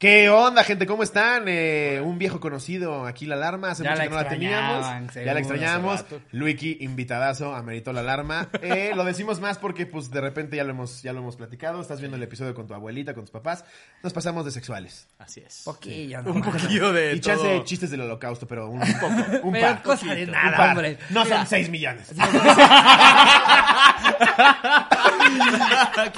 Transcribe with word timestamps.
¿Qué 0.00 0.30
onda, 0.30 0.64
gente? 0.64 0.86
¿Cómo 0.86 1.02
están? 1.02 1.44
Eh, 1.46 2.00
un 2.02 2.16
viejo 2.16 2.40
conocido, 2.40 3.04
aquí 3.06 3.26
la 3.26 3.34
alarma. 3.34 3.72
Hace 3.72 3.84
Ya 3.84 3.90
mucho 3.90 3.98
la 3.98 4.04
que 4.04 4.10
no 4.10 4.16
la 4.16 4.28
teníamos. 4.30 4.86
Ya 5.14 5.34
la 5.34 5.40
extrañamos. 5.40 6.06
Luiki, 6.32 6.78
invitadazo, 6.80 7.54
ameritó 7.54 7.92
la 7.92 8.00
alarma. 8.00 8.48
Eh, 8.62 8.92
lo 8.96 9.04
decimos 9.04 9.40
más 9.40 9.58
porque, 9.58 9.84
pues, 9.84 10.10
de 10.10 10.22
repente 10.22 10.56
ya 10.56 10.64
lo 10.64 10.70
hemos, 10.70 11.02
ya 11.02 11.12
lo 11.12 11.18
hemos 11.18 11.36
platicado. 11.36 11.82
Estás 11.82 12.00
viendo 12.00 12.16
el 12.16 12.22
episodio 12.22 12.54
con 12.54 12.66
tu 12.66 12.72
abuelita, 12.72 13.12
con 13.12 13.24
tus 13.24 13.30
papás. 13.30 13.62
Nos 14.02 14.14
pasamos 14.14 14.46
de 14.46 14.52
sexuales. 14.52 15.06
Así 15.18 15.40
es. 15.46 15.64
Poquillo, 15.66 16.20
Un 16.24 16.40
poquillo 16.40 16.94
de 16.94 17.16
Y 17.16 17.20
chance 17.20 17.44
todo. 17.44 17.62
chistes 17.64 17.90
del 17.90 18.00
holocausto, 18.00 18.46
pero 18.46 18.70
un, 18.70 18.80
poco. 19.00 19.06
Un 19.42 19.52
Pero 19.52 19.66
par. 19.66 19.82
cosa 19.82 20.14
de 20.14 20.24
Un 20.24 20.30
nada, 20.30 20.56
par. 20.56 20.68
hombre. 20.70 20.96
No 21.10 21.24
Mira, 21.24 21.36
son 21.40 21.46
6 21.46 21.68
millones. 21.68 22.10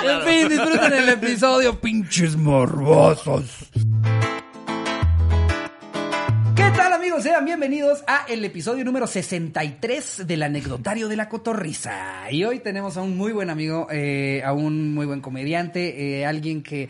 En 0.04 0.22
fin, 0.22 0.48
disfruten 0.48 0.92
el 0.92 1.08
episodio, 1.10 1.78
pinches 1.80 2.36
morbosos. 2.36 3.44
¿Qué 6.54 6.70
tal 6.76 6.92
amigos? 6.92 7.22
Sean 7.22 7.44
bienvenidos 7.44 8.02
a 8.06 8.24
el 8.28 8.44
episodio 8.44 8.84
número 8.84 9.06
63 9.06 10.26
del 10.26 10.42
anecdotario 10.42 11.08
de 11.08 11.16
la 11.16 11.28
cotorriza. 11.28 12.30
Y 12.30 12.44
hoy 12.44 12.58
tenemos 12.60 12.96
a 12.96 13.02
un 13.02 13.16
muy 13.16 13.32
buen 13.32 13.50
amigo, 13.50 13.86
eh, 13.90 14.42
a 14.44 14.52
un 14.52 14.94
muy 14.94 15.06
buen 15.06 15.20
comediante, 15.20 16.20
eh, 16.20 16.26
alguien 16.26 16.62
que 16.62 16.88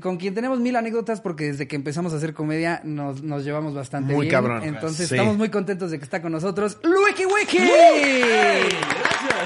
con 0.00 0.16
quien 0.16 0.34
tenemos 0.34 0.60
mil 0.60 0.74
anécdotas 0.76 1.20
porque 1.20 1.44
desde 1.44 1.66
que 1.68 1.76
empezamos 1.76 2.12
a 2.12 2.16
hacer 2.16 2.34
comedia 2.34 2.80
nos, 2.84 3.22
nos 3.22 3.44
llevamos 3.44 3.74
bastante 3.74 4.12
Muy 4.14 4.26
bien. 4.26 4.32
cabrón. 4.34 4.62
Entonces 4.64 5.08
Sí. 5.08 5.14
estamos 5.14 5.36
muy 5.36 5.48
contentos 5.50 5.90
de 5.90 5.98
que 5.98 6.04
está 6.04 6.20
con 6.22 6.32
nosotros 6.32 6.78
Luiki 6.82 7.24
Wiki. 7.26 7.58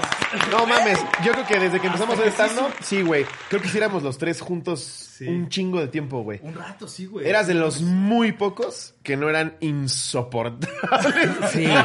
No 0.51 0.67
mames, 0.67 0.99
yo 1.25 1.33
creo 1.33 1.47
que 1.47 1.59
desde 1.59 1.81
que 1.81 1.87
empezamos 1.87 2.19
a 2.19 2.21
hacer 2.21 2.33
stand 2.33 2.75
sí, 2.83 3.03
güey. 3.03 3.25
Creo 3.49 3.61
que 3.61 3.69
hiciéramos 3.69 4.03
los 4.03 4.19
tres 4.19 4.41
juntos 4.41 5.09
un 5.27 5.49
chingo 5.49 5.81
de 5.81 5.89
tiempo, 5.89 6.23
güey. 6.23 6.41
Un 6.43 6.55
rato, 6.55 6.87
sí, 6.87 7.07
güey. 7.07 7.27
Eras 7.27 7.47
de 7.47 7.55
los 7.55 7.81
muy 7.81 8.33
pocos 8.33 8.95
que 9.03 9.17
no 9.17 9.29
eran 9.29 9.57
insoportables. 9.61 10.69
Sí. 11.53 11.67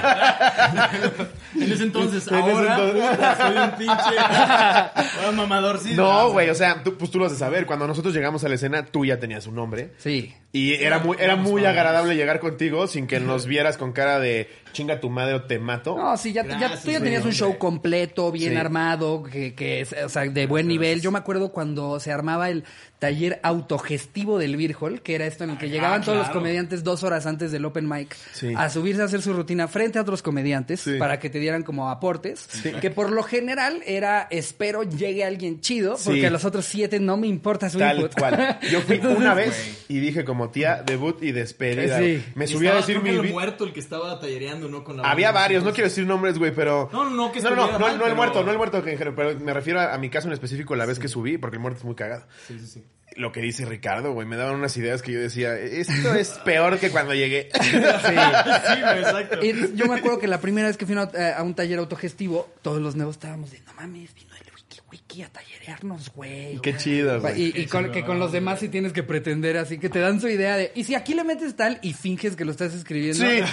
En 1.55 1.71
ese 1.71 1.83
entonces, 1.83 2.27
En 2.27 2.35
ese 2.35 2.51
ahora, 2.51 2.75
entonces. 2.75 3.09
puta, 3.09 3.37
soy 3.37 3.57
un 3.57 3.71
pinche. 3.71 4.19
Ahora 4.19 5.31
mamador, 5.31 5.79
sí. 5.79 5.93
No, 5.93 6.31
güey, 6.31 6.49
o 6.49 6.55
sea, 6.55 6.83
tú, 6.83 6.97
pues 6.97 7.11
tú 7.11 7.19
lo 7.19 7.25
has 7.25 7.31
de 7.31 7.37
saber. 7.37 7.65
Cuando 7.65 7.87
nosotros 7.87 8.13
llegamos 8.13 8.43
a 8.43 8.49
la 8.49 8.55
escena, 8.55 8.85
tú 8.85 9.05
ya 9.05 9.19
tenías 9.19 9.47
un 9.47 9.55
nombre. 9.55 9.93
Sí. 9.97 10.33
Y 10.55 10.75
era 10.75 10.99
muy, 10.99 11.17
era 11.19 11.35
muy 11.35 11.65
agradable 11.65 12.15
llegar 12.15 12.39
contigo 12.39 12.85
sin 12.85 13.07
que 13.07 13.19
nos 13.19 13.47
vieras 13.47 13.75
con 13.75 13.91
cara 13.91 14.19
de 14.19 14.47
chinga 14.71 14.99
tu 14.99 15.09
madre 15.09 15.33
o 15.33 15.43
te 15.45 15.57
mato. 15.57 15.97
No, 15.97 16.15
sí, 16.15 16.31
ya, 16.31 16.45
ya- 16.45 16.59
Gracias, 16.59 16.83
tú 16.83 16.91
ya 16.91 16.99
tenías 16.99 17.21
un 17.23 17.29
hombre. 17.29 17.37
show 17.39 17.57
completo, 17.57 18.31
bien 18.31 18.51
Sí. 18.51 18.57
armado, 18.57 19.23
que, 19.23 19.55
que 19.55 19.87
o 20.05 20.09
sea, 20.09 20.23
de 20.25 20.45
buen 20.45 20.67
nivel. 20.67 21.01
Yo 21.01 21.11
me 21.11 21.17
acuerdo 21.17 21.51
cuando 21.51 21.99
se 21.99 22.11
armaba 22.11 22.51
el 22.51 22.65
taller 23.03 23.39
autogestivo 23.43 24.39
del 24.39 24.55
Beer 24.55 24.75
Hall, 24.79 25.01
que 25.01 25.15
era 25.15 25.25
esto 25.25 25.43
en 25.43 25.49
el 25.49 25.57
que 25.57 25.69
llegaban 25.69 26.01
todos 26.03 26.17
los 26.19 26.29
comediantes 26.29 26.83
dos 26.85 27.03
horas 27.03 27.25
antes 27.25 27.51
del 27.51 27.65
open 27.65 27.87
mic 27.89 28.15
Sí. 28.33 28.53
a 28.55 28.69
subirse 28.69 29.01
a 29.01 29.05
hacer 29.05 29.21
su 29.21 29.33
rutina 29.33 29.67
frente 29.67 29.99
a 29.99 30.03
otros 30.03 30.21
comediantes 30.21 30.79
Sí. 30.79 30.95
para 30.97 31.19
que 31.19 31.29
te 31.29 31.39
dieran 31.39 31.63
como 31.63 31.89
aportes. 31.89 32.47
Que 32.79 32.91
por 32.91 33.11
lo 33.11 33.23
general 33.23 33.81
era, 33.85 34.27
espero 34.31 34.83
llegue 34.83 35.25
alguien 35.25 35.59
chido, 35.59 35.97
porque 36.03 36.21
Sí. 36.21 36.25
a 36.25 36.29
los 36.29 36.45
otros 36.45 36.65
siete 36.65 36.99
no 37.01 37.17
me 37.17 37.27
importa 37.27 37.69
su 37.69 37.77
Tal 37.79 37.97
input. 37.97 38.17
cual. 38.17 38.59
Yo 38.71 38.79
fui 38.81 38.95
Entonces, 39.03 39.19
una 39.19 39.33
vez 39.33 39.85
y 39.89 39.99
dije 39.99 40.23
como 40.23 40.49
tía, 40.49 40.81
debut 40.85 41.21
y 41.23 41.33
despedida. 41.33 41.99
Me 42.35 42.47
subí 42.47 42.67
a 42.67 42.75
decir 42.75 43.01
mi... 43.01 43.09
el 43.09 43.23
muerto 43.31 43.65
el 43.65 43.73
que 43.73 43.81
estaba 43.81 44.17
tallereando, 44.19 44.69
¿no? 44.69 44.83
Con 44.85 44.97
la 44.97 45.03
Había 45.11 45.31
varios, 45.33 45.63
no 45.63 45.71
quiero 45.73 45.89
decir 45.89 46.05
nombres, 46.05 46.37
güey, 46.37 46.53
pero... 46.55 46.89
No, 46.93 47.03
no, 47.03 47.09
no, 47.09 47.31
que 47.33 47.41
no, 47.41 47.49
no, 47.49 47.55
no, 47.73 47.79
mal, 47.79 47.79
no 47.79 47.87
el 47.89 47.99
pero- 48.01 48.15
muerto, 48.15 48.43
no 48.43 48.51
el 48.51 48.57
muerto 48.57 48.81
pero 49.15 49.37
me 49.39 49.53
refiero 49.53 49.79
a, 49.81 49.93
a 49.93 49.97
mi 49.97 50.09
caso 50.09 50.27
en 50.27 50.33
específico 50.33 50.75
la 50.75 50.85
vez 50.85 50.99
que 50.99 51.07
subí, 51.07 51.37
porque 51.37 51.57
el 51.57 51.61
muerto 51.61 51.79
es 51.79 51.85
muy 51.85 51.95
cagado. 51.95 52.23
Sí, 52.47 52.57
sí, 52.59 52.67
sí. 52.67 52.83
Lo 53.15 53.31
que 53.31 53.41
dice 53.41 53.65
Ricardo, 53.65 54.13
güey, 54.13 54.27
me 54.27 54.35
daban 54.37 54.55
unas 54.55 54.75
ideas 54.75 55.01
que 55.01 55.11
yo 55.11 55.19
decía, 55.19 55.57
esto 55.59 56.15
es 56.15 56.29
peor 56.45 56.79
que 56.79 56.89
cuando 56.89 57.13
llegué. 57.13 57.49
Sí, 57.61 58.81
güey, 58.81 58.99
exacto. 58.99 59.45
Y 59.45 59.75
yo 59.75 59.85
me 59.85 59.95
acuerdo 59.95 60.19
que 60.19 60.27
la 60.27 60.39
primera 60.39 60.67
vez 60.67 60.77
que 60.77 60.85
fui 60.85 60.95
a, 60.97 61.09
eh, 61.13 61.33
a 61.37 61.43
un 61.43 61.53
taller 61.53 61.79
autogestivo, 61.79 62.51
todos 62.61 62.81
los 62.81 62.95
nuevos 62.95 63.15
estábamos 63.15 63.51
de, 63.51 63.59
no 63.61 63.73
mames, 63.73 64.13
vino 64.15 64.33
el 64.35 64.53
wiki 64.55 64.81
wiki 64.91 65.21
a 65.21 65.29
tallerearnos, 65.29 66.11
güey. 66.13 66.59
Qué 66.59 66.75
chido, 66.75 67.21
güey. 67.21 67.41
Y, 67.41 67.61
y 67.61 67.65
con, 67.67 67.91
que 67.91 68.03
con 68.03 68.19
los 68.19 68.31
demás 68.31 68.59
sí 68.59 68.69
tienes 68.69 68.93
que 68.93 69.03
pretender 69.03 69.57
así, 69.57 69.77
que 69.77 69.89
te 69.89 69.99
dan 69.99 70.19
su 70.19 70.27
idea 70.27 70.57
de, 70.57 70.71
y 70.75 70.83
si 70.83 70.95
aquí 70.95 71.13
le 71.13 71.23
metes 71.23 71.55
tal 71.55 71.79
y 71.81 71.93
finges 71.93 72.35
que 72.35 72.45
lo 72.45 72.51
estás 72.51 72.73
escribiendo. 72.73 73.23
Sí. 73.23 73.41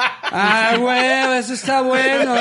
Ah, 0.00 0.74
güey, 0.78 1.38
eso 1.38 1.54
está 1.54 1.80
bueno. 1.80 2.34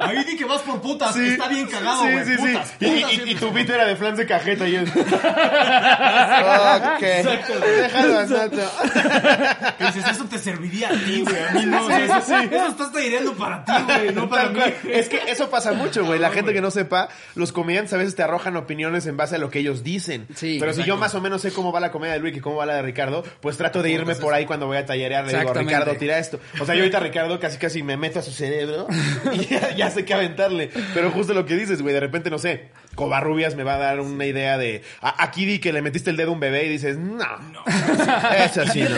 Ahí 0.00 0.24
di 0.24 0.36
que 0.36 0.44
vas 0.44 0.60
por 0.62 0.80
putas. 0.80 1.14
Sí. 1.14 1.28
Está 1.28 1.48
bien 1.48 1.66
cagado, 1.66 2.02
Sí, 2.02 2.12
güey. 2.12 2.24
sí, 2.24 2.36
sí. 2.36 2.42
putas, 2.52 2.74
Y, 2.80 2.86
putas, 2.86 3.12
y- 3.12 3.16
sí. 3.16 3.22
y 3.26 3.34
tu 3.36 3.50
beat 3.52 3.70
era 3.70 3.84
de 3.86 3.96
flans 3.96 4.18
de 4.18 4.26
cajeta 4.26 4.66
y 4.68 4.72
yo... 4.72 4.80
ok. 4.82 4.88
Déjalo 7.00 8.18
anoto. 8.18 8.72
Que 9.78 9.84
dices, 9.86 10.04
eso 10.10 10.24
te 10.24 10.38
serviría 10.38 10.88
a 10.88 10.92
ti, 10.92 11.22
güey. 11.22 11.36
A 11.48 11.52
mí 11.52 11.66
no. 11.66 11.90
eso, 11.90 12.36
eso 12.38 12.66
estás 12.68 12.92
tallereando 12.92 13.32
para 13.34 13.64
ti, 13.64 13.72
güey. 13.86 14.14
No 14.14 14.28
para 14.28 14.52
Tal 14.52 14.54
mí. 14.54 14.62
Es 14.92 15.08
que 15.08 15.20
eso 15.28 15.48
pasa 15.50 15.72
mucho, 15.72 16.04
güey. 16.04 16.18
La 16.18 16.30
gente 16.30 16.52
que 16.52 16.60
no 16.60 16.70
sepa, 16.70 17.08
los 17.34 17.52
comediantes 17.52 17.92
a 17.94 17.96
veces 17.96 18.14
te 18.16 18.22
arrojan 18.22 18.56
opiniones 18.56 19.06
en 19.06 19.16
base 19.16 19.36
a 19.36 19.38
lo 19.38 19.50
que 19.50 19.60
ellos 19.60 19.82
dicen. 19.84 20.26
Sí, 20.34 20.58
Pero 20.60 20.72
si 20.72 20.78
yo 20.80 20.94
exacto. 20.94 21.00
más 21.00 21.14
o 21.14 21.20
menos 21.20 21.42
sé 21.42 21.52
cómo 21.52 21.72
va 21.72 21.80
la 21.80 21.90
comedia 21.92 22.14
de 22.14 22.20
Luis 22.20 22.36
y 22.36 22.40
cómo 22.40 22.56
va 22.56 22.66
la 22.66 22.74
de 22.74 22.82
Ricardo, 22.82 23.22
pues 23.40 23.56
trato 23.56 23.82
de 23.82 23.90
irme 23.90 24.14
por 24.16 24.34
ahí 24.34 24.46
cuando 24.46 24.66
voy 24.66 24.76
a 24.76 24.86
tallerear. 24.86 25.26
Le 25.26 25.38
digo. 25.38 25.52
Ricardo, 25.64 25.94
tira 25.96 26.18
esto. 26.18 26.38
O 26.60 26.66
sea, 26.66 26.74
yo 26.74 26.80
ahorita 26.82 27.00
Ricardo 27.00 27.38
casi 27.40 27.58
casi 27.58 27.82
me 27.82 27.96
meto 27.96 28.18
a 28.18 28.22
su 28.22 28.30
cerebro 28.32 28.86
y 29.32 29.46
ya, 29.46 29.74
ya 29.74 29.90
sé 29.90 30.04
qué 30.04 30.14
aventarle. 30.14 30.70
Pero 30.94 31.10
justo 31.10 31.34
lo 31.34 31.46
que 31.46 31.54
dices, 31.56 31.82
güey, 31.82 31.94
de 31.94 32.00
repente, 32.00 32.30
no 32.30 32.38
sé, 32.38 32.70
Covarrubias 32.94 33.54
me 33.56 33.62
va 33.64 33.74
a 33.74 33.78
dar 33.78 34.00
una 34.00 34.26
idea 34.26 34.58
de... 34.58 34.82
a- 35.00 35.22
aquí 35.22 35.44
di 35.44 35.58
que 35.58 35.72
le 35.72 35.82
metiste 35.82 36.10
el 36.10 36.16
dedo 36.16 36.30
a 36.30 36.34
un 36.34 36.40
bebé 36.40 36.66
y 36.66 36.68
dices, 36.68 36.96
no, 36.98 37.24
eso 38.44 38.66
sí, 38.72 38.82
no. 38.82 38.96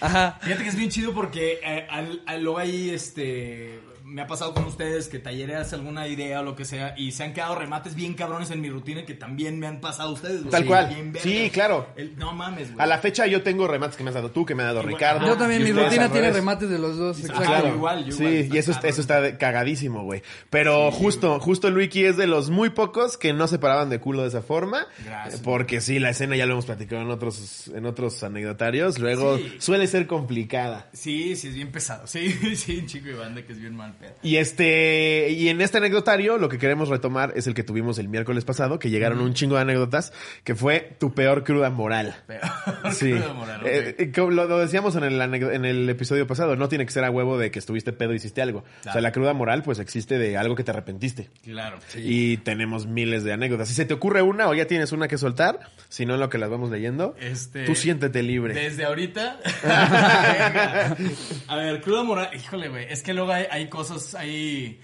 Ajá. 0.00 0.38
Fíjate 0.42 0.62
que 0.62 0.68
es 0.68 0.76
bien 0.76 0.90
chido 0.90 1.12
porque 1.12 1.60
eh, 1.64 1.86
al, 1.90 2.22
al- 2.26 2.42
luego 2.42 2.58
ahí 2.58 2.90
este 2.90 3.80
me 4.04 4.22
ha 4.22 4.26
pasado 4.26 4.54
con 4.54 4.64
ustedes 4.64 5.08
que 5.08 5.18
tallereas 5.18 5.72
alguna 5.72 6.08
idea 6.08 6.40
o 6.40 6.42
lo 6.42 6.54
que 6.56 6.64
sea 6.64 6.94
y 6.96 7.12
se 7.12 7.24
han 7.24 7.32
quedado 7.32 7.54
remates 7.54 7.94
bien 7.94 8.14
cabrones 8.14 8.50
en 8.50 8.60
mi 8.60 8.68
rutina 8.70 9.04
que 9.04 9.14
también 9.14 9.58
me 9.58 9.66
han 9.66 9.80
pasado 9.80 10.12
ustedes. 10.12 10.40
güey. 10.40 10.50
Tal 10.50 10.62
Sí, 10.62 10.68
cual. 10.68 10.88
bien. 10.88 11.12
Sí, 11.20 11.50
claro. 11.52 11.86
El- 11.96 12.16
no 12.18 12.32
mames, 12.32 12.72
güey. 12.72 12.82
A 12.82 12.86
la 12.86 12.98
fecha 12.98 13.26
yo 13.26 13.42
tengo 13.42 13.66
remates 13.66 13.96
que 13.96 14.04
me 14.04 14.10
has 14.10 14.14
dado 14.14 14.30
tú, 14.30 14.44
que 14.46 14.54
me 14.54 14.62
ha 14.62 14.66
dado 14.66 14.80
Igual. 14.80 14.94
Ricardo. 14.94 15.26
Yo 15.26 15.36
también, 15.36 15.62
y 15.62 15.64
mi 15.64 15.72
rutina 15.72 16.06
tiene 16.10 16.28
revés. 16.28 16.34
remates 16.36 16.68
de 16.70 16.78
los 16.78 16.96
dos. 16.96 17.16
Ah, 17.16 17.20
Exacto. 17.22 17.42
Claro, 17.46 17.68
igual, 17.68 18.04
yo 18.04 18.12
sí, 18.12 18.24
igual, 18.24 18.54
y 18.54 18.58
eso, 18.58 18.70
está 18.72 18.88
eso 18.88 19.00
está 19.00 19.38
cagadísimo, 19.38 20.02
güey. 20.04 20.22
Pero 20.50 20.90
justo, 20.90 21.38
justo 21.40 21.70
Luiki 21.70 22.04
es 22.04 22.16
de 22.16 22.26
los 22.26 22.50
muy 22.50 22.70
pocos 22.70 23.16
que 23.16 23.32
no 23.32 23.46
se 23.48 23.58
paraban 23.58 23.90
de 23.90 24.00
culo 24.00 24.22
de 24.22 24.28
esa 24.28 24.42
forma. 24.42 24.86
Gracias. 25.04 25.40
Porque 25.40 25.80
sí, 25.80 25.98
la 25.98 26.10
escena 26.10 26.36
ya 26.36 26.46
lo 26.46 26.52
hemos 26.52 26.66
platicado 26.66 27.02
en 27.02 27.10
otros, 27.10 27.68
en 27.74 27.86
otros 27.86 28.22
anecdotarios. 28.22 28.98
Luego 28.98 29.38
Sí. 29.38 29.54
suele 29.58 29.86
ser 29.86 30.06
complicada. 30.06 30.88
Sí, 30.92 31.36
sí, 31.36 31.48
es 31.48 31.54
bien 31.54 31.70
pesado. 31.72 32.06
Sí, 32.06 32.30
sí, 32.56 32.78
un 32.78 32.86
chico 32.86 33.06
de 33.08 33.14
banda 33.14 33.42
que 33.42 33.52
es 33.52 33.60
bien 33.60 33.74
mal 33.76 33.91
pedo. 33.92 34.12
Y 34.22 34.36
este, 34.36 35.30
y 35.30 35.48
en 35.48 35.60
este 35.60 35.78
anecdotario 35.78 36.38
lo 36.38 36.48
que 36.48 36.58
queremos 36.58 36.88
retomar 36.88 37.32
es 37.36 37.46
el 37.46 37.54
que 37.54 37.62
tuvimos 37.64 37.98
el 37.98 38.08
miércoles 38.08 38.44
pasado, 38.44 38.78
que 38.78 38.90
llegaron 38.90 39.20
un 39.20 39.34
chingo 39.34 39.56
de 39.56 39.62
anécdotas, 39.62 40.12
que 40.44 40.54
fue 40.54 40.96
tu 40.98 41.12
peor 41.14 41.44
cruda 41.44 41.70
moral. 41.70 42.14
Pero, 42.26 42.40
Sí. 42.92 43.10
cruda 43.12 43.32
moral. 43.32 43.60
Eh, 43.64 43.94
eh, 43.98 44.12
lo, 44.16 44.30
lo 44.30 44.58
decíamos 44.58 44.96
en 44.96 45.04
el, 45.04 45.20
en 45.20 45.64
el 45.64 45.88
episodio 45.88 46.26
pasado, 46.26 46.56
no 46.56 46.68
tiene 46.68 46.86
que 46.86 46.92
ser 46.92 47.04
a 47.04 47.10
huevo 47.10 47.38
de 47.38 47.50
que 47.50 47.58
estuviste 47.58 47.92
pedo 47.92 48.12
y 48.12 48.16
hiciste 48.16 48.42
algo. 48.42 48.64
O 48.86 48.92
sea, 48.92 49.00
la 49.00 49.12
cruda 49.12 49.32
moral 49.34 49.62
pues 49.62 49.78
existe 49.78 50.18
de 50.18 50.36
algo 50.36 50.54
que 50.56 50.64
te 50.64 50.70
arrepentiste. 50.70 51.28
Claro. 51.44 51.78
Y 51.96 52.38
tenemos 52.38 52.86
miles 52.86 53.24
de 53.24 53.32
anécdotas. 53.32 53.68
Si 53.68 53.74
se 53.74 53.84
te 53.84 53.94
ocurre 53.94 54.22
una 54.22 54.48
o 54.48 54.54
ya 54.54 54.66
tienes 54.66 54.92
una 54.92 55.08
que 55.08 55.18
soltar, 55.18 55.60
si 55.88 56.06
no 56.06 56.14
en 56.14 56.20
lo 56.20 56.28
que 56.28 56.38
las 56.38 56.50
vamos 56.50 56.70
leyendo, 56.70 57.14
Este, 57.20 57.64
tú 57.64 57.74
siéntete 57.74 58.22
libre. 58.22 58.54
Desde 58.54 58.84
ahorita. 58.84 59.38
A 61.48 61.56
ver, 61.56 61.80
cruda 61.80 62.02
moral. 62.04 62.30
Híjole, 62.34 62.68
güey. 62.68 62.86
Es 62.88 63.02
que 63.02 63.12
luego 63.14 63.32
hay, 63.32 63.46
hay 63.50 63.68
cosas, 63.68 63.81
hay. 64.14 64.80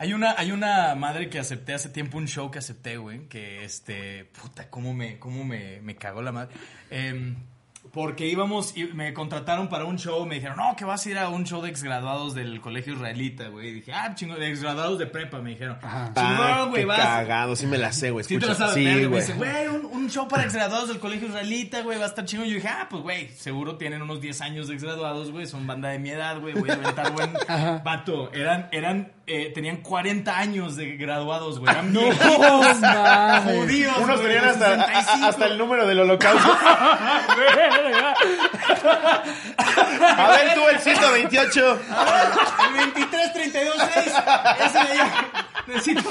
Hay 0.00 0.12
una, 0.12 0.34
hay 0.38 0.52
una 0.52 0.94
madre 0.94 1.28
que 1.28 1.40
acepté 1.40 1.74
hace 1.74 1.88
tiempo, 1.88 2.18
un 2.18 2.28
show 2.28 2.52
que 2.52 2.60
acepté, 2.60 2.98
güey, 2.98 3.26
que 3.26 3.64
este, 3.64 4.26
puta, 4.26 4.70
cómo 4.70 4.94
me, 4.94 5.18
cómo 5.18 5.42
me, 5.42 5.80
me 5.80 5.96
cagó 5.96 6.22
la 6.22 6.30
madre. 6.30 6.54
Em, 6.88 7.34
porque 7.98 8.28
íbamos, 8.28 8.76
y 8.76 8.84
me 8.84 9.12
contrataron 9.12 9.66
para 9.66 9.84
un 9.84 9.98
show, 9.98 10.24
me 10.24 10.36
dijeron, 10.36 10.56
no, 10.56 10.76
que 10.76 10.84
vas 10.84 11.04
a 11.04 11.10
ir 11.10 11.18
a 11.18 11.30
un 11.30 11.44
show 11.44 11.60
de 11.60 11.68
exgraduados 11.68 12.32
del 12.32 12.60
colegio 12.60 12.92
israelita, 12.94 13.48
güey. 13.48 13.70
Y 13.70 13.72
dije, 13.72 13.92
ah, 13.92 14.14
chingo, 14.14 14.36
de 14.36 14.48
exgraduados 14.48 15.00
de 15.00 15.06
prepa, 15.06 15.40
me 15.40 15.50
dijeron. 15.50 15.78
Ah, 15.82 16.12
Chingón, 16.14 16.70
güey, 16.70 16.84
vas. 16.84 17.00
cagado, 17.00 17.56
sí 17.56 17.66
me 17.66 17.76
la 17.76 17.90
sé, 17.90 18.12
güey. 18.12 18.24
Sí, 18.24 18.38
te 18.38 18.46
lo 18.46 18.54
sabes, 18.54 18.74
Sí, 18.74 18.84
verga, 18.84 19.00
me 19.00 19.06
güey. 19.08 19.20
dice, 19.20 19.32
güey, 19.32 19.66
un, 19.66 19.84
un 19.86 20.08
show 20.08 20.28
para 20.28 20.44
exgraduados 20.44 20.90
del 20.90 21.00
colegio 21.00 21.26
israelita, 21.26 21.82
güey, 21.82 21.98
va 21.98 22.04
a 22.04 22.06
estar 22.06 22.24
chingón. 22.24 22.46
Y 22.46 22.50
yo 22.50 22.54
dije, 22.54 22.68
ah, 22.68 22.86
pues, 22.88 23.02
güey, 23.02 23.30
seguro 23.30 23.76
tienen 23.78 24.00
unos 24.00 24.20
10 24.20 24.42
años 24.42 24.68
de 24.68 24.74
exgraduados, 24.74 25.32
güey, 25.32 25.46
son 25.46 25.66
banda 25.66 25.88
de 25.88 25.98
mi 25.98 26.10
edad, 26.10 26.38
güey, 26.40 26.54
voy 26.54 26.70
a 26.70 26.74
aventar 26.74 27.10
buen 27.10 27.32
vato. 27.82 28.32
Eran, 28.32 28.68
eran, 28.70 29.10
eh, 29.28 29.52
tenían 29.54 29.78
40 29.78 30.36
años 30.38 30.76
de 30.76 30.96
graduados, 30.96 31.58
güey, 31.60 31.74
mames. 31.82 32.16
judíos, 33.44 33.96
Unos 33.98 34.20
tenían 34.20 34.44
hasta, 34.44 34.76
65. 34.76 35.26
hasta 35.26 35.46
el 35.46 35.58
número 35.58 35.86
del 35.86 36.00
holocausto. 36.00 36.48
A 40.16 40.28
ver 40.30 40.54
tú 40.54 40.68
el 40.68 40.78
128. 40.78 41.80
El 42.68 42.72
23, 42.92 43.32
32, 43.32 43.76
6. 43.94 44.06
Ese 44.64 44.78
de 44.78 44.78
allá. 44.92 45.26
Necesito. 45.66 46.02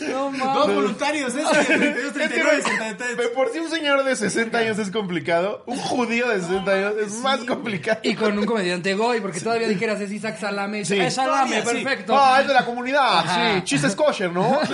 No 0.00 0.30
Dos 0.30 0.32
mames. 0.38 0.74
voluntarios, 0.76 1.34
ese, 1.34 1.64
32, 1.64 2.12
39, 2.12 2.62
63. 2.62 3.16
De 3.16 3.28
por 3.28 3.50
si 3.50 3.58
un 3.60 3.70
señor 3.70 4.04
de 4.04 4.14
60 4.16 4.58
años 4.58 4.78
es 4.78 4.90
complicado, 4.90 5.62
un 5.66 5.78
judío 5.78 6.28
de 6.28 6.40
60 6.40 6.70
años 6.70 6.92
es 7.00 7.12
más 7.20 7.40
complicado. 7.44 8.00
Y 8.02 8.14
con 8.14 8.38
un 8.38 8.44
comediante 8.44 8.94
goy, 8.94 9.20
porque 9.20 9.40
todavía 9.40 9.68
dijeras 9.68 10.00
es 10.00 10.10
Isaac 10.12 10.38
Salame. 10.38 10.84
Sí. 10.84 10.98
Es 11.00 11.14
Salame, 11.14 11.62
sí. 11.62 11.66
perfecto. 11.66 12.14
Ah, 12.18 12.40
es 12.42 12.48
de 12.48 12.54
la 12.54 12.64
comunidad, 12.64 13.18
Ajá. 13.20 13.54
sí. 13.56 13.62
Chistes 13.64 13.94
kosher, 13.96 14.30
¿no? 14.32 14.60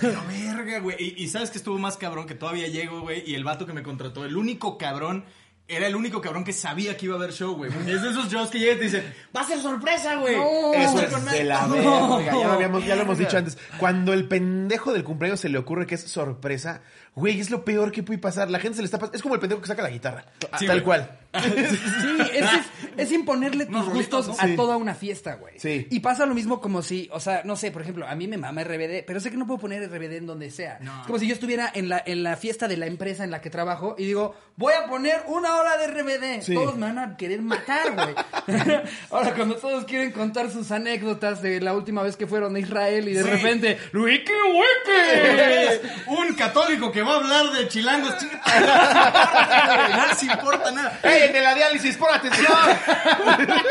Pero 0.00 0.22
verga, 0.28 0.78
güey. 0.80 0.96
Y, 0.98 1.24
y 1.24 1.28
sabes 1.28 1.50
que 1.50 1.58
estuvo 1.58 1.78
más 1.78 1.96
cabrón 1.96 2.26
que 2.26 2.34
todavía 2.34 2.68
llego, 2.68 3.00
güey. 3.00 3.22
Y 3.26 3.34
el 3.34 3.44
vato 3.44 3.66
que 3.66 3.72
me 3.72 3.82
contrató, 3.82 4.24
el 4.24 4.36
único 4.36 4.78
cabrón. 4.78 5.24
Era 5.68 5.86
el 5.86 5.96
único 5.96 6.20
cabrón 6.20 6.44
que 6.44 6.52
sabía 6.52 6.96
que 6.96 7.06
iba 7.06 7.14
a 7.14 7.18
haber 7.18 7.32
show, 7.32 7.54
güey. 7.56 7.70
Es 7.70 8.02
de 8.02 8.10
esos 8.10 8.28
shows 8.30 8.50
que 8.50 8.58
llegan 8.58 8.76
y 8.76 8.78
te 8.80 8.84
dicen, 8.84 9.14
va 9.34 9.40
a 9.40 9.44
ser 9.44 9.58
sorpresa, 9.60 10.16
güey. 10.16 10.36
No. 10.36 10.74
Eso 10.74 11.00
es 11.00 11.24
de 11.32 11.44
la 11.44 11.66
Mike". 11.66 11.78
verga. 11.78 12.22
Ya 12.24 12.32
lo, 12.32 12.52
habíamos, 12.52 12.84
ya 12.84 12.96
lo 12.96 13.02
hemos 13.02 13.16
dicho 13.18 13.38
antes. 13.38 13.56
Cuando 13.78 14.12
el 14.12 14.28
pendejo 14.28 14.92
del 14.92 15.04
cumpleaños 15.04 15.40
se 15.40 15.48
le 15.48 15.56
ocurre 15.58 15.86
que 15.86 15.94
es 15.94 16.02
sorpresa, 16.02 16.82
güey, 17.14 17.40
es 17.40 17.50
lo 17.50 17.64
peor 17.64 17.90
que 17.92 18.02
puede 18.02 18.18
pasar. 18.18 18.50
La 18.50 18.58
gente 18.58 18.76
se 18.76 18.82
le 18.82 18.86
está 18.86 18.98
pasando. 18.98 19.16
Es 19.16 19.22
como 19.22 19.34
el 19.34 19.40
pendejo 19.40 19.62
que 19.62 19.68
saca 19.68 19.82
la 19.82 19.90
guitarra. 19.90 20.26
Sí, 20.58 20.66
Tal 20.66 20.80
güey. 20.80 20.82
cual. 20.82 21.18
Sí, 21.32 22.18
es, 22.34 22.42
es, 22.44 22.60
es 22.96 23.12
imponerle 23.12 23.66
tus 23.66 23.88
gustos 23.88 24.28
¿no? 24.28 24.34
a 24.38 24.46
Sí. 24.46 24.56
toda 24.56 24.76
una 24.76 24.94
fiesta, 24.94 25.34
güey. 25.36 25.58
Sí. 25.58 25.86
Y 25.90 26.00
pasa 26.00 26.26
lo 26.26 26.34
mismo 26.34 26.60
como 26.60 26.82
si, 26.82 27.08
o 27.12 27.20
sea, 27.20 27.42
no 27.44 27.56
sé, 27.56 27.70
por 27.70 27.80
ejemplo, 27.82 28.06
a 28.06 28.14
mí 28.14 28.28
me 28.28 28.36
mama 28.36 28.62
RBD, 28.64 29.04
pero 29.06 29.18
sé 29.20 29.30
que 29.30 29.36
no 29.36 29.46
puedo 29.46 29.58
poner 29.60 29.82
RBD 29.88 30.16
en 30.18 30.26
donde 30.26 30.50
sea. 30.50 30.78
No. 30.80 31.00
Es 31.00 31.06
como 31.06 31.18
si 31.18 31.26
yo 31.26 31.34
estuviera 31.34 31.70
en 31.74 31.88
la, 31.88 32.02
en 32.04 32.22
la 32.22 32.36
fiesta 32.36 32.68
de 32.68 32.76
la 32.76 32.86
empresa 32.86 33.24
en 33.24 33.30
la 33.30 33.40
que 33.40 33.48
trabajo 33.50 33.94
y 33.98 34.04
digo, 34.06 34.34
voy 34.56 34.74
a 34.74 34.86
poner 34.88 35.22
una 35.26 35.56
hora 35.56 35.76
de 35.78 35.86
RBD. 35.86 36.42
Sí. 36.42 36.54
Todos 36.54 36.76
me 36.76 36.86
van 36.92 36.98
a 36.98 37.16
querer 37.16 37.40
matar, 37.40 37.94
güey. 37.94 38.14
Ahora, 39.10 39.34
cuando 39.34 39.56
todos 39.56 39.84
quieren 39.84 40.12
contar 40.12 40.50
sus 40.50 40.70
anécdotas 40.70 41.40
de 41.42 41.60
la 41.60 41.72
última 41.74 42.02
vez 42.02 42.16
que 42.16 42.26
fueron 42.26 42.56
a 42.56 42.58
Israel 42.58 43.08
y 43.08 43.14
de 43.14 43.22
Sí. 43.22 43.28
repente, 43.30 43.78
¡Wiki 43.94 44.32
Eres 45.14 45.80
un 46.06 46.34
católico 46.34 46.90
que 46.92 47.02
va 47.02 47.14
a 47.14 47.16
hablar 47.16 47.52
de 47.52 47.68
chilangos. 47.68 48.14
No 49.94 50.06
les 50.08 50.22
importa 50.24 50.70
nada. 50.72 51.00
¡Ey, 51.22 51.36
el 51.36 51.54
diálisis, 51.54 51.96
pon 51.96 52.08
atención! 52.12 52.52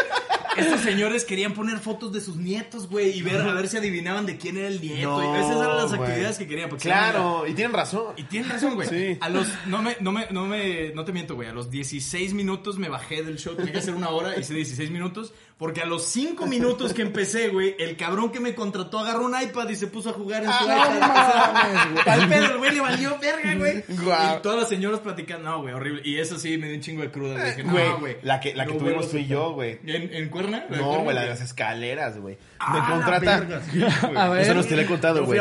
Estos 0.57 0.81
señores 0.81 1.23
querían 1.23 1.53
poner 1.53 1.79
fotos 1.79 2.11
de 2.11 2.19
sus 2.19 2.35
nietos, 2.35 2.89
güey, 2.89 3.17
y 3.17 3.21
ver 3.21 3.41
a 3.41 3.53
ver 3.53 3.69
si 3.69 3.77
adivinaban 3.77 4.25
de 4.25 4.37
quién 4.37 4.57
era 4.57 4.67
el 4.67 4.81
nieto. 4.81 5.09
No, 5.21 5.35
y 5.35 5.39
esas 5.39 5.55
eran 5.55 5.77
las 5.77 5.95
güey. 5.95 6.01
actividades 6.01 6.37
que 6.37 6.47
querían. 6.47 6.69
porque 6.69 6.83
Claro, 6.83 7.47
y 7.47 7.53
tienen 7.53 7.73
razón. 7.73 8.13
Y 8.17 8.23
tienes 8.23 8.49
razón, 8.51 8.75
güey. 8.75 8.87
Sí. 8.89 9.17
A 9.21 9.29
los. 9.29 9.47
No 9.67 9.81
me, 9.81 9.95
no 10.01 10.11
me, 10.11 10.27
no 10.29 10.45
me. 10.45 10.91
No 10.93 11.05
te 11.05 11.13
miento, 11.13 11.35
güey. 11.35 11.47
A 11.47 11.53
los 11.53 11.69
16 11.71 12.33
minutos 12.33 12.77
me 12.77 12.89
bajé 12.89 13.23
del 13.23 13.37
show. 13.37 13.55
Tenía 13.55 13.71
que 13.71 13.79
hacer 13.79 13.95
una 13.95 14.09
hora, 14.09 14.37
hice 14.37 14.53
16 14.53 14.91
minutos. 14.91 15.33
Porque 15.61 15.79
a 15.81 15.85
los 15.85 16.05
5 16.07 16.45
minutos 16.47 16.91
que 16.91 17.03
empecé, 17.03 17.49
güey, 17.49 17.75
el 17.77 17.95
cabrón 17.95 18.31
que 18.31 18.39
me 18.39 18.55
contrató 18.55 18.97
agarró 18.97 19.25
un 19.27 19.39
iPad 19.39 19.69
y 19.69 19.75
se 19.75 19.85
puso 19.85 20.09
a 20.09 20.13
jugar 20.13 20.43
en 20.43 20.49
su 20.51 20.57
Ah, 20.67 21.93
iPad. 21.93 22.07
Al 22.13 22.27
pedo, 22.29 22.57
güey 22.57 22.71
le 22.73 22.81
valió 22.81 23.15
verga, 23.19 23.53
güey. 23.53 23.83
Y 23.87 24.41
todas 24.41 24.59
las 24.61 24.67
señoras 24.69 25.01
platicando, 25.01 25.51
no, 25.51 25.61
güey, 25.61 25.75
horrible. 25.75 26.01
Y 26.03 26.17
eso 26.17 26.39
sí 26.39 26.57
me 26.57 26.65
dio 26.65 26.77
un 26.77 26.81
chingo 26.81 27.03
de 27.03 27.11
cruda. 27.11 27.43
Dije, 27.45 27.63
no, 27.63 27.99
güey. 27.99 28.17
la 28.23 28.39
que- 28.39 28.55
la 28.55 28.65
que 28.65 28.73
no 28.73 28.79
tuvimos 28.79 29.11
tú 29.11 29.17
y 29.17 29.27
yo, 29.27 29.51
güey. 29.53 29.77
¿En, 29.85 30.11
en 30.11 30.29
Cuerna? 30.29 30.65
No, 30.71 31.01
güey, 31.03 31.13
la 31.15 31.21
de 31.21 31.29
las 31.29 31.41
escaleras, 31.41 32.17
güey. 32.19 32.33
Me 32.35 32.39
Ah, 32.79 32.87
contrata. 32.89 33.23
la 33.25 33.39
verga, 33.41 33.61
sí, 33.71 33.79
güey. 33.79 34.15
A 34.17 34.29
ver. 34.29 34.41
Eso 34.45 34.53
nos 34.55 34.65
te 34.67 34.75
lo 34.75 34.81
he 34.81 34.85
contado, 34.87 35.25
güey. 35.25 35.39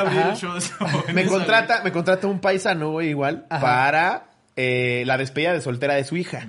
Me 1.14 1.24
contrata, 1.24 1.80
me 1.82 1.92
contrata 1.92 2.26
un 2.26 2.40
paisano, 2.40 2.90
güey, 2.90 3.08
igual, 3.08 3.46
Ajá. 3.48 3.60
para 3.62 4.24
eh, 4.56 5.02
la 5.06 5.16
despedida 5.16 5.54
de 5.54 5.62
soltera 5.62 5.94
de 5.94 6.04
su 6.04 6.18
hija. 6.18 6.46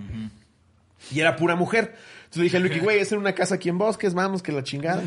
Y 1.09 1.21
era 1.21 1.37
pura 1.37 1.55
mujer. 1.55 1.95
Entonces 2.31 2.53
le 2.53 2.69
dije 2.69 2.79
a 2.79 2.83
güey, 2.83 2.99
es 2.99 3.11
en 3.11 3.17
una 3.17 3.35
casa 3.35 3.55
aquí 3.55 3.67
en 3.67 3.77
Bosques, 3.77 4.13
vamos, 4.13 4.41
que 4.41 4.53
la 4.53 4.63
chingada. 4.63 5.03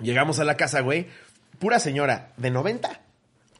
Llegamos 0.00 0.40
a 0.40 0.44
la 0.44 0.56
casa, 0.56 0.80
güey. 0.80 1.06
Pura 1.60 1.78
señora, 1.78 2.32
¿de 2.36 2.50
90 2.50 3.03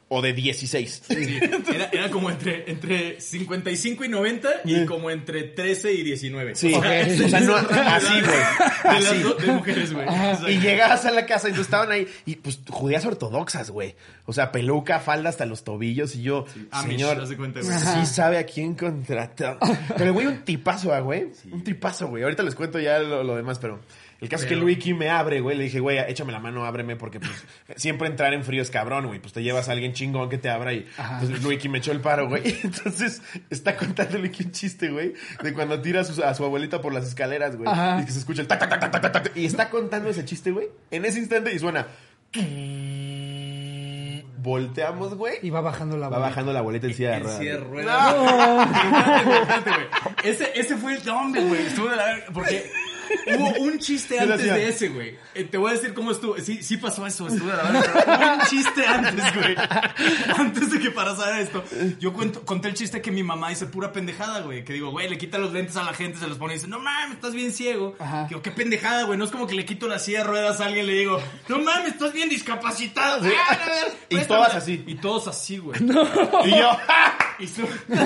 o 0.08 0.20
de 0.22 0.32
16? 0.32 1.02
Sí, 1.08 1.38
era, 1.74 1.88
era 1.92 2.10
como 2.10 2.30
entre, 2.30 2.70
entre 2.70 3.20
55 3.20 4.04
y 4.04 4.08
90 4.08 4.48
y 4.64 4.74
Sí. 4.74 4.84
como 4.86 5.10
entre 5.10 5.44
13 5.44 5.92
y 5.92 6.02
19. 6.02 6.54
Sí, 6.54 6.72
O 6.74 6.78
Ok. 6.78 6.84
ese- 6.84 7.24
o 7.24 7.28
sea, 7.28 7.40
no, 7.40 7.56
así, 7.56 8.20
güey. 8.20 8.22
De 8.22 9.00
las 9.00 9.06
Así. 9.12 9.18
do- 9.22 9.34
de 9.34 9.46
mujeres, 9.52 9.92
güey. 9.92 10.04
Exacto. 10.06 10.50
Y 10.50 10.60
llegas 10.60 11.04
a 11.04 11.10
la 11.10 11.26
casa 11.26 11.48
y 11.48 11.50
entonces 11.50 11.66
estaban 11.66 11.90
ahí, 11.90 12.06
y 12.26 12.36
pues 12.36 12.60
judías 12.68 13.04
ortodoxas, 13.06 13.70
güey. 13.70 13.94
O 14.26 14.32
sea, 14.32 14.52
peluca, 14.52 15.00
falda 15.00 15.28
hasta 15.30 15.46
los 15.46 15.64
tobillos, 15.64 16.14
y 16.16 16.22
yo, 16.22 16.44
Amish, 16.70 16.98
señor, 16.98 17.36
cuenta, 17.36 17.60
sí 17.62 18.06
sabe 18.06 18.38
a 18.38 18.44
quién 18.44 18.74
contratar. 18.74 19.58
Pero 19.96 20.12
güey, 20.12 20.26
un 20.26 20.44
tipazo, 20.44 20.92
ah, 20.92 21.00
güey. 21.00 21.26
Un 21.50 21.64
tipazo, 21.64 22.08
güey. 22.08 22.22
Ahorita 22.22 22.42
les 22.42 22.54
cuento 22.54 22.78
ya 22.78 22.98
lo, 22.98 23.24
lo 23.24 23.36
demás, 23.36 23.58
pero 23.58 23.80
el 24.20 24.28
caso 24.28 24.44
es 24.44 24.49
que 24.49 24.56
Luiki 24.56 24.94
me 24.94 25.11
abre, 25.11 25.40
güey. 25.40 25.56
Le 25.56 25.64
dije, 25.64 25.81
güey, 25.81 25.99
échame 26.08 26.32
la 26.32 26.38
mano, 26.40 26.64
ábreme, 26.64 26.96
porque 26.96 27.20
pues 27.20 27.32
siempre 27.76 28.08
entrar 28.08 28.32
en 28.34 28.44
frío 28.44 28.62
es 28.62 28.70
cabrón, 28.70 29.06
güey. 29.06 29.19
Pues 29.20 29.32
te 29.32 29.43
llevas 29.43 29.69
a 29.69 29.72
alguien 29.72 29.93
chingón 29.93 30.28
que 30.28 30.38
te 30.38 30.49
abra 30.50 30.72
y 30.72 30.87
entonces 30.99 31.43
Luiki 31.43 31.69
me 31.69 31.78
echó 31.78 31.93
el 31.93 32.00
paro, 32.00 32.28
güey. 32.28 32.43
Entonces 32.64 33.22
está 33.50 33.76
contando 33.76 34.19
Luiki 34.19 34.44
un 34.44 34.52
chiste, 34.52 34.88
güey, 34.90 35.14
de 35.43 35.52
cuando 35.52 35.81
tira 35.81 36.00
a 36.00 36.05
su, 36.05 36.22
a 36.22 36.34
su 36.34 36.44
abuelita 36.44 36.81
por 36.81 36.93
las 36.94 37.05
escaleras, 37.06 37.56
güey. 37.56 37.69
Ajá. 37.69 38.00
Y 38.00 38.05
que 38.06 38.12
se 38.12 38.19
escucha 38.20 38.40
el 38.43 38.46
tac, 38.49 38.58
tac, 38.61 38.81
tac, 38.81 38.90
tac, 39.00 39.12
tac, 39.12 39.37
y 39.37 39.44
está 39.46 39.69
contando 39.70 40.08
ese 40.08 40.25
chiste, 40.25 40.50
güey, 40.50 40.69
en 40.90 41.05
ese 41.05 41.19
instante 41.19 41.52
y 41.55 41.58
suena. 41.58 41.87
Volteamos, 44.38 45.14
güey. 45.14 45.38
Y 45.43 45.50
va 45.50 45.61
bajando 45.62 45.96
la 45.96 46.08
Va 46.08 46.16
bola. 46.19 46.28
bajando 46.28 46.52
la 46.52 46.61
boleta 46.61 46.87
en 46.87 46.94
silla 46.94 47.11
de 47.12 47.16
En 47.16 47.64
ruedas. 47.64 48.14
espérate, 48.14 49.70
güey. 49.70 49.87
Ese, 50.25 50.52
ese 50.55 50.76
fue 50.76 50.96
el 50.96 51.06
nombre, 51.06 51.43
güey. 51.44 51.62
Estuvo 51.66 51.88
de 51.88 51.96
la 51.96 52.05
verga. 52.05 52.26
Porque 52.32 52.70
hubo 53.36 53.50
un 53.62 53.78
chiste 53.78 54.18
antes 54.20 54.42
de 54.42 54.68
ese, 54.68 54.88
güey. 54.88 55.16
Eh, 55.34 55.44
te 55.44 55.58
voy 55.58 55.70
a 55.70 55.74
decir 55.74 55.94
cómo 55.94 56.10
estuvo. 56.12 56.36
Sí, 56.38 56.62
sí 56.62 56.76
pasó 56.76 57.06
eso. 57.06 57.26
Estuvo 57.28 57.48
de 57.50 57.56
la 57.56 57.64
Hubo 57.64 58.34
un 58.34 58.40
chiste 58.48 58.86
antes, 58.86 59.34
güey. 59.34 59.56
Antes 60.36 60.70
de 60.70 60.78
que 60.80 60.90
pasara 60.90 61.40
esto. 61.40 61.64
Yo 61.98 62.12
cuento, 62.12 62.42
conté 62.44 62.68
el 62.68 62.74
chiste 62.74 63.00
que 63.02 63.10
mi 63.10 63.22
mamá 63.22 63.48
dice 63.50 63.66
pura 63.66 63.92
pendejada, 63.92 64.40
güey. 64.40 64.64
Que 64.64 64.72
digo, 64.72 64.90
güey, 64.90 65.08
le 65.08 65.18
quita 65.18 65.38
los 65.38 65.52
lentes 65.52 65.76
a 65.76 65.82
la 65.84 65.92
gente, 65.94 66.18
se 66.18 66.26
los 66.26 66.38
pone 66.38 66.54
y 66.54 66.56
dice, 66.56 66.68
no 66.68 66.78
mames, 66.78 67.16
estás 67.16 67.34
bien 67.34 67.52
ciego. 67.52 67.94
Ajá. 67.98 68.26
Digo, 68.28 68.42
qué 68.42 68.50
pendejada, 68.50 69.04
güey. 69.04 69.18
No 69.18 69.24
es 69.24 69.30
como 69.30 69.46
que 69.46 69.54
le 69.54 69.64
quito 69.64 69.88
la 69.88 69.98
silla 69.98 70.18
de 70.18 70.24
ruedas 70.24 70.60
a 70.60 70.66
alguien 70.66 70.84
y 70.86 70.88
le 70.88 70.94
digo, 70.98 71.20
no 71.48 71.58
mames, 71.58 71.92
estás 71.94 72.12
bien 72.12 72.28
discapacitado. 72.28 73.24
Ah, 73.26 73.52
a 73.52 73.56
ver, 73.66 73.94
Y 74.08 74.14
préstamela". 74.16 74.46
todas 74.46 74.62
así. 74.62 74.84
Y 74.86 74.94
todos 74.96 75.28
así, 75.28 75.58
güey. 75.58 75.80
Y 75.82 76.50
yo, 76.50 76.70
Y 77.40 77.48
su- 77.48 77.66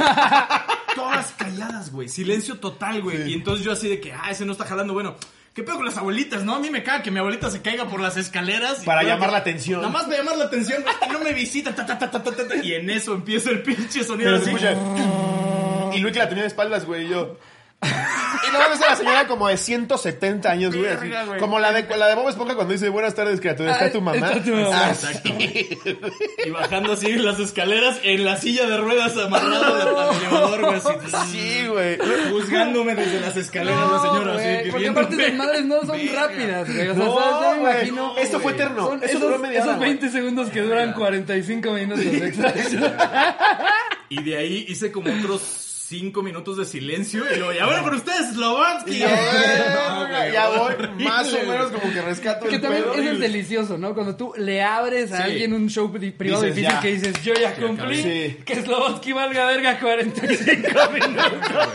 Todas 0.95 1.33
calladas, 1.33 1.93
güey. 1.93 2.09
Silencio 2.09 2.57
total, 2.59 3.03
güey. 3.03 3.31
Y 3.31 3.35
entonces 3.35 3.65
yo 3.65 3.73
así 3.73 3.89
de 3.89 4.01
que, 4.01 4.13
ah, 4.13 4.31
ese 4.31 4.45
no 4.45 4.53
está 4.53 4.65
jalando. 4.65 4.88
Bueno, 4.95 5.17
¿qué 5.55 5.63
pedo 5.63 5.77
con 5.77 5.85
las 5.87 5.97
abuelitas, 5.97 6.45
no? 6.45 6.55
A 6.55 6.61
mí 6.61 6.71
me 6.71 6.83
caga 6.83 7.03
que 7.03 7.11
mi 7.11 7.19
abuelita 7.19 7.51
se 7.51 7.63
caiga 7.63 7.87
por 7.89 8.01
las 8.01 8.17
escaleras. 8.17 8.85
Para 8.85 9.03
llamar 9.03 9.29
que- 9.29 9.33
la 9.33 9.39
atención. 9.39 9.81
Nada 9.81 9.93
más 9.93 10.05
para 10.05 10.19
llamar 10.19 10.37
la 10.37 10.45
atención, 10.45 10.85
No 11.13 11.21
me 11.21 11.33
visita. 11.33 11.75
ta, 11.75 11.85
ta, 11.87 11.99
ta, 11.99 12.11
ta, 12.11 12.23
ta, 12.23 12.33
ta, 12.35 12.49
ta, 12.49 12.57
y 12.57 12.73
en 12.75 12.89
eso 12.91 13.15
empieza 13.15 13.51
el 13.51 13.63
pinche 13.63 14.05
sonido 14.05 14.31
pero 14.31 14.37
así. 14.37 14.51
escucha. 14.51 14.75
Y 15.95 16.01
Luiki 16.01 16.19
la 16.19 16.29
tenía 16.29 16.43
de 16.43 16.49
espaldas, 16.49 16.85
güey, 16.85 17.07
y 17.07 17.09
yo. 17.09 17.39
Y 18.49 18.51
luego 18.51 18.71
ves 18.71 18.81
a 18.83 18.91
la 18.91 18.97
señora 18.97 19.27
como 19.27 19.47
de 19.49 19.57
170 19.59 20.51
años, 20.51 20.75
güey. 20.75 20.89
así. 20.91 21.01
Verga, 21.09 21.25
güey. 21.25 21.39
Como 21.41 21.59
la 21.59 21.71
de, 21.73 21.83
la 21.99 22.07
de 22.07 22.15
Bob 22.15 22.29
Esponja 22.31 22.55
cuando 22.55 22.73
dice 22.73 22.89
buenas 22.89 23.15
tardes, 23.15 23.41
criatura. 23.41 23.73
¿Está 23.73 23.93
tu 23.93 24.01
mamá? 24.01 24.27
está 24.29 24.43
tu 24.43 24.51
mamá. 24.53 24.71
Ah, 24.87 24.91
Exacto. 24.91 25.31
Y 26.47 26.51
bajando 26.51 26.93
así 26.93 27.13
las 27.17 27.39
escaleras 27.41 27.99
en 28.05 28.25
la 28.25 28.37
silla 28.39 28.67
de 28.67 28.79
ruedas 28.79 29.17
amarrado 29.19 29.65
al 30.11 30.17
elevador, 30.17 30.61
güey. 30.65 30.77
Así, 31.13 31.33
Sí, 31.33 31.67
güey. 31.67 31.99
Juzgándome 32.31 32.95
desde 32.95 33.21
las 33.21 33.37
escaleras 33.37 33.91
la 33.93 34.01
señora, 34.01 34.33
güey, 34.35 34.47
así. 34.57 34.65
que 34.65 34.71
porque 34.71 34.79
viéndome. 34.85 35.07
aparte 35.07 35.17
las 35.29 35.35
madres 35.35 35.65
no 35.67 35.81
son 35.81 35.89
Verga. 35.99 36.23
rápidas, 36.27 36.75
güey. 36.75 36.89
O 36.89 36.95
sea, 36.95 37.05
No, 37.05 37.15
¿sabes? 37.19 37.35
Yo 37.43 37.51
me 37.53 37.59
güey. 37.59 37.73
imagino. 37.75 38.15
Esto 38.17 38.41
fue 38.41 38.53
eterno. 38.53 38.87
Son 38.87 38.97
Eso 38.99 39.07
esos, 39.07 39.21
duró 39.21 39.39
media 39.41 39.59
esos 39.59 39.69
hora, 39.69 39.77
güey. 39.79 39.89
20 39.91 40.09
segundos 40.11 40.51
que 40.51 40.61
duran 40.63 40.93
45 40.95 41.73
minutos, 41.73 42.05
exacto. 42.07 42.87
Y 44.09 44.23
de 44.23 44.37
ahí 44.39 44.65
hice 44.69 44.91
como 44.91 45.13
otros 45.13 45.68
cinco 45.89 46.23
minutos 46.23 46.59
de 46.59 46.67
silencio 46.67 47.25
y 47.33 47.37
luego, 47.39 47.53
ya 47.55 47.65
bueno, 47.65 47.83
con 47.83 47.95
ustedes, 47.95 48.35
Slavansky. 48.35 48.91
Y 48.91 48.99
yo, 48.99 49.09
No, 49.09 49.15
"Verga, 49.17 50.07
güey, 50.19 50.33
ya 50.33 50.49
voy. 50.51 50.75
Más 51.05 51.33
o 51.33 51.39
menos 51.47 51.71
como 51.73 51.93
que 51.93 52.03
rescato 52.03 52.47
Que 52.47 52.57
el 52.57 52.61
también 52.61 52.83
pedo. 52.85 52.95
eso 52.95 53.11
es 53.13 53.19
delicioso, 53.21 53.79
¿no? 53.79 53.95
Cuando 53.95 54.15
tú 54.15 54.35
le 54.37 54.63
abres 54.63 55.11
a 55.13 55.17
Sí. 55.19 55.23
alguien 55.23 55.55
un 55.55 55.69
show 55.71 55.91
pri- 55.91 56.11
privado 56.11 56.43
Dices, 56.43 56.57
difícil 56.57 56.75
ya. 56.77 56.81
que 56.83 56.93
dices, 56.93 57.23
yo 57.25 57.33
ya 57.35 57.55
cumplí, 57.55 58.03
Sí. 58.03 58.37
que 58.45 58.63
Slobodsky 58.63 59.13
valga 59.13 59.47
verga 59.47 59.79
45 59.81 60.69
minutos. 60.93 61.69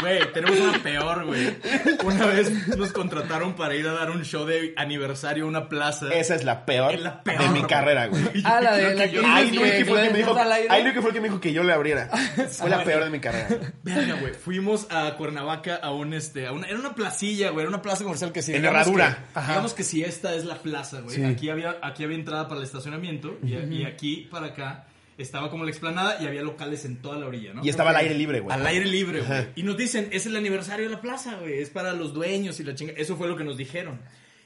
Güey, 0.00 0.32
tenemos 0.32 0.58
una 0.58 0.78
peor, 0.82 1.26
güey. 1.26 1.56
Una 2.04 2.26
vez 2.26 2.76
nos 2.76 2.92
contrataron 2.92 3.54
para 3.54 3.74
ir 3.74 3.86
a 3.86 3.92
dar 3.92 4.10
un 4.10 4.24
show 4.24 4.44
de 4.46 4.72
aniversario 4.76 5.44
a 5.44 5.48
una 5.48 5.68
plaza. 5.68 6.12
Esa 6.12 6.34
es 6.34 6.44
la 6.44 6.64
peor, 6.64 6.94
Es 6.94 7.00
la 7.00 7.22
peor, 7.22 7.42
de 7.42 7.48
mi 7.50 7.62
carrera, 7.64 8.06
güey. 8.06 8.22
Ah, 8.44 8.60
la 8.60 8.76
de 8.76 8.94
la 8.94 9.04
que 9.04 9.10
que 9.10 9.16
yo- 9.16 9.20
dices 9.20 9.34
Ay, 9.36 9.50
que- 9.50 9.58
que 9.78 9.84
fue 9.84 10.02
que 10.02 10.10
me 10.10 10.18
dijo, 10.18 10.34
Luiki 10.34 10.98
fue 11.00 11.08
el 11.10 11.14
que 11.14 11.20
me 11.20 11.28
dijo 11.28 11.40
que 11.40 11.52
yo 11.52 11.62
le 11.62 11.72
abriera. 11.72 12.08
Fue 12.50 12.70
la 12.70 12.82
peor 12.84 13.04
de 13.04 13.10
mi 13.10 13.20
carrera. 13.20 13.48
Verga, 13.82 14.14
güey. 14.20 14.32
Fuimos 14.34 14.86
a 14.90 15.14
Cuernavaca 15.16 15.76
a 15.76 15.90
un 15.92 16.14
este, 16.14 16.46
a 16.46 16.52
una, 16.52 16.66
era 16.68 16.78
una 16.78 16.94
placilla, 16.94 17.50
güey, 17.50 17.62
era 17.64 17.68
una 17.68 17.82
plaza 17.82 18.02
comercial 18.04 18.32
que 18.32 18.42
sí. 18.42 18.54
En 18.54 18.64
Herradura. 18.64 19.18
que- 19.34 19.40
Digamos 19.40 19.74
que 19.74 19.84
si 19.84 20.02
esta 20.02 20.34
es 20.34 20.44
la 20.44 20.56
plaza, 20.56 21.00
güey. 21.00 21.16
Sí. 21.16 21.24
Aquí 21.24 21.50
había, 21.50 21.76
aquí 21.82 22.04
había 22.04 22.16
entrada 22.16 22.48
para 22.48 22.60
el 22.60 22.66
estacionamiento 22.66 23.38
y, 23.42 23.54
y 23.56 23.84
aquí 23.84 24.28
para 24.30 24.46
acá 24.46 24.86
estaba 25.22 25.50
como 25.50 25.64
la 25.64 25.70
explanada 25.70 26.16
y 26.22 26.26
había 26.26 26.42
locales 26.42 26.84
en 26.84 27.00
toda 27.02 27.18
la 27.18 27.26
orilla, 27.26 27.54
¿no? 27.54 27.64
Y 27.64 27.68
estaba 27.68 27.90
al 27.90 27.96
aire 27.96 28.14
libre, 28.14 28.40
güey. 28.40 28.54
Al 28.56 28.66
aire 28.66 28.84
libre, 28.86 29.20
güey. 29.22 29.46
Y 29.56 29.62
nos 29.62 29.76
dicen, 29.76 30.08
es 30.12 30.26
el 30.26 30.36
aniversario 30.36 30.86
de 30.86 30.92
la 30.94 31.00
plaza, 31.00 31.36
güey. 31.40 31.60
Es 31.60 31.70
para 31.70 31.92
los 31.92 32.12
dueños 32.14 32.58
y 32.60 32.64
la 32.64 32.74
chinga. 32.74 32.92
Eso 32.96 33.16
fue 33.16 33.28
lo 33.28 33.36
que 33.36 33.44
nos 33.44 33.56
dijeron. 33.56 34.00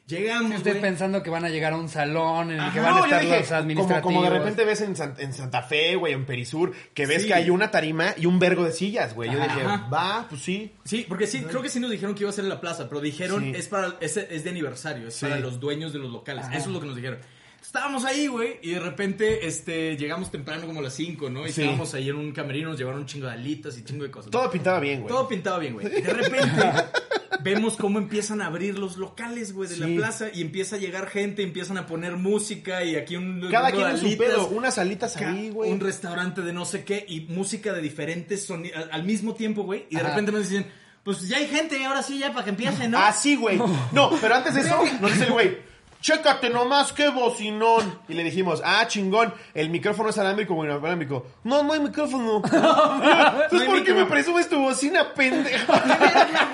Llegamos, 0.07 0.63
güey. 0.63 0.81
pensando 0.83 1.23
que 1.23 1.31
van 1.31 1.47
a 1.47 1.49
llegar 1.49 1.73
a 1.73 1.77
un 1.79 1.89
salón 1.89 2.51
en 2.51 2.61
el 2.61 2.73
que 2.73 2.81
van 2.81 2.95
a 2.99 3.05
estar 3.05 3.23
dije, 3.23 3.39
los 3.39 3.47
como, 3.49 3.59
administrativos. 3.59 4.03
como 4.03 4.23
de 4.23 4.31
repente 4.39 4.65
ves 4.67 4.83
en, 4.83 4.97
San- 4.97 5.15
en 5.17 5.33
Santa 5.33 5.63
Fe, 5.63 5.97
güey, 5.97 6.13
en 6.13 6.27
Perisur, 6.27 6.75
que 6.93 7.07
ves 7.07 7.23
Sí. 7.23 7.29
que 7.29 7.33
hay 7.35 7.49
una 7.49 7.71
tarima 7.71 8.13
y 8.19 8.27
un 8.27 8.39
vergo 8.39 8.65
de 8.65 8.73
sillas, 8.73 9.15
güey. 9.15 9.31
Yo 9.33 9.43
Ajá. 9.43 9.55
dije, 9.55 9.67
va, 9.91 10.27
pues 10.29 10.43
sí. 10.43 10.73
Sí, 10.85 11.07
porque 11.09 11.27
sí, 11.27 11.43
creo 11.45 11.63
que 11.63 11.71
sí 11.71 11.81
nos 11.81 11.91
dijeron 11.91 12.15
que 12.15 12.21
iba 12.25 12.29
a 12.29 12.35
ser 12.35 12.45
en 12.45 12.51
la 12.51 12.61
plaza, 12.61 12.87
pero 12.87 13.01
dijeron 13.01 13.45
Sí. 13.45 13.53
es 13.57 13.67
para 13.69 13.95
es, 13.99 14.19
es 14.19 14.45
de 14.45 14.51
aniversario, 14.51 15.09
es 15.09 15.15
Sí. 15.15 15.25
para 15.25 15.39
los 15.41 15.59
dueños 15.59 15.95
de 15.95 16.01
los 16.01 16.13
locales. 16.13 16.45
Eso 16.53 16.59
es 16.59 16.67
lo 16.67 16.81
que 16.81 16.87
nos 16.87 16.97
dijeron. 16.97 17.21
Estábamos 17.65 18.05
ahí, 18.05 18.27
güey, 18.27 18.59
y 18.63 18.73
de 18.73 18.79
repente 18.81 19.47
este 19.47 19.97
llegamos 19.97 20.31
temprano 20.31 20.67
como 20.67 20.81
a 20.81 20.83
las 20.83 20.93
5, 20.95 21.31
¿no? 21.31 21.47
Y 21.47 21.53
Sí. 21.53 21.63
estábamos 21.63 21.95
ahí 21.95 22.11
en 22.11 22.17
un 22.17 22.31
camerino, 22.33 22.69
nos 22.69 22.79
llevaron 22.79 23.01
un 23.01 23.07
chingo 23.07 23.27
de 23.27 23.33
alitas 23.33 23.77
y 23.79 23.85
chingo 23.85 24.05
de 24.05 24.11
cosas. 24.11 24.31
Todo 24.31 24.51
pintaba 24.51 24.79
bien, 24.81 25.01
güey. 25.01 25.09
Todo 25.13 25.27
pintado 25.27 25.59
bien, 25.59 25.73
güey. 25.73 25.87
Y 25.87 26.03
de 26.03 26.13
repente 26.13 26.63
vemos 27.43 27.77
cómo 27.77 27.99
empiezan 27.99 28.43
a 28.43 28.47
abrir 28.47 28.79
los 28.79 28.97
locales, 28.99 29.53
güey, 29.55 29.69
de 29.69 29.77
Sí. 29.77 29.81
la 29.81 29.87
plaza 29.97 30.27
y 30.33 30.43
empieza 30.43 30.77
a 30.77 30.79
llegar 30.79 31.09
gente, 31.09 31.43
empiezan 31.43 31.79
a 31.79 31.87
poner 31.87 32.17
música 32.17 32.85
y 32.85 32.97
aquí 32.97 33.17
un 33.17 33.49
Cada 33.51 33.73
quien 33.73 33.89
en 33.89 33.99
su 33.99 34.07
alitas, 34.07 34.27
pedo. 34.29 34.49
Unas 34.49 34.79
alitas 34.79 35.15
ca- 35.17 35.31
ahí, 35.31 35.49
güey. 35.51 35.73
Un 35.73 35.81
restaurante 35.81 36.43
de 36.43 36.53
no 36.53 36.67
sé 36.67 36.85
qué 36.85 37.05
y 37.09 37.23
música 37.23 37.73
de 37.73 37.81
diferentes 37.81 38.45
sonidos 38.45 38.85
al 38.93 39.05
mismo 39.05 39.35
tiempo, 39.35 39.63
güey. 39.63 39.87
Y 39.91 39.95
de 39.97 40.01
Ajá. 40.03 40.11
repente 40.11 40.33
nos 40.33 40.49
dicen, 40.49 40.67
pues 41.03 41.27
ya 41.27 41.39
hay 41.39 41.49
gente, 41.49 41.83
ahora 41.85 42.03
sí, 42.03 42.19
ya 42.19 42.31
para 42.33 42.45
que 42.45 42.51
empiece, 42.51 42.89
¿no? 42.89 42.99
Ah, 42.99 43.13
sí, 43.13 43.37
güey. 43.37 43.59
No, 43.93 44.11
pero 44.21 44.35
antes 44.37 44.55
de 44.55 44.61
eso, 44.61 44.81
nos 45.01 45.11
dice 45.13 45.25
el 45.25 45.33
güey. 45.33 45.74
Chécate 46.05 46.51
nomás 46.51 46.93
qué 46.93 47.09
bocinón. 47.09 47.99
Y 48.11 48.13
le 48.13 48.25
dijimos, 48.25 48.61
ah, 48.63 48.87
chingón, 48.87 49.33
el 49.55 49.71
micrófono 49.71 50.11
es 50.11 50.19
alámbrico 50.19 50.53
o 50.55 50.63
inalámbrico. 50.63 51.27
No, 51.45 51.63
no 51.63 51.73
hay 51.73 51.81
micrófono. 51.81 52.43
Entonces, 52.45 53.67
¿por 53.67 53.83
qué 53.83 53.95
me 53.95 54.05
presumes 54.05 54.47
tu 54.51 54.59
bocina, 54.59 55.15
pendejo? 55.15 55.73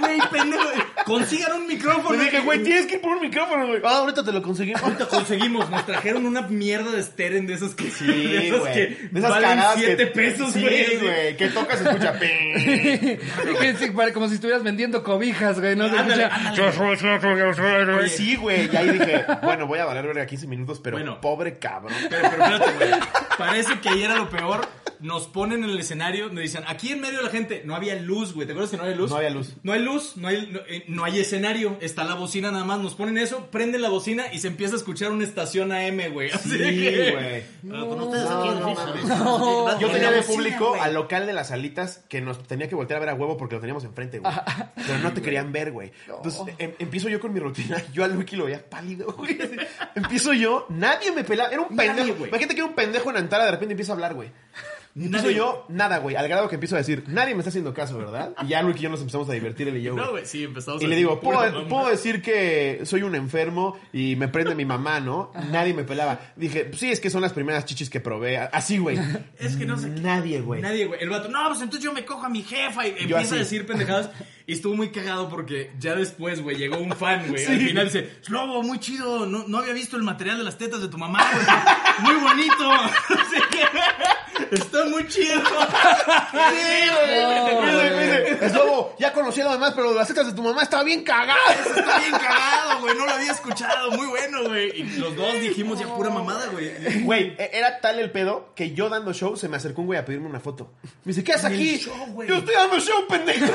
Güey, 0.00 0.21
pendejo. 0.30 0.64
Consigan 1.04 1.52
un 1.54 1.66
micrófono. 1.66 2.16
Le 2.16 2.25
dije, 2.25 2.40
güey, 2.40 2.62
tienes 2.62 2.87
que 2.87 2.95
ir 2.95 3.00
por 3.00 3.11
un 3.16 3.21
micrófono, 3.23 3.66
güey. 3.66 3.80
Ah, 3.85 3.99
ahorita 3.99 4.25
te 4.25 4.33
lo 4.33 4.40
conseguimos. 4.40 4.80
Ahorita 4.83 5.07
conseguimos, 5.09 5.69
nos 5.69 5.85
trajeron 5.85 6.26
una 6.26 6.42
mierda 6.42 6.92
de 6.92 7.02
Steren 7.02 7.47
de 7.49 7.54
esas 7.54 7.75
que, 7.75 7.90
Sí, 7.90 8.07
de 8.07 8.47
esas 8.49 8.61
güey. 8.61 8.73
que 8.73 8.87
De 9.11 9.19
esas 9.19 9.30
valen 9.30 9.50
cagadas 9.50 9.75
7 9.78 9.97
que- 9.97 10.07
pesos, 10.07 10.52
Sí, 10.52 10.61
güey. 11.00 11.37
Que 11.37 11.49
tocas, 11.49 11.80
escucha. 11.80 12.14
como 14.14 14.28
si 14.28 14.35
estuvieras 14.35 14.62
vendiendo 14.62 15.02
cobijas, 15.02 15.59
güey. 15.61 15.75
No 15.75 15.88
se 15.88 15.99
Ándale, 15.99 16.25
escucha- 16.25 16.37
ándale. 16.37 18.09
Sí, 18.09 18.37
güey. 18.37 18.71
Y 18.73 18.76
ahí 18.76 18.90
dije, 18.90 19.25
bueno, 19.42 19.66
voy 19.66 19.78
a 19.78 19.85
valer 19.85 20.06
verga 20.06 20.26
15 20.26 20.47
minutos, 20.47 20.80
pero 20.82 20.97
Bueno. 20.97 21.20
pobre 21.20 21.59
cabrón. 21.59 21.92
Pero, 22.09 22.28
pero 22.30 22.44
espérate, 22.44 22.73
güey. 22.73 23.00
Parece 23.38 23.80
que 23.80 23.88
ahí 23.88 24.02
era 24.02 24.16
lo 24.16 24.28
peor. 24.28 24.66
Nos 25.00 25.26
ponen 25.28 25.64
en 25.64 25.71
el 25.71 25.78
escenario, 25.78 26.28
nos 26.28 26.40
dicen, 26.42 26.62
aquí 26.66 26.90
en 26.92 27.00
medio 27.00 27.19
de 27.19 27.25
la 27.25 27.30
gente, 27.30 27.62
no 27.64 27.75
había 27.75 27.95
luz, 27.97 28.35
güey. 28.35 28.47
¿Te 28.47 28.52
acuerdas 28.52 28.71
que 28.71 28.76
no 28.76 28.83
había 28.85 28.97
luz? 28.97 29.11
No 29.11 29.16
había 29.16 29.30
luz. 29.30 29.54
No 29.62 29.73
hay 29.73 29.80
luz, 29.83 30.16
no 30.16 30.28
hay, 30.28 30.49
no, 30.52 30.61
eh, 30.69 30.85
no 30.88 31.04
hay 31.04 31.19
escenario. 31.21 31.78
Está 31.80 32.04
la 32.04 32.14
bocina 32.14 32.50
nada 32.50 32.64
más. 32.64 32.78
Nos 32.80 32.95
ponen 32.95 33.19
eso, 33.19 33.47
prenden 33.50 33.83
la 33.83 33.88
bocina 33.88 34.33
y 34.33 34.38
se 34.38 34.49
empieza 34.49 34.75
a 34.75 34.76
escuchar 34.78 35.11
una 35.11 35.25
estación 35.25 35.73
AM, 35.73 36.12
güey. 36.12 36.30
Así 36.33 36.50
Sí, 36.50 36.59
que- 36.59 37.11
güey. 37.12 37.40
Ah, 37.40 37.42
No, 37.62 37.92
aquí 38.14 38.49
en 38.49 38.61
no 38.61 39.38
güey. 39.38 39.80
Yo 39.80 39.87
En 39.88 39.92
tenía 39.92 40.11
de 40.11 40.23
público 40.23 40.75
al 40.80 40.95
local 40.95 41.26
de 41.26 41.33
las 41.33 41.50
alitas 41.50 42.04
que 42.09 42.21
nos 42.21 42.42
tenía 42.47 42.69
que 42.69 42.75
voltear 42.75 42.99
a 42.99 43.00
ver 43.00 43.09
a 43.11 43.14
huevo 43.14 43.37
porque 43.37 43.54
lo 43.54 43.61
teníamos 43.61 43.85
enfrente, 43.85 44.19
güey. 44.19 44.33
Pero 44.87 44.99
no 44.99 45.12
te 45.12 45.23
querían 45.23 45.52
ver, 45.52 45.73
güey. 45.73 45.92
Entonces 46.09 46.42
em- 46.59 46.75
empiezo 46.78 47.09
yo 47.09 47.21
con 47.21 47.33
mi 47.33 47.40
rutina. 47.40 47.83
Yo 47.92 48.04
al 48.04 48.16
Wiki 48.16 48.37
lo 48.37 48.45
veía 48.45 48.69
pálido, 48.69 49.12
güey. 49.12 49.38
Empiezo 49.95 50.33
yo, 50.33 50.66
nadie 50.69 51.11
me 51.12 51.25
pelaba. 51.25 51.50
Era 51.50 51.62
un 51.62 51.76
pendejo. 51.76 52.14
güey. 52.16 52.28
Imagínate 52.28 52.54
que 52.54 52.61
era 52.61 52.69
un 52.69 52.75
pendejo 52.75 53.11
en 53.11 53.16
Antara, 53.16 53.45
de 53.47 53.50
repente 53.52 53.73
empieza 53.73 53.92
a 53.92 53.95
hablar, 53.95 54.14
güey. 54.14 54.30
Y 54.94 55.04
empiezo 55.04 55.26
Nadie. 55.26 55.37
yo, 55.37 55.66
nada, 55.68 55.99
güey. 55.99 56.16
Al 56.16 56.26
grado 56.28 56.49
que 56.49 56.56
empiezo 56.56 56.75
a 56.75 56.78
decir, 56.78 57.04
nadie 57.06 57.35
me 57.35 57.40
está 57.40 57.50
haciendo 57.50 57.73
caso, 57.73 57.97
¿verdad? 57.97 58.35
Y 58.42 58.49
ya 58.49 58.64
Wiki 58.66 58.80
y 58.80 58.82
yo 58.82 58.90
nos 58.90 59.00
empezamos 59.00 59.28
a 59.28 59.32
divertir, 59.32 59.68
él 59.68 59.76
y 59.76 59.82
yo, 59.82 59.92
güey. 59.92 60.04
No, 60.04 60.11
güey, 60.11 60.26
sí, 60.26 60.42
empezamos 60.42 60.82
Y 60.82 60.87
a 60.87 60.88
le 60.88 60.97
digo, 60.97 61.20
¿puedo, 61.20 61.68
puedo 61.68 61.88
decir 61.88 62.20
que 62.23 62.80
soy 62.85 63.02
un 63.02 63.14
enfermo 63.14 63.78
y 63.92 64.16
me 64.16 64.26
prende 64.26 64.54
mi 64.56 64.64
mamá, 64.64 64.99
¿no? 64.99 65.30
Nadie 65.50 65.75
me 65.75 65.85
pelaba. 65.85 66.20
Dije, 66.35 66.70
sí, 66.76 66.90
es 66.90 66.99
que 66.99 67.09
son 67.09 67.23
las 67.23 67.32
primeras 67.32 67.64
chichis 67.66 67.88
que 67.88 68.00
probé. 68.00 68.38
Así, 68.38 68.78
güey. 68.78 68.99
Es 69.38 69.56
que 69.56 69.64
no 69.64 69.78
sé 69.78 69.94
qué. 69.94 70.00
Nadie, 70.00 70.40
güey. 70.40 70.61
Nadie, 70.61 70.87
güey. 70.87 71.00
El 71.00 71.09
vato, 71.09 71.28
no, 71.28 71.47
pues 71.49 71.61
entonces 71.61 71.85
yo 71.85 71.92
me 71.92 72.04
cojo 72.04 72.26
a 72.26 72.28
mi 72.28 72.42
jefa 72.42 72.87
y 72.87 72.90
empieza 72.90 73.20
así. 73.20 73.35
a 73.37 73.38
decir 73.38 73.66
pendejadas. 73.66 74.11
Y 74.47 74.54
estuvo 74.54 74.75
muy 74.75 74.90
cagado 74.90 75.28
porque 75.28 75.70
ya 75.78 75.94
después, 75.94 76.42
güey, 76.42 76.56
llegó 76.56 76.78
un 76.78 76.90
fan, 76.97 77.28
güey. 77.28 77.47
Al 77.47 77.61
final 77.61 77.85
dice, 77.85 78.11
Slobo, 78.23 78.62
muy 78.64 78.80
chido. 78.80 79.25
No, 79.25 79.44
no 79.47 79.59
había 79.59 79.73
visto 79.73 79.97
el 79.97 80.02
material 80.02 80.38
de 80.38 80.44
las 80.44 80.59
tetas 80.59 80.80
de 80.80 80.88
tu 80.88 80.99
mamá, 80.99 81.25
güey. 81.32 82.14
Muy 82.14 82.23
bonito. 82.25 82.70
Está 84.50 84.85
muy 84.87 85.06
chido. 85.09 85.40
Sí. 85.40 85.47
No, 87.70 88.47
Es 88.47 88.54
lobo, 88.54 88.94
ya 88.99 89.12
conocí 89.12 89.40
a 89.40 89.44
lo 89.44 89.52
demás, 89.52 89.73
pero 89.75 89.92
las 89.94 90.06
tetas 90.09 90.26
de 90.26 90.32
tu 90.32 90.42
mamá 90.42 90.62
está 90.62 90.82
bien 90.82 91.02
cagada. 91.02 91.37
Está 91.52 91.99
bien 91.99 92.12
cagado, 92.12 92.80
güey. 92.80 92.97
No 92.97 93.04
lo 93.06 93.12
había 93.12 93.32
escuchado. 93.32 93.90
Muy 93.92 94.06
bueno, 94.06 94.44
güey. 94.49 94.70
Y 94.80 94.82
los 94.99 95.14
dos 95.16 95.32
dijimos 95.40 95.78
ya 95.78 95.87
pura 95.94 96.11
mamada, 96.11 96.47
güey. 96.49 97.02
Güey, 97.02 97.35
e- 97.38 97.50
era 97.54 97.80
tal 97.80 97.99
el 97.99 98.11
pedo 98.11 98.52
que 98.54 98.73
yo 98.73 98.88
dando 98.88 99.12
show 99.12 99.37
se 99.37 99.49
me 99.49 99.56
acercó 99.56 99.80
un 99.82 99.88
güey 99.88 99.99
a 99.99 100.04
pedirme 100.04 100.28
una 100.28 100.40
foto. 100.40 100.73
Me 101.04 101.12
dice, 101.12 101.23
¿qué 101.25 101.32
haces 101.32 101.47
aquí? 101.47 101.78
show. 101.78 102.25
Yo 102.26 102.37
estoy 102.37 102.54
dando 102.54 102.78
show, 102.80 103.06
pendejo. 103.09 103.47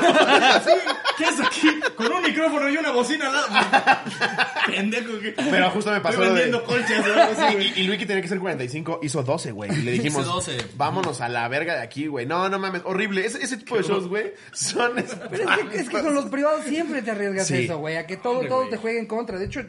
Sí, 0.66 0.72
¿Qué 1.18 1.24
es 1.24 1.40
aquí? 1.40 1.68
Con 1.96 2.12
un 2.12 2.22
micrófono 2.22 2.68
y 2.68 2.76
una 2.76 2.90
bocina 2.90 3.26
al 3.28 3.32
lado. 3.34 3.46
Pendejo. 4.66 5.18
que- 5.20 5.32
Pero 5.32 5.70
justo 5.70 5.90
me 5.90 6.00
pasó 6.00 6.14
Estoy 6.22 6.28
lo 6.28 6.34
de- 6.34 6.40
vendiendo 6.42 6.64
colchas 6.66 7.00
o 7.06 7.12
algo 7.20 7.42
así, 7.44 7.54
güey. 7.54 7.72
Y, 7.76 7.80
y 7.80 7.86
Luigi 7.86 8.06
tenía 8.06 8.22
que 8.22 8.28
ser 8.28 8.38
45, 8.38 9.00
hizo 9.02 9.22
12, 9.22 9.52
güey. 9.52 9.70
Y 9.72 9.82
le 9.82 9.92
dijimos, 9.92 10.22
Hizo 10.22 10.32
12. 10.34 10.56
Vámonos 10.76 11.20
a 11.20 11.28
la 11.28 11.46
verga 11.48 11.74
de 11.74 11.82
aquí, 11.82 12.06
güey. 12.06 12.26
No, 12.26 12.48
no 12.48 12.58
mames, 12.58 12.82
horrible. 12.84 13.24
Ese, 13.24 13.42
ese 13.42 13.56
tipo 13.56 13.76
de 13.76 13.82
shows, 13.82 14.08
güey, 14.08 14.32
son... 14.52 14.92
Pero 15.30 15.50
es 15.50 15.58
que, 15.70 15.76
es 15.80 15.88
que 15.88 16.00
con 16.02 16.14
los 16.14 16.26
privados 16.26 16.64
siempre 16.64 17.02
te 17.02 17.10
arriesgas 17.10 17.46
Sí. 17.46 17.64
eso, 17.64 17.78
güey, 17.78 17.96
a 17.96 18.06
que 18.06 18.16
todo, 18.16 18.34
Hombre, 18.34 18.48
todo 18.48 18.58
güey. 18.60 18.70
te 18.70 18.76
juegue 18.76 18.98
en 18.98 19.06
contra. 19.06 19.38
De 19.38 19.46
hecho, 19.46 19.60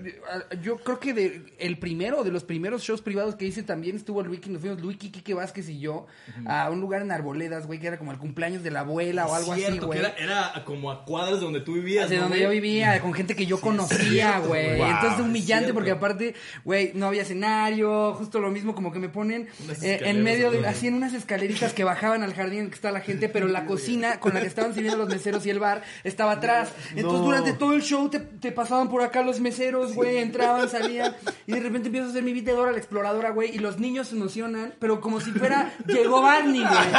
yo 0.61 0.77
creo 0.77 0.99
que 0.99 1.13
de 1.13 1.41
el 1.59 1.77
primero 1.79 2.23
de 2.23 2.31
los 2.31 2.43
primeros 2.43 2.81
shows 2.83 3.01
privados 3.01 3.35
que 3.35 3.45
hice 3.45 3.63
también 3.63 3.95
estuvo 3.95 4.21
el 4.21 4.29
Wiki, 4.29 4.49
nos 4.49 4.61
fuimos 4.61 4.81
Luiki, 4.81 5.11
Quique 5.11 5.33
Vázquez 5.33 5.69
y 5.69 5.79
yo 5.79 6.07
a 6.45 6.69
un 6.69 6.81
lugar 6.81 7.01
en 7.01 7.11
Arboledas, 7.11 7.67
güey, 7.67 7.79
que 7.79 7.87
era 7.87 7.97
como 7.97 8.11
el 8.11 8.17
cumpleaños 8.17 8.63
de 8.63 8.71
la 8.71 8.81
abuela 8.81 9.27
o 9.27 9.35
algo 9.35 9.53
así, 9.53 9.79
güey. 9.79 9.99
era, 9.99 10.09
era 10.17 10.63
como 10.65 10.91
a 10.91 11.05
cuadras 11.05 11.39
de 11.39 11.45
donde 11.45 11.61
tú 11.61 11.73
vivías. 11.73 12.05
Hacia 12.05 12.17
¿no, 12.17 12.23
donde 12.23 12.37
güey? 12.37 12.43
yo 12.45 12.49
vivía, 12.61 12.99
con 13.01 13.13
gente 13.13 13.35
que 13.35 13.45
yo 13.45 13.59
conocía, 13.61 14.39
güey. 14.39 14.77
güey. 14.77 14.89
Entonces 14.89 15.17
Wow, 15.19 15.25
humillante 15.27 15.65
cierto. 15.65 15.73
porque 15.73 15.91
aparte, 15.91 16.35
güey, 16.65 16.91
no 16.93 17.07
había 17.07 17.21
escenario, 17.21 18.13
justo 18.15 18.39
lo 18.39 18.51
mismo 18.51 18.75
como 18.75 18.91
que 18.91 18.99
me 18.99 19.09
ponen 19.09 19.47
eh, 19.81 19.99
en 20.03 20.23
medio 20.23 20.51
de, 20.51 20.65
así 20.67 20.86
en 20.87 20.95
unas 20.95 21.13
escaleritas 21.13 21.73
que 21.73 21.83
bajaban 21.83 22.23
al 22.23 22.33
jardín 22.33 22.59
en 22.59 22.63
el 22.65 22.69
que 22.69 22.75
está 22.75 22.91
la 22.91 23.01
gente, 23.01 23.29
pero 23.29 23.47
la 23.47 23.65
cocina 23.65 24.19
con 24.19 24.33
la 24.33 24.41
que 24.41 24.47
estaban 24.47 24.73
sirviendo 24.73 24.97
los 24.97 25.09
meseros 25.09 25.45
y 25.45 25.49
el 25.49 25.59
bar 25.59 25.83
estaba 26.03 26.33
atrás. 26.33 26.71
Entonces 26.95 27.19
No. 27.19 27.25
durante 27.25 27.53
todo 27.53 27.73
el 27.73 27.81
show 27.81 28.09
te, 28.09 28.19
te 28.19 28.51
pasaban 28.51 28.89
por 28.89 29.01
acá 29.03 29.21
los 29.21 29.39
meseros, 29.39 29.93
güey, 29.93 30.17
entraban, 30.17 30.69
salían 30.69 31.15
y 31.45 31.51
de 31.53 31.59
repente 31.59 31.87
empiezo 31.87 32.07
a 32.07 32.09
hacer 32.11 32.23
mi 32.23 32.33
beat 32.33 32.45
de 32.45 32.53
Dora 32.53 32.71
la 32.71 32.77
exploradora, 32.77 33.29
güey, 33.31 33.55
y 33.55 33.59
los 33.59 33.77
niños 33.79 34.07
se 34.07 34.15
emocionan, 34.15 34.73
pero 34.79 35.01
como 35.01 35.19
si 35.21 35.31
fuera 35.31 35.71
llegó 35.85 36.21
Barney, 36.21 36.61
güey. 36.63 36.89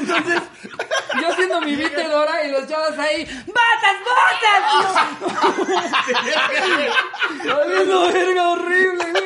Entonces, 0.00 0.42
yo 1.20 1.28
haciendo 1.28 1.60
mi 1.62 1.76
beat 1.76 1.94
de 1.94 2.04
Dora 2.08 2.44
y 2.46 2.50
los 2.50 2.66
chavos 2.68 2.98
ahí, 2.98 3.24
¡Botas, 3.46 3.96
botas! 4.04 5.06
Valiendo 7.44 8.12
verga 8.12 8.48
horrible, 8.50 9.04
güey. 9.12 9.24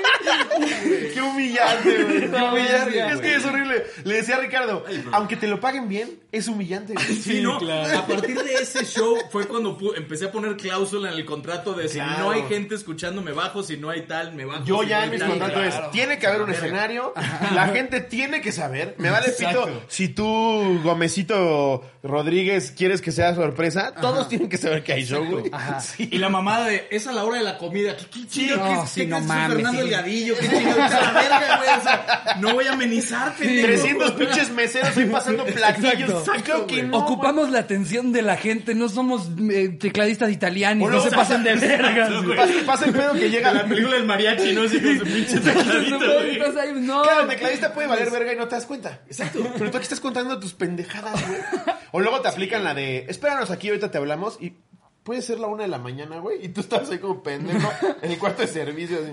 Qué 1.14 1.20
humillante, 1.22 2.04
güey. 2.04 2.20
Qué 2.20 2.28
No, 2.28 2.52
humillante. 2.52 2.98
es 3.12 3.20
que 3.20 3.34
es 3.36 3.44
horrible. 3.44 3.84
Le 4.04 4.14
decía 4.14 4.36
a 4.36 4.40
Ricardo, 4.40 4.84
aunque 5.12 5.36
te 5.36 5.46
lo 5.46 5.60
paguen 5.60 5.88
bien, 5.88 6.10
es 6.32 6.48
humillante, 6.48 6.94
güey. 6.94 7.06
Sí, 7.16 7.40
¿no? 7.42 7.58
A 7.58 8.06
partir 8.06 8.40
de 8.42 8.54
ese 8.54 8.84
show 8.84 9.16
fue 9.30 9.46
cuando 9.46 9.76
empecé 9.96 10.26
a 10.26 10.32
poner 10.32 10.56
cláusula 10.56 11.10
en 11.10 11.18
el 11.18 11.24
contrato 11.24 11.74
de 11.74 11.88
si 11.88 11.94
Claro. 11.98 12.24
no 12.24 12.30
hay 12.30 12.42
gente 12.48 12.74
escuchando 12.74 13.20
me 13.22 13.32
bajo, 13.32 13.62
si 13.62 13.76
no 13.76 13.90
hay 13.90 14.02
tal, 14.02 14.32
me 14.34 14.44
bajo. 14.44 14.64
Yo 14.64 14.82
si 14.82 14.88
ya 14.88 14.98
no 14.98 15.04
en 15.04 15.10
mis 15.10 15.22
contratos 15.22 15.62
es, 15.64 15.74
Claro. 15.74 15.90
tiene 15.90 16.18
que 16.18 16.26
haber 16.26 16.42
un 16.42 16.50
escenario, 16.50 17.12
la 17.54 17.68
gente 17.68 18.00
tiene 18.00 18.40
que 18.40 18.52
saber, 18.52 18.94
me 18.98 19.10
vale 19.10 19.28
pito, 19.30 19.48
Exacto. 19.50 19.82
si 19.88 20.08
tú, 20.08 20.80
Gomecito 20.82 21.82
Rodríguez, 22.02 22.72
quieres 22.76 23.00
que 23.00 23.12
sea 23.12 23.34
sorpresa, 23.34 23.92
todos 24.00 24.28
tienen 24.28 24.48
que 24.48 24.56
saber 24.56 24.82
que 24.82 24.92
hay 24.92 25.04
show, 25.04 25.24
güey. 25.24 25.50
Sí. 25.82 26.08
Y 26.12 26.18
la 26.18 26.28
mamada 26.28 26.66
de, 26.66 26.86
es 26.90 27.06
a 27.06 27.12
la 27.12 27.24
hora 27.24 27.38
de 27.38 27.44
la 27.44 27.58
comida. 27.58 27.96
¿Qué, 27.96 28.06
qué 28.06 28.26
chingo? 28.28 28.56
no, 28.56 28.82
¿Qué, 28.82 28.88
sí, 28.88 29.00
qué 29.02 29.06
no 29.08 29.20
mames, 29.20 29.54
Fernando 29.56 29.78
sí. 29.82 29.88
Delgadillo? 29.88 30.34
¿Qué 30.38 30.48
verga, 30.50 32.36
no 32.40 32.54
voy 32.54 32.66
a 32.66 32.72
amenizar, 32.72 33.34
pendejo. 33.34 33.66
300 33.66 34.12
pinches 34.12 34.50
meseros 34.50 34.96
ahí 34.96 35.06
pasando 35.06 35.44
platillos. 35.46 36.10
Exacto. 36.10 36.42
Creo 36.44 36.66
que 36.66 36.82
no, 36.82 36.98
Ocupamos 36.98 37.50
la 37.50 37.60
atención 37.60 38.12
de 38.12 38.22
la 38.22 38.36
gente, 38.36 38.74
no 38.74 38.88
somos 38.88 39.28
eh, 39.50 39.68
tecladistas 39.68 40.30
italianos, 40.30 40.86
O 40.86 40.90
no 40.90 40.96
no, 40.96 41.02
se 41.02 41.08
o 41.08 41.10
sea, 41.10 41.18
pasen 41.18 41.42
de 41.42 41.54
güey. 42.24 42.64
Pasa, 42.64 42.86
el 42.86 42.92
pedo 42.92 43.12
que 43.14 43.30
llega 43.30 43.52
la 43.52 43.64
película 43.64 43.96
del 43.96 44.06
mariachi, 44.06 44.52
¿no? 44.52 44.62
Así 44.62 44.80
con 44.80 44.98
su 44.98 45.04
pinche 45.04 45.36
no. 46.74 47.02
Claro, 47.02 47.22
el 47.22 47.28
tecladista 47.28 47.72
puede 47.72 47.88
valer 47.88 48.10
verga 48.10 48.32
y 48.32 48.36
no 48.36 48.48
te 48.48 48.56
das 48.56 48.66
cuenta. 48.66 49.00
Exacto. 49.06 49.40
Pero 49.58 49.70
tú 49.70 49.76
aquí 49.76 49.84
estás 49.84 50.00
contando 50.00 50.38
tus 50.38 50.54
pendejadas, 50.54 51.26
güey. 51.26 51.40
O 51.92 52.00
luego 52.00 52.20
te 52.20 52.28
aplican 52.28 52.64
la 52.64 52.74
de, 52.74 53.06
espéranos 53.08 53.50
aquí, 53.50 53.68
ahorita 53.68 53.90
te 53.90 53.98
hablamos 53.98 54.38
y... 54.40 54.54
puede 55.10 55.22
ser 55.22 55.40
la 55.40 55.48
una 55.48 55.64
de 55.64 55.68
la 55.68 55.78
mañana, 55.78 56.18
güey. 56.20 56.44
Y 56.44 56.50
tú 56.50 56.60
estás 56.60 56.88
ahí 56.88 56.98
como 56.98 57.20
pendejo 57.20 57.68
en 58.02 58.12
el 58.12 58.16
cuarto 58.18 58.42
de 58.42 58.46
servicio, 58.48 58.98
así. 59.02 59.10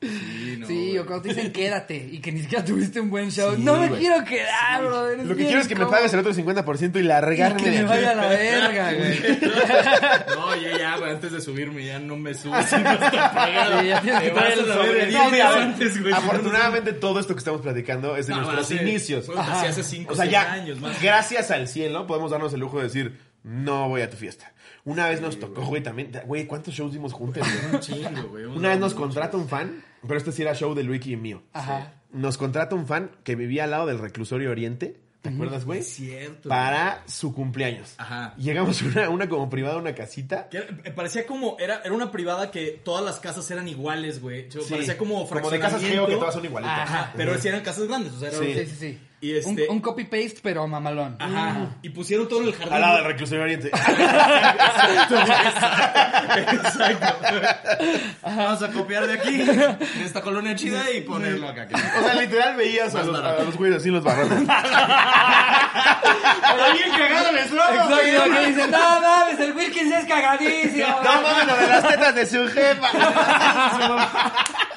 Sí, 0.00 0.56
no, 0.58 0.66
Sí, 0.66 0.74
güey. 0.74 0.98
o 0.98 1.06
cuando 1.06 1.22
te 1.24 1.28
dicen 1.34 1.52
quédate 1.52 1.96
y 1.96 2.18
que 2.20 2.32
ni 2.32 2.40
siquiera 2.40 2.64
tuviste 2.64 2.98
un 2.98 3.10
buen 3.10 3.30
show. 3.30 3.54
no 3.58 3.76
me 3.78 3.90
quiero 3.90 4.24
quedar, 4.24 4.82
brother. 4.86 5.18
Lo 5.26 5.36
que 5.36 5.44
quiero 5.44 5.60
es 5.60 5.68
que 5.68 5.74
me 5.76 5.84
pagues 5.84 6.12
el 6.14 6.20
otro 6.20 6.32
50% 6.32 6.96
y 6.98 7.02
largarme 7.02 7.62
que 7.62 7.70
de 7.70 7.82
me 7.82 7.84
aquí. 7.84 7.88
vaya 7.88 8.10
a 8.10 8.14
la 8.14 8.28
verga, 8.28 8.92
güey. 8.94 9.18
No, 10.36 10.56
ya, 10.56 10.78
ya, 10.78 10.96
güey, 10.96 11.10
antes 11.10 11.30
de 11.32 11.40
subirme 11.42 11.84
ya 11.84 11.98
no 11.98 12.16
me 12.16 12.32
subo 12.32 12.54
si 12.62 12.76
no 12.76 12.90
está 12.92 13.32
pagado. 13.34 13.80
Sí, 13.80 13.88
ya 13.88 14.00
tienes 14.00 14.22
que 14.22 14.32
la 14.32 14.42
verga 14.78 15.10
No, 15.10 15.54
antes, 15.60 16.00
güey. 16.00 16.12
Afortunadamente 16.14 16.92
todo 16.94 17.20
esto 17.20 17.34
que 17.34 17.38
estamos 17.40 17.60
platicando 17.60 18.16
es 18.16 18.26
de 18.28 18.32
No, 18.34 18.40
nuestros 18.42 18.64
hace- 18.66 18.76
inicios. 18.82 19.26
Bueno, 19.26 19.42
hace 19.42 19.82
5 19.82 20.12
O 20.12 20.16
sea, 20.16 20.24
ya, 20.24 20.52
años 20.52 20.80
más. 20.80 21.00
gracias 21.02 21.50
al 21.50 21.68
cielo, 21.68 22.06
podemos 22.06 22.30
darnos 22.30 22.52
el 22.54 22.60
lujo 22.60 22.78
de 22.78 22.84
decir, 22.84 23.18
no 23.42 23.88
voy 23.90 24.00
a 24.00 24.08
tu 24.08 24.16
fiesta. 24.16 24.52
Una 24.84 25.08
vez 25.08 25.20
nos 25.20 25.38
tocó, 25.38 25.64
güey, 25.64 25.82
también, 25.82 26.12
güey, 26.26 26.46
¿cuántos 26.46 26.74
shows 26.74 26.92
dimos 26.92 27.12
juntos? 27.12 27.42
güey? 27.42 27.72
Un 27.74 27.80
chingo, 27.80 28.28
güey. 28.28 28.44
Una 28.44 28.68
vez 28.68 28.78
nos 28.78 28.94
contrata 28.94 29.36
un 29.36 29.48
fan, 29.48 29.82
pero 30.02 30.16
este 30.16 30.30
sí 30.30 30.42
era 30.42 30.54
show 30.54 30.74
de 30.74 30.82
Luigi 30.82 31.12
y 31.12 31.16
mío. 31.16 31.42
Ajá. 31.52 31.94
Nos 32.12 32.36
contrata 32.36 32.74
un 32.74 32.86
fan 32.86 33.10
que 33.24 33.34
vivía 33.34 33.64
al 33.64 33.70
lado 33.70 33.86
del 33.86 33.98
reclusorio 33.98 34.50
Oriente, 34.50 35.00
¿te 35.22 35.30
acuerdas, 35.30 35.64
güey? 35.64 35.80
Es 35.80 35.88
cierto. 35.88 36.50
Para 36.50 37.02
su 37.06 37.32
cumpleaños. 37.34 37.94
Ajá. 37.96 38.34
Llegamos 38.36 38.82
a 38.82 38.84
una, 38.84 39.08
una 39.08 39.28
como 39.28 39.48
privada, 39.48 39.78
una 39.78 39.94
casita. 39.94 40.50
Que 40.50 40.60
me 40.84 40.90
parecía 40.90 41.24
como, 41.24 41.56
era, 41.58 41.80
era 41.82 41.94
una 41.94 42.12
privada 42.12 42.50
que 42.50 42.82
todas 42.84 43.02
las 43.02 43.20
casas 43.20 43.50
eran 43.50 43.66
iguales, 43.66 44.20
güey. 44.20 44.50
Sí, 44.50 44.58
Parecía 44.68 44.98
como 44.98 45.26
como 45.26 45.50
de 45.50 45.58
casas 45.60 45.82
geo 45.82 46.06
que 46.06 46.16
todas 46.16 46.34
son 46.34 46.44
igualitas. 46.44 46.78
Ajá, 46.78 47.12
pero 47.16 47.38
sí 47.40 47.48
eran 47.48 47.62
casas 47.62 47.88
grandes, 47.88 48.12
o 48.12 48.18
sea, 48.20 48.28
era 48.28 48.38
Sí. 48.38 48.52
Sí, 48.52 48.66
sí, 48.66 48.76
sí. 48.76 48.98
Y 49.24 49.36
este- 49.38 49.68
Un, 49.68 49.76
un 49.76 49.80
copy-paste, 49.80 50.40
pero 50.42 50.68
mamalón. 50.68 51.16
Ajá. 51.18 51.76
Y 51.80 51.88
pusieron 51.88 52.28
todo 52.28 52.42
en 52.42 52.48
el 52.48 52.52
jardín. 52.54 52.74
Al 52.74 52.80
lado 52.82 52.96
del 52.96 53.04
reclusorio 53.06 53.44
Oriente. 53.44 53.68
Exacto. 56.36 57.06
Vamos 58.22 58.62
a 58.62 58.68
copiar 58.68 59.06
de 59.06 59.14
aquí, 59.14 59.38
de 59.38 59.78
esta 60.04 60.20
colonia 60.20 60.54
chida 60.54 60.90
y 60.90 61.00
ponerlo 61.00 61.48
acá. 61.48 61.68
O 61.72 62.02
sea, 62.04 62.14
literal 62.20 62.54
veías 62.56 62.94
a 62.94 63.02
los, 63.02 63.12
barato. 63.18 63.40
a 63.40 63.44
los 63.44 63.56
güeyes 63.56 63.78
así 63.78 63.88
los 63.88 64.04
barrotes. 64.04 64.38
Pero 64.44 64.46
bien 66.74 66.90
cagado 66.98 67.28
el 67.30 67.38
eslogan. 67.38 67.74
Exacto, 67.74 68.34
que 68.34 68.46
dicen, 68.46 68.70
no 68.70 69.00
mames, 69.00 69.40
el 69.40 69.52
Wilkins 69.56 69.94
es 69.94 70.04
cagadísimo. 70.04 71.00
No 71.02 71.22
mames, 71.22 71.46
lo 71.46 71.56
de 71.56 71.66
las 71.66 71.88
tetas 71.88 72.14
de 72.14 72.26
su 72.26 72.46
jefa. 72.48 72.88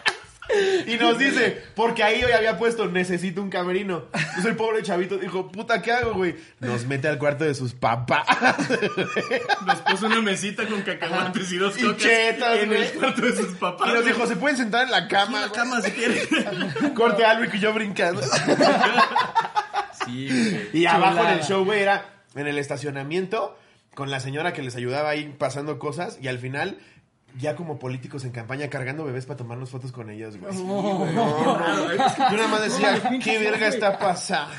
Y 0.88 0.96
nos 0.98 1.18
dice, 1.18 1.62
porque 1.76 2.04
ahí 2.04 2.24
hoy 2.24 2.32
había 2.32 2.58
puesto, 2.58 2.86
necesito 2.88 3.42
un 3.42 3.50
camerino. 3.50 4.06
Entonces 4.14 4.46
el 4.46 4.56
pobre 4.56 4.82
chavito 4.84 5.18
dijo, 5.18 5.52
puta, 5.52 5.82
¿qué 5.82 5.92
hago, 5.92 6.14
güey? 6.14 6.36
Nos 6.60 6.86
mete 6.86 7.08
al 7.08 7.18
cuarto 7.18 7.44
de 7.44 7.54
sus 7.54 7.74
papás. 7.74 8.26
Nos 9.66 9.82
puso 9.82 10.06
una 10.08 10.22
mesita 10.22 10.66
con 10.68 10.82
cacahuates 10.82 11.52
y 11.52 11.58
dos 11.58 11.78
Y 11.78 11.84
cocas 11.84 11.98
chetas, 12.02 12.58
en 12.60 12.68
güey. 12.70 12.84
el 12.84 12.92
cuarto 12.94 13.22
de 13.22 13.36
sus 13.36 13.56
papás. 13.58 13.90
Y 13.90 13.94
nos 13.94 14.06
dijo, 14.06 14.26
¿se 14.28 14.36
pueden 14.38 14.58
sentar 14.58 14.86
en 14.86 14.92
la 14.92 15.08
cama? 15.08 15.42
la 15.42 15.48
güey?" 15.48 15.60
cama 15.60 15.82
si 15.82 15.92
quieren. 15.92 16.94
Corte 16.94 17.26
a 17.26 17.32
Alvic 17.32 17.54
y 17.56 17.60
yo 17.60 17.74
brincando. 17.74 18.22
Sí, 20.06 20.28
güey. 20.30 20.70
Y 20.82 20.86
abajo 20.86 21.20
en 21.24 21.30
el 21.40 21.44
show, 21.44 21.66
güey, 21.66 21.82
era 21.82 22.06
en 22.36 22.48
el 22.48 22.58
estacionamiento 22.58 23.58
con 23.96 24.12
la 24.12 24.20
señora 24.20 24.54
que 24.54 24.62
les 24.62 24.76
ayudaba 24.76 25.10
ahí 25.10 25.34
pasando 25.38 25.80
cosas 25.80 26.20
y 26.22 26.28
al 26.28 26.38
final 26.40 26.78
ya 27.36 27.56
como 27.56 27.78
políticos 27.78 28.26
en 28.26 28.32
campaña 28.32 28.70
cargando 28.70 29.04
bebés 29.04 29.26
para 29.26 29.38
tomarnos 29.38 29.70
fotos 29.70 29.92
con 29.92 30.10
ellos, 30.10 30.38
güey. 30.38 30.56
No, 30.56 31.06
no, 31.06 31.56
no. 31.56 31.92
Yo 31.94 32.38
nada 32.38 32.48
más 32.48 32.64
decía, 32.64 33.02
¿qué 33.24 33.38
verga 33.40 33.68
está 33.68 33.98
pasando? 33.98 34.54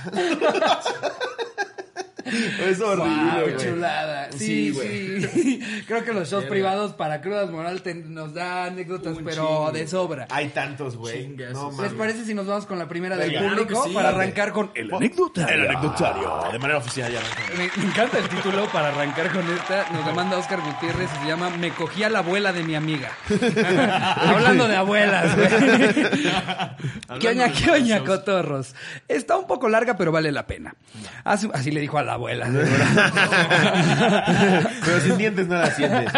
Es 2.69 2.81
horrible, 2.81 3.53
Wow, 3.53 3.57
chulada. 3.59 4.31
Sí, 4.33 4.73
Sí, 4.73 5.23
sí. 5.33 5.61
Creo 5.87 6.05
que 6.05 6.13
los 6.13 6.31
shows 6.31 6.45
privados 6.45 6.93
para 6.93 7.21
Crudas 7.21 7.51
Moral 7.51 7.83
te- 7.83 7.95
nos 7.95 8.35
da 8.35 8.65
anécdotas, 8.65 9.17
Un 9.17 9.25
pero 9.25 9.47
chingo. 9.47 9.73
de 9.73 9.87
sobra. 9.87 10.27
Hay 10.31 10.49
tantos, 10.49 10.97
güey. 10.97 11.29
No. 11.53 11.71
¿Les 11.81 11.93
parece 11.93 12.25
si 12.25 12.35
nos 12.35 12.47
vamos 12.47 12.67
con 12.67 12.79
la 12.79 12.89
primera 12.89 13.17
del 13.17 13.35
público 13.35 13.85
sí. 13.87 13.95
para 13.95 14.11
arrancar 14.11 14.53
con 14.53 14.71
el 14.75 14.93
anecdotario? 14.93 15.55
El 15.55 15.69
anecdotario. 15.69 16.41
De 16.53 16.59
manera 16.59 16.79
oficial 16.79 17.13
ya. 17.13 17.21
Me, 17.57 17.71
me 17.83 17.89
encanta 17.91 18.19
el 18.19 18.29
título 18.29 18.67
para 18.73 18.89
arrancar 18.89 19.33
con 19.33 19.49
esta. 19.51 19.89
Nos 19.93 20.07
la 20.07 20.13
manda 20.13 20.37
Oscar 20.39 20.61
Gutiérrez 20.61 21.09
y 21.17 21.23
se 21.23 21.27
llama 21.29 21.51
Me 21.51 21.71
cogí 21.71 22.03
a 22.03 22.11
la 22.11 22.21
abuela 22.21 22.53
de 22.53 22.63
mi 22.63 22.75
amiga. 22.75 23.11
Hablando 24.17 24.69
de 24.69 24.77
abuelas, 24.77 25.37
güey. 25.37 25.49
¿Qué 27.21 27.29
oña, 27.29 27.53
qué 27.53 27.71
oña, 27.71 28.05
cotorros? 28.05 28.75
Está 29.07 29.37
un 29.37 29.47
poco 29.47 29.69
larga, 29.69 29.97
pero 29.97 30.13
vale 30.13 30.33
la 30.33 30.47
pena. 30.47 30.75
Así 31.25 31.71
le 31.71 31.81
dijo 31.81 31.99
a 31.99 32.03
la 32.03 32.15
abuela. 32.19 32.49
Pero 34.85 35.01
sin 35.01 35.17
dientes 35.17 35.49
no 35.49 35.55
la 35.55 35.71
sientes. 35.71 36.13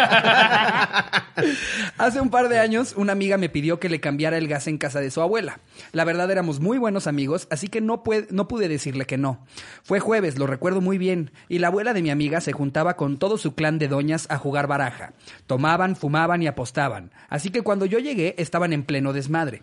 Hace 1.97 2.19
un 2.19 2.29
par 2.29 2.49
de 2.49 2.59
años, 2.59 2.93
una 2.97 3.13
amiga 3.13 3.37
me 3.37 3.49
pidió 3.49 3.79
que 3.79 3.89
le 3.89 3.99
cambiara 3.99 4.37
el 4.37 4.47
gas 4.47 4.67
en 4.67 4.77
casa 4.77 4.99
de 4.99 5.11
su 5.11 5.21
abuela. 5.21 5.59
La 5.91 6.03
verdad 6.03 6.29
éramos 6.31 6.59
muy 6.59 6.77
buenos 6.77 7.07
amigos, 7.07 7.47
así 7.49 7.67
que 7.67 7.81
no, 7.81 8.03
no 8.29 8.47
pude 8.47 8.67
decirle 8.67 9.05
que 9.05 9.17
no. 9.17 9.45
Fue 9.83 9.99
jueves, 9.99 10.37
lo 10.37 10.47
recuerdo 10.47 10.81
muy 10.81 10.97
bien, 10.97 11.31
y 11.47 11.59
la 11.59 11.67
abuela 11.67 11.93
de 11.93 12.01
mi 12.01 12.09
amiga 12.09 12.41
se 12.41 12.51
juntaba 12.51 12.95
con 12.95 13.17
todo 13.17 13.37
su 13.37 13.55
clan 13.55 13.79
de 13.79 13.87
doñas 13.87 14.27
a 14.29 14.37
jugar 14.37 14.67
baraja. 14.67 15.13
Tomaban, 15.47 15.95
fumaban 15.95 16.41
y 16.41 16.47
apostaban. 16.47 17.11
Así 17.29 17.51
que 17.51 17.61
cuando 17.61 17.85
yo 17.85 17.99
llegué, 17.99 18.35
estaban 18.37 18.73
en 18.73 18.83
pleno 18.83 19.13
desmadre. 19.13 19.61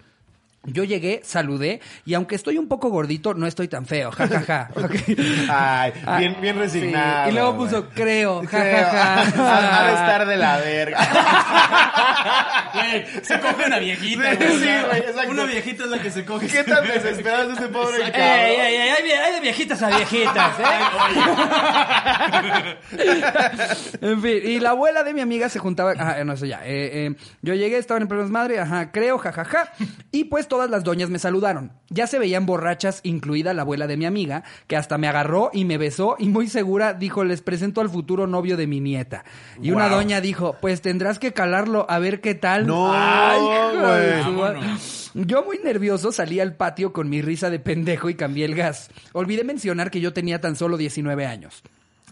Yo 0.65 0.83
llegué, 0.85 1.21
saludé, 1.25 1.81
y 2.05 2.15
aunque 2.15 2.35
estoy 2.35 2.59
un 2.59 2.69
poco 2.69 2.91
gordito, 2.91 3.33
no 3.33 3.47
estoy 3.47 3.69
tan 3.69 3.87
feo, 3.87 4.11
ja, 4.11 4.27
ja, 4.29 4.41
ja. 4.43 4.69
Ay, 5.49 5.93
Ah, 6.05 6.19
bien, 6.19 6.37
bien 6.43 6.55
sí. 6.57 6.61
resignado. 6.61 7.31
Y 7.31 7.33
luego 7.33 7.57
puso, 7.57 7.89
creo, 7.91 8.43
ja, 8.43 8.49
Creo. 8.61 8.85
ja, 8.87 9.25
ja. 9.35 9.79
Ha 9.79 9.87
de 9.87 9.93
estar 9.93 10.27
de 10.27 10.37
la 10.37 10.57
verga. 10.59 10.99
Güey, 12.75 13.07
se 13.23 13.41
coge 13.41 13.65
una 13.67 13.79
viejita, 13.79 14.31
Sí, 14.33 14.59
sí. 14.61 14.69
Una 15.29 15.45
viejita 15.45 15.85
es 15.85 15.91
la 15.91 15.99
que 16.01 16.11
se 16.11 16.25
coge. 16.25 16.47
¿Qué 16.49 16.65
tan 16.65 16.87
desesperado 16.87 17.45
es 17.51 17.59
este 17.59 17.69
pobre 17.69 17.99
cabrón? 17.99 18.15
Ey, 18.21 18.57
ey, 18.57 18.75
ey, 18.77 18.89
hay, 18.91 19.03
de- 19.09 19.19
hay 19.19 19.33
de 19.35 19.41
viejitas 19.41 19.83
a 19.83 19.89
viejitas, 19.89 20.53
¿eh? 20.61 20.65
en 24.01 24.23
fin, 24.23 24.39
y 24.45 24.61
la 24.61 24.71
abuela 24.71 25.03
de 25.05 25.15
mi 25.15 25.21
amiga 25.21 25.49
se 25.49 25.59
juntaba. 25.59 25.93
Ajá, 25.93 26.23
no, 26.25 26.33
eso 26.35 26.47
ya. 26.47 26.61
Eh, 26.65 27.07
eh, 27.07 27.15
yo 27.43 27.55
llegué, 27.55 27.79
estaban 27.79 28.03
en 28.03 28.09
plenos 28.09 28.31
madre, 28.31 28.61
ajá, 28.61 28.91
creo, 28.93 29.19
jajaja. 29.19 29.73
Y 30.13 30.25
pues 30.25 30.49
todas 30.59 30.71
las 30.73 30.83
doñas 30.83 31.09
me 31.09 31.21
saludaron. 31.21 31.71
Ya 31.89 32.09
se 32.09 32.19
veían 32.19 32.45
borrachas, 32.45 32.99
incluida 33.05 33.55
la 33.55 33.63
abuela 33.63 33.87
de 33.87 33.97
mi 33.97 34.07
amiga, 34.07 34.43
que 34.67 34.75
hasta 34.75 34.99
me 34.99 35.07
agarró 35.07 35.51
y 35.53 35.65
me 35.65 35.79
besó 35.79 36.17
y 36.19 36.31
muy 36.31 36.49
segura 36.49 36.95
dijo: 36.95 37.23
Les 37.23 37.43
presento 37.43 37.81
al 37.81 37.89
futuro 37.89 38.27
novio 38.27 38.57
de 38.57 38.67
mi 38.67 38.81
nieta. 38.81 39.25
Y 39.63 39.71
una 39.71 39.89
doña 39.89 40.21
dijo: 40.21 40.57
Pues 40.61 40.83
tendrás 40.83 41.21
que 41.21 41.33
calarlo 41.33 41.87
a 41.89 42.01
ver 42.01 42.21
qué 42.21 42.35
tal. 42.35 42.67
No, 42.67 42.89
güey. 42.89 44.21
Vámonos. 44.21 45.13
yo 45.15 45.45
muy 45.45 45.61
nervioso 45.63 46.11
salí 46.11 46.41
al 46.41 46.57
patio 46.57 46.93
con 46.93 47.09
mi 47.09 47.23
risa 47.23 47.51
de 47.51 47.61
pendejo 47.61 48.11
y 48.11 48.17
cambié 48.17 48.45
el 48.45 48.57
gas. 48.57 48.91
Olvidé 49.13 49.45
mencionar 49.45 49.93
que 49.93 50.01
yo 50.01 50.13
tenía 50.13 50.41
tan 50.41 50.57
solo 50.57 50.77
19 50.77 51.25
años. 51.25 51.63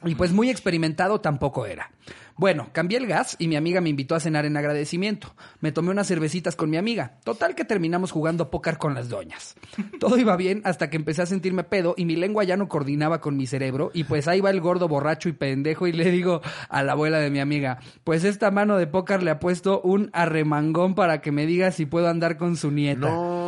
Y 0.05 0.15
pues 0.15 0.33
muy 0.33 0.51
experimentado 0.51 1.21
tampoco 1.21 1.67
era. 1.67 1.91
Bueno, 2.39 2.69
cambié 2.73 2.99
el 2.99 3.07
gas 3.07 3.35
y 3.39 3.49
mi 3.49 3.57
amiga 3.57 3.81
me 3.81 3.89
invitó 3.89 4.15
a 4.15 4.21
cenar 4.21 4.45
en 4.45 4.59
agradecimiento. 4.59 5.35
Me 5.61 5.73
tomé 5.73 5.91
unas 5.91 6.07
cervecitas 6.07 6.55
con 6.55 6.69
mi 6.69 6.77
amiga. 6.77 7.19
Total 7.25 7.55
que 7.55 7.65
terminamos 7.65 8.13
jugando 8.13 8.51
póker 8.51 8.77
con 8.77 8.95
las 8.95 9.09
doñas. 9.09 9.57
Todo 10.01 10.19
iba 10.19 10.37
bien 10.37 10.61
hasta 10.65 10.91
que 10.91 10.99
empecé 10.99 11.23
a 11.23 11.27
sentirme 11.27 11.65
pedo 11.65 11.95
y 11.97 12.05
mi 12.05 12.15
lengua 12.15 12.45
ya 12.45 12.59
no 12.59 12.69
coordinaba 12.69 13.23
con 13.23 13.39
mi 13.39 13.47
cerebro. 13.47 13.91
Y 13.95 14.05
pues 14.05 14.29
ahí 14.29 14.43
va 14.43 14.51
el 14.51 14.61
gordo 14.61 14.87
borracho 14.87 15.31
y 15.31 15.33
pendejo 15.33 15.87
y 15.87 15.93
le 15.93 16.11
digo 16.11 16.43
a 16.69 16.83
la 16.83 16.93
abuela 16.93 17.19
de 17.21 17.31
mi 17.31 17.41
amiga, 17.41 17.79
pues 18.05 18.23
esta 18.25 18.51
mano 18.51 18.77
de 18.77 18.87
póker 18.87 19.23
le 19.23 19.31
ha 19.31 19.41
puesto 19.41 19.81
un 19.81 20.11
arremangón 20.13 20.95
para 20.95 21.23
que 21.23 21.33
me 21.33 21.47
diga 21.47 21.71
si 21.71 21.87
puedo 21.87 22.09
andar 22.09 22.37
con 22.37 22.57
su 22.57 22.71
nieta. 22.71 23.09
No. 23.09 23.46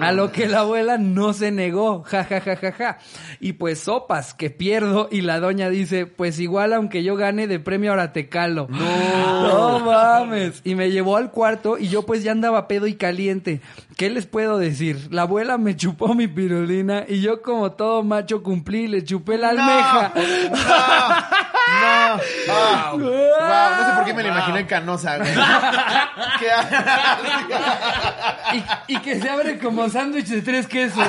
A 0.00 0.12
lo 0.12 0.32
que 0.32 0.48
la 0.48 0.60
abuela 0.60 0.98
no 0.98 1.32
se 1.32 1.50
negó, 1.50 2.02
ja, 2.02 2.24
ja, 2.24 2.40
ja, 2.40 2.56
ja, 2.56 2.72
ja. 2.72 2.98
Y 3.40 3.54
pues 3.54 3.80
sopas, 3.80 4.34
que 4.34 4.50
pierdo, 4.50 5.08
y 5.10 5.20
la 5.20 5.40
doña 5.40 5.68
dice, 5.70 6.06
pues 6.06 6.38
igual 6.40 6.72
aunque 6.72 7.02
yo 7.02 7.16
gane 7.16 7.46
de 7.46 7.60
premio 7.60 7.90
ahora 7.90 8.12
te 8.12 8.28
calo. 8.28 8.66
No. 8.70 9.24
No 9.48 9.80
mames. 9.80 10.60
Y 10.64 10.74
me 10.74 10.90
llevó 10.90 11.16
al 11.16 11.30
cuarto 11.30 11.78
y 11.78 11.88
yo 11.88 12.04
pues 12.04 12.22
ya 12.22 12.32
andaba 12.32 12.68
pedo 12.68 12.86
y 12.86 12.94
caliente. 12.94 13.60
¿Qué 13.96 14.10
les 14.10 14.26
puedo 14.26 14.58
decir? 14.58 15.08
La 15.12 15.22
abuela 15.22 15.58
me 15.58 15.76
chupó 15.76 16.14
mi 16.14 16.26
pirulina 16.26 17.04
y 17.06 17.20
yo 17.20 17.42
como 17.42 17.72
todo 17.72 18.02
macho 18.02 18.42
cumplí 18.42 18.84
y 18.84 18.88
le 18.88 19.04
chupé 19.04 19.38
la 19.38 19.50
almeja. 19.50 20.12
No, 20.14 21.53
ah, 21.76 22.90
wow. 22.92 22.98
no 23.00 23.86
sé 23.86 23.92
por 23.96 24.04
qué 24.04 24.14
me 24.14 24.22
la 24.22 24.28
imaginé 24.28 24.66
canosa, 24.66 25.16
güey. 25.18 25.34
¿Qué 26.38 26.50
Y, 28.88 28.94
y 28.94 28.98
que 29.00 29.20
se 29.20 29.28
abre 29.28 29.58
como 29.58 29.88
sándwich 29.88 30.26
de 30.28 30.42
tres 30.42 30.66
quesos. 30.66 31.06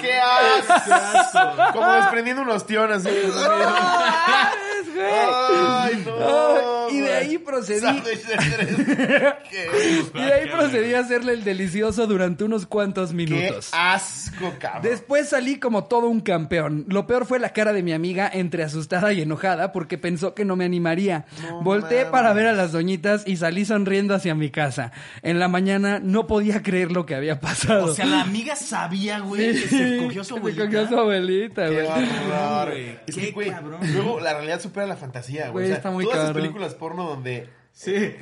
¡Qué 0.00 0.18
asco! 0.18 1.72
Como 1.72 1.92
desprendiendo 1.92 2.42
un 2.42 2.50
ostión 2.50 2.92
así. 2.92 3.08
¡No 3.26 3.34
mames, 3.34 4.94
güey! 4.94 5.08
Ay, 5.10 6.04
no, 6.06 6.90
Y 6.90 7.00
de 7.00 7.14
ahí 7.14 7.38
procedí. 7.38 7.80
Sándwich 7.80 8.24
de 8.26 8.36
tres. 8.36 8.76
Qué, 9.50 10.02
Y 10.14 10.20
de 10.22 10.32
ahí 10.32 10.48
procedí 10.48 10.94
a 10.94 11.00
hacerle 11.00 11.32
el 11.32 11.44
delicioso 11.44 12.06
durante 12.06 12.44
unos 12.44 12.66
cuantos 12.66 13.10
qué 13.10 13.16
minutos. 13.16 13.70
asco, 13.72 14.54
cabrón. 14.58 14.82
Después 14.82 15.28
salí 15.28 15.58
como 15.58 15.84
todo 15.84 16.08
un 16.08 16.20
campeón. 16.32 16.84
Lo 16.88 17.06
peor 17.06 17.26
fue 17.26 17.38
la 17.38 17.50
cara 17.52 17.72
de 17.72 17.82
mi 17.82 17.92
amiga 17.92 18.30
entre 18.32 18.62
asustada 18.62 19.12
y 19.12 19.22
enojada 19.22 19.72
porque 19.72 19.98
pensó 19.98 20.34
que 20.34 20.44
no 20.44 20.54
me 20.56 20.64
animaría. 20.64 21.24
No 21.42 21.62
Volteé 21.62 21.98
mames. 22.04 22.12
para 22.12 22.32
ver 22.32 22.46
a 22.46 22.52
las 22.52 22.72
doñitas 22.72 23.22
y 23.26 23.36
salí 23.38 23.64
sonriendo 23.64 24.14
hacia 24.14 24.34
mi 24.34 24.50
casa. 24.50 24.92
En 25.22 25.38
la 25.38 25.48
mañana 25.48 25.98
no 26.02 26.26
podía 26.26 26.62
creer 26.62 26.92
lo 26.92 27.06
que 27.06 27.14
había 27.14 27.40
pasado. 27.40 27.86
O 27.86 27.94
sea, 27.94 28.06
la 28.06 28.20
amiga 28.22 28.54
sabía, 28.56 29.20
güey, 29.20 29.52
que 29.52 29.68
se 29.68 29.98
cogió 30.04 30.20
a 30.22 30.24
su 30.24 30.34
Se 30.34 30.38
abuelita. 30.40 30.64
cogió 30.64 30.80
a 30.82 30.88
su 30.88 30.98
abuelita, 30.98 31.68
Qué 31.68 31.74
güey. 31.74 31.86
horror. 31.86 32.68
güey. 32.70 32.98
Es 33.06 33.14
Qué 33.16 33.50
cabrón. 33.50 33.80
luego 33.94 34.20
la 34.20 34.34
realidad 34.34 34.60
supera 34.60 34.86
la 34.86 34.96
fantasía, 34.96 35.48
güey. 35.50 35.52
Güey, 35.52 35.64
O 35.64 35.68
sea, 35.68 35.76
está 35.76 35.90
muy 35.90 36.04
todas 36.04 36.20
esas 36.20 36.32
películas 36.32 36.74
porno 36.74 37.04
donde 37.08 37.48
Sí. 37.78 38.16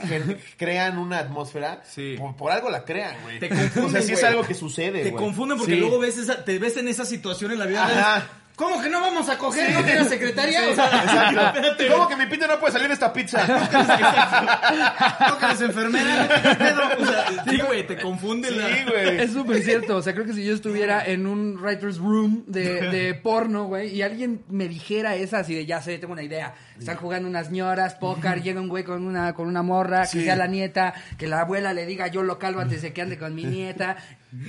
crean 0.59 0.99
una 0.99 1.19
atmósfera, 1.19 1.83
Sí. 1.89 2.17
por, 2.19 2.37
por 2.37 2.53
algo 2.53 2.69
la 2.69 2.85
crean, 2.85 3.17
güey. 3.23 3.39
Te 3.39 3.49
confunden, 3.49 3.85
O 3.87 3.91
sea, 3.91 4.03
sí 4.03 4.13
es 4.13 4.23
algo 4.23 4.47
que 4.47 4.53
sucede, 4.55 5.03
Te 5.03 5.11
güey. 5.13 5.25
confunden 5.25 5.57
porque 5.57 5.75
Sí. 5.75 5.81
luego 5.81 5.99
ves 5.99 6.19
esa, 6.19 6.45
te 6.45 6.59
ves 6.59 6.77
en 6.77 6.89
esa 6.89 7.07
situación 7.07 7.53
en 7.53 7.59
la 7.59 7.65
vida 7.67 7.85
Ajá. 7.87 8.29
¿Cómo 8.57 8.81
que 8.81 8.89
no 8.89 9.03
vamos 9.03 9.29
a 9.29 9.37
coger? 9.37 9.71
¿No 9.75 9.85
tienes 9.85 10.09
secretaria? 10.09 10.63
O 10.71 10.75
sea, 10.75 10.87
Exacto. 10.87 11.41
espérate. 11.59 11.89
¿Cómo 11.89 12.09
que 12.09 12.17
mi 12.17 12.25
pito 12.27 12.47
no 12.47 12.59
puede 12.59 12.73
salir 12.73 12.89
de 12.89 12.95
esta 12.95 13.13
pizza? 13.13 13.45
¿Cómo 15.29 15.39
que 15.39 15.45
eres 15.47 15.61
enfermera? 15.61 16.29
¿Qué 16.43 16.55
pedo? 16.55 16.81
O 16.99 17.05
sea, 17.07 17.45
sí, 17.49 17.59
güey, 17.67 17.87
te 17.87 17.99
confunde 17.99 18.51
la... 18.51 18.67
Sí, 18.69 18.85
güey. 18.89 19.21
Es 19.21 19.33
súper 19.33 19.63
cierto. 19.63 19.97
O 19.97 20.03
sea, 20.03 20.15
creo 20.15 20.25
que 20.25 20.33
si 20.33 20.45
yo 20.45 20.55
estuviera 20.55 21.05
en 21.05 21.27
un 21.27 21.59
writer's 21.61 21.99
room 21.99 22.45
de, 22.47 22.89
de 22.91 23.15
porno, 23.15 23.65
güey, 23.67 23.95
y 23.95 24.03
alguien 24.03 24.43
me 24.49 24.69
dijera 24.69 25.15
esa 25.17 25.41
así 25.41 25.55
de 25.55 25.67
ya 25.67 25.83
sé, 25.83 25.99
tengo 25.99 26.15
una 26.15 26.23
idea. 26.23 26.55
Están 26.79 26.97
jugando 26.97 27.29
unas 27.29 27.51
ñoras, 27.51 27.95
póker, 27.95 28.43
llega 28.43 28.61
un 28.61 28.69
güey 28.69 28.85
con 28.85 29.05
una, 29.07 29.35
con 29.35 29.49
una 29.49 29.63
morra, 29.63 30.07
Sí. 30.07 30.19
que 30.19 30.25
sea 30.25 30.37
la 30.37 30.47
nieta, 30.47 30.95
que 31.19 31.27
la 31.27 31.41
abuela 31.41 31.73
le 31.75 31.85
diga 31.87 32.07
yo 32.09 32.23
lo 32.23 32.39
calvo 32.39 32.61
antes 32.61 32.81
de 32.83 32.93
que 32.93 33.03
ande 33.03 33.19
con 33.19 33.35
mi 33.35 33.45
nieta. 33.45 33.97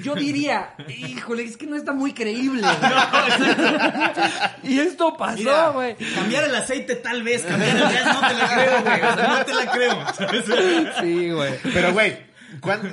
Yo 0.03 0.15
diría, 0.15 0.75
híjole, 0.89 1.43
es 1.43 1.57
que 1.57 1.65
no 1.67 1.75
está 1.75 1.93
muy 1.93 2.13
creíble. 2.13 2.61
y 4.63 4.79
esto 4.79 5.15
pasó, 5.17 5.73
güey. 5.73 5.95
cambiar 6.15 6.43
el 6.45 6.55
aceite 6.55 6.95
tal 6.95 7.23
vez, 7.23 7.43
cambiar 7.43 7.75
el 7.77 7.83
gas 7.83 8.05
no 8.21 8.27
te 8.27 8.33
la 8.35 8.53
creo, 8.53 8.81
güey. 8.83 9.01
O 9.01 9.15
sea, 9.15 9.27
no 9.27 9.45
te 9.45 9.53
la 9.53 9.71
creo. 9.71 10.13
¿sabes? 10.13 10.45
Sí, 11.01 11.29
güey. 11.31 11.53
Pero, 11.73 11.93
güey, 11.93 12.17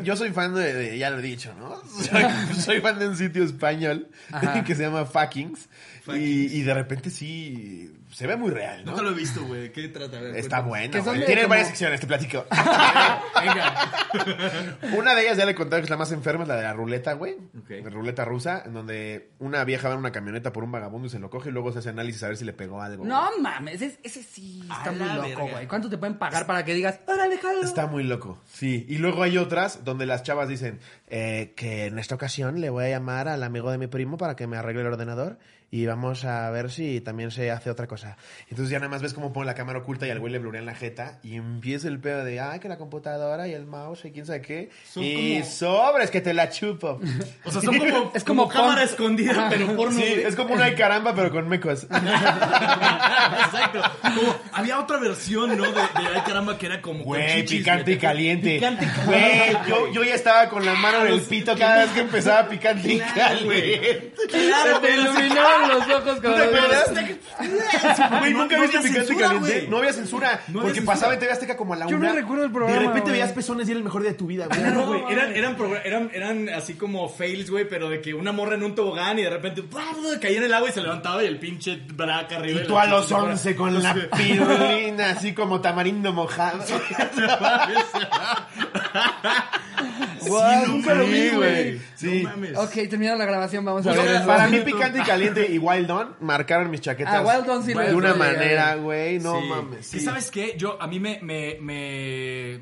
yo 0.02 0.16
soy 0.16 0.30
fan 0.30 0.54
de, 0.54 0.72
de- 0.74 0.98
ya 0.98 1.11
lo 1.11 1.18
he 1.18 1.22
dicho, 1.22 1.54
¿no? 1.59 1.80
Soy, 2.02 2.24
soy 2.61 2.80
fan 2.80 2.98
de 2.98 3.09
un 3.09 3.16
sitio 3.16 3.44
español 3.44 4.09
Ajá. 4.30 4.64
que 4.64 4.74
se 4.74 4.83
llama 4.83 5.04
Fuckings. 5.07 5.68
Y, 6.09 6.59
y 6.59 6.62
de 6.62 6.74
repente 6.74 7.09
sí, 7.11 7.90
se 8.14 8.27
ve 8.29 8.37
muy 8.37 8.50
real, 8.50 8.85
¿no? 8.85 8.92
Nunca 8.92 9.03
lo 9.03 9.11
he 9.11 9.14
visto, 9.14 9.44
güey. 9.44 9.72
¿Qué 9.72 9.88
trata? 9.88 10.20
Ver, 10.20 10.37
Está 10.37 10.62
cuéntame. 10.62 11.03
bueno, 11.03 11.16
güey. 11.16 11.27
Tiene 11.27 11.42
como- 11.42 11.50
varias 11.50 11.68
secciones, 11.68 12.00
te 12.00 12.07
platico. 12.07 12.46
Venga. 13.40 13.74
Una 14.96 15.14
de 15.14 15.22
ellas 15.22 15.37
ya 15.37 15.44
le 15.46 15.55
conté 15.55 15.77
que 15.77 15.83
es 15.83 15.90
la 15.90 15.96
más 15.96 16.12
enferma, 16.12 16.42
es 16.44 16.48
la 16.48 16.57
de 16.57 16.62
la 16.62 16.72
ruleta, 16.72 17.14
güey. 17.14 17.37
La 17.68 17.90
ruleta 17.90 18.24
rusa, 18.24 18.62
en 18.64 18.72
donde 18.74 19.31
una 19.40 19.64
vieja 19.64 19.88
va 19.88 19.94
en 19.94 20.00
una 20.00 20.12
camioneta 20.12 20.53
por 20.53 20.62
un 20.64 20.70
vagabundo 20.72 21.07
y 21.09 21.11
se 21.11 21.18
lo 21.18 21.31
coge 21.31 21.48
y 21.48 21.53
luego 21.53 21.72
se 21.72 21.81
hace 21.81 21.88
análisis 21.88 22.22
a 22.22 22.29
ver 22.29 22.37
si 22.37 22.44
le 22.44 22.53
pegó 22.53 22.81
algo. 22.83 23.05
No 23.05 23.31
mames, 23.40 23.83
ese, 23.83 23.98
ese 24.03 24.22
sí 24.22 24.61
está 24.62 24.90
A 24.90 24.92
muy 24.92 25.31
loco, 25.31 25.48
güey. 25.48 25.66
¿Cuánto 25.66 25.90
te 25.90 25.98
pueden 25.98 26.16
pagar 26.18 26.46
para 26.46 26.64
que 26.64 26.74
digas, 26.74 27.00
órale, 27.07 27.38
jalo? 27.38 27.62
Está 27.62 27.87
muy 27.87 28.05
loco, 28.05 28.40
sí. 28.46 28.87
Y 28.88 28.98
luego 28.98 29.22
hay 29.22 29.38
otras 29.38 29.85
donde 29.85 30.07
las 30.07 30.22
chavas 30.22 30.48
dicen 30.48 30.79
eh, 31.09 31.53
que 31.57 31.87
en 31.87 31.98
esta 31.98 32.14
ocasión 32.14 32.61
le 32.61 32.70
voy 32.70 32.85
a 32.85 32.88
llamar 32.90 33.29
al 33.29 33.42
amigo 33.42 33.70
de 33.70 33.79
mi 33.79 33.87
primo 33.88 34.16
para 34.16 34.37
que 34.37 34.46
me 34.46 34.57
arregle 34.57 34.83
el 34.83 34.88
ordenador 34.88 35.38
y 35.74 35.87
vamos 35.87 36.24
a 36.24 36.48
ver 36.50 36.70
si 36.70 37.00
también 37.00 37.32
se 37.32 37.50
hace 37.50 37.68
otra 37.68 37.88
cosa. 37.88 38.16
Entonces 38.48 38.70
ya 38.70 38.78
nada 38.78 38.90
más 38.90 39.02
ves 39.02 39.12
cómo 39.12 39.32
pone 39.32 39.46
la 39.46 39.54
cámara 39.54 39.80
oculta 39.80 40.06
y 40.06 40.10
al 40.10 40.20
güey 40.20 40.32
le 40.32 40.38
blurean 40.38 40.66
la 40.66 40.74
jeta 40.76 41.18
y 41.24 41.34
empieza 41.34 41.88
el 41.88 41.98
pedo 41.98 42.24
de, 42.24 42.38
ay, 42.38 42.60
que 42.60 42.68
la 42.68 42.78
computadora 42.78 43.48
y 43.48 43.54
el 43.54 43.66
mouse 43.66 44.04
y 44.04 44.12
quién 44.12 44.24
sabe 44.24 44.40
qué. 44.40 44.70
Son 44.88 45.02
y 45.02 45.40
como- 45.40 45.50
sobres 45.50 46.10
que 46.12 46.20
te 46.20 46.32
la 46.32 46.48
chupo. 46.48 47.00
O 47.44 47.50
sea, 47.50 47.60
son 47.60 47.76
como, 47.78 48.12
Es 48.14 48.22
como, 48.22 48.42
como 48.44 48.48
cámara 48.54 48.84
escondida, 48.84 49.48
pero 49.50 49.74
porno. 49.74 49.98
Sí, 49.98 50.06
güey. 50.08 50.22
es 50.22 50.37
como 50.37 50.54
una 50.54 50.72
caramba 50.76 51.12
pero 51.12 51.32
con 51.32 51.48
mecos. 51.48 51.88
Exacto. 51.90 53.82
Como, 54.02 54.37
había 54.52 54.78
otra 54.78 54.98
versión, 54.98 55.56
¿no? 55.56 55.64
De, 55.64 55.72
de 55.72 55.80
Ay 56.14 56.22
Caramba 56.26 56.56
que 56.58 56.66
era 56.66 56.80
como. 56.80 57.02
Güey, 57.04 57.44
picante 57.46 57.90
y 57.90 57.94
güey. 57.94 57.98
caliente. 58.00 58.54
Picante 58.54 58.84
y 58.84 59.06
Güey, 59.06 59.20
caliente. 59.38 59.58
yo, 59.68 59.92
yo 59.92 60.04
ya 60.04 60.14
estaba 60.14 60.48
con 60.48 60.64
la 60.64 60.74
mano 60.74 61.04
en 61.06 61.14
el 61.14 61.20
pito 61.22 61.56
cada 61.56 61.82
vez 61.84 61.90
que 61.90 62.00
empezaba 62.00 62.48
picante 62.48 62.92
y 62.92 62.98
güey. 62.98 63.10
caliente. 63.14 64.12
Claro, 64.28 64.80
te 64.80 64.96
güey, 64.96 65.28
los 65.68 65.88
ojos 65.88 66.16
¿No 66.16 66.22
como 66.22 66.35
te 66.35 66.42
acuerdas? 66.44 66.90
Güey, 68.20 68.33
No- 68.33 68.38
nunca 68.40 68.61
viste 68.61 68.79
había 68.79 68.90
picante 68.90 69.16
caliente. 69.16 69.66
No 69.68 69.79
había 69.79 69.92
censura. 69.92 70.40
No 70.48 70.61
había 70.61 70.62
porque 70.62 70.74
censura. 70.74 70.94
pasaba 70.94 71.14
en 71.14 71.20
TV 71.20 71.33
Azteca 71.33 71.57
como 71.57 71.74
a 71.74 71.77
la 71.77 71.87
Yo 71.87 71.98
no 71.98 72.05
una. 72.05 72.12
recuerdo 72.12 72.44
el 72.44 72.50
programa, 72.53 72.79
De 72.81 72.87
repente 72.87 73.11
veías 73.11 73.33
pezones 73.33 73.68
y 73.68 73.72
era 73.72 73.79
el 73.79 73.85
mejor 73.85 74.03
día 74.03 74.12
de 74.12 74.16
tu 74.18 74.27
vida, 74.27 74.46
güey. 74.46 74.59
Claro, 74.61 74.74
No, 74.81 74.87
güey. 74.87 75.12
Eran, 75.12 75.33
eran, 75.35 75.57
progr- 75.57 75.81
eran, 75.85 76.11
eran 76.12 76.48
así 76.50 76.74
como 76.74 77.09
fails, 77.09 77.50
güey, 77.50 77.68
pero 77.68 77.88
de 77.88 78.00
que 78.00 78.14
una 78.14 78.33
morra 78.33 78.55
en 78.55 78.62
un 78.64 78.74
tobogán 78.74 79.18
y 79.18 79.22
de 79.22 79.31
repente 79.31 79.62
caía 80.20 80.38
en 80.38 80.44
el 80.44 80.55
agua 80.55 80.68
y 80.68 80.72
se 80.72 80.81
levantaba 80.81 81.22
y 81.22 81.27
el 81.27 81.38
pinche 81.38 81.81
braca 81.94 82.37
arriba. 82.37 82.62
Y 82.62 82.66
tú 82.66 82.79
a 82.79 82.87
los 82.87 83.07
pinche 83.07 83.14
morra- 83.20 83.31
11 83.33 83.57
con 83.57 83.83
la 83.83 83.94
pirulina 84.16 85.11
así 85.11 85.33
como 85.35 85.61
tamarindo 85.61 86.12
mojado. 86.12 86.62
Guau, 90.28 90.66
nunca 90.66 90.94
lo 90.94 91.06
vi, 91.06 91.12
Sí, 91.14 91.30
güey. 91.37 91.80
Sí. 91.94 92.22
No 92.22 92.30
mames. 92.30 92.56
Ok, 92.58 92.72
terminada 92.88 93.16
la 93.16 93.24
grabación, 93.26 93.64
vamos 93.64 93.87
a 93.87 93.94
Pues, 93.94 94.04
ver. 94.04 94.16
eso. 94.16 94.26
para 94.26 94.48
mí 94.48 94.58
picante 94.60 94.98
y 94.98 95.02
caliente 95.02 95.46
y 95.50 95.58
Wild 95.58 95.90
On 95.90 96.16
marcaron 96.20 96.70
mis 96.70 96.80
chaquetas 96.80 97.14
Ah, 97.14 97.22
Wild 97.22 97.48
On 97.48 97.62
sí 97.62 97.74
lo 97.74 97.80
de 97.80 97.90
he 97.90 97.94
una 97.94 98.14
manera, 98.14 98.74
güey, 98.76 99.18
no 99.18 99.40
Sí. 99.40 99.46
mames. 99.48 99.94
¿Y 99.94 99.98
sí. 99.98 100.04
sabes 100.04 100.30
qué? 100.30 100.54
Yo, 100.56 100.80
a 100.80 100.87
mí 100.87 101.00
me, 101.00 101.20
me, 101.22 101.58
me, 101.60 102.60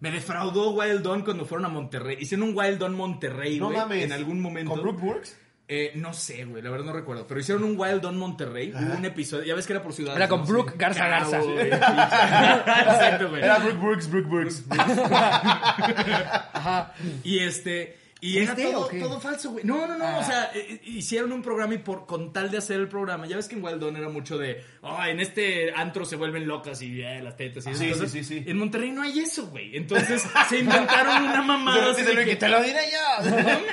me 0.00 0.10
defraudó 0.10 0.70
Wild 0.72 1.02
Dawn 1.02 1.22
cuando 1.22 1.44
fueron 1.44 1.64
a 1.66 1.68
Monterrey. 1.68 2.16
Hicieron 2.20 2.48
un 2.50 2.56
Wild 2.56 2.78
Dawn 2.78 2.94
Monterrey, 2.94 3.58
No 3.58 3.66
güey, 3.66 3.78
mames. 3.78 4.04
en 4.04 4.12
algún 4.12 4.40
momento. 4.40 4.70
¿Con 4.72 4.82
Brooke 4.82 5.00
Burks? 5.00 5.36
Eh, 5.70 5.92
no 5.96 6.14
sé, 6.14 6.46
güey, 6.46 6.62
la 6.62 6.70
verdad 6.70 6.86
no 6.86 6.92
recuerdo. 6.94 7.26
Pero 7.26 7.40
hicieron 7.40 7.62
un 7.62 7.78
Wild 7.78 8.00
Dawn 8.00 8.16
Monterrey. 8.16 8.72
Hubo 8.72 8.96
un 8.96 9.04
episodio, 9.04 9.44
ya 9.44 9.54
ves 9.54 9.66
que 9.66 9.74
era 9.74 9.82
por 9.82 9.92
ciudad. 9.92 10.16
Era 10.16 10.26
con 10.26 10.46
Brooke 10.46 10.72
Garza 10.78 11.06
Garza. 11.06 11.42
Exacto, 11.42 13.28
güey. 13.28 13.42
Era 13.42 13.58
Brooke 13.58 13.78
Burks, 13.78 14.10
Brooke 14.10 14.28
Burks. 14.28 14.64
Ajá. 14.70 16.94
Y 17.22 17.40
este. 17.40 17.98
Y 18.20 18.38
era 18.38 18.54
¿Fuiste 18.54 18.72
todo, 18.72 18.88
todo 18.88 19.20
falso, 19.20 19.50
güey. 19.52 19.64
No, 19.64 19.86
no, 19.86 19.96
no. 19.96 20.04
Ah. 20.04 20.18
O 20.18 20.24
sea, 20.24 20.50
eh, 20.54 20.66
eh, 20.70 20.80
hicieron 20.84 21.30
un 21.32 21.40
programa 21.42 21.74
y 21.74 21.78
por, 21.78 22.04
con 22.06 22.32
tal 22.32 22.50
de 22.50 22.58
hacer 22.58 22.80
el 22.80 22.88
programa, 22.88 23.26
ya 23.26 23.36
ves 23.36 23.46
que 23.46 23.54
en 23.54 23.62
Wild 23.64 23.80
Dawn 23.80 23.96
era 23.96 24.08
mucho 24.08 24.36
de, 24.38 24.64
oh, 24.82 25.04
en 25.04 25.20
este 25.20 25.72
antro 25.72 26.04
se 26.04 26.16
vuelven 26.16 26.46
locas 26.48 26.82
y 26.82 27.00
eh, 27.00 27.22
las 27.22 27.36
tetas 27.36 27.64
y 27.66 27.70
esas 27.70 27.78
Sí, 27.80 27.90
cosas. 27.92 28.10
sí, 28.10 28.24
sí, 28.24 28.40
sí. 28.40 28.50
En 28.50 28.58
Monterrey 28.58 28.90
no 28.90 29.02
hay 29.02 29.20
eso, 29.20 29.46
güey. 29.46 29.76
Entonces 29.76 30.24
se 30.48 30.58
inventaron 30.58 31.22
una 31.24 31.42
mamada. 31.42 31.92
así 31.92 32.02
de 32.02 32.14
que, 32.16 32.24
que 32.24 32.36
te 32.36 32.48
lo 32.48 32.62
diré 32.62 32.80
yo. 32.90 33.30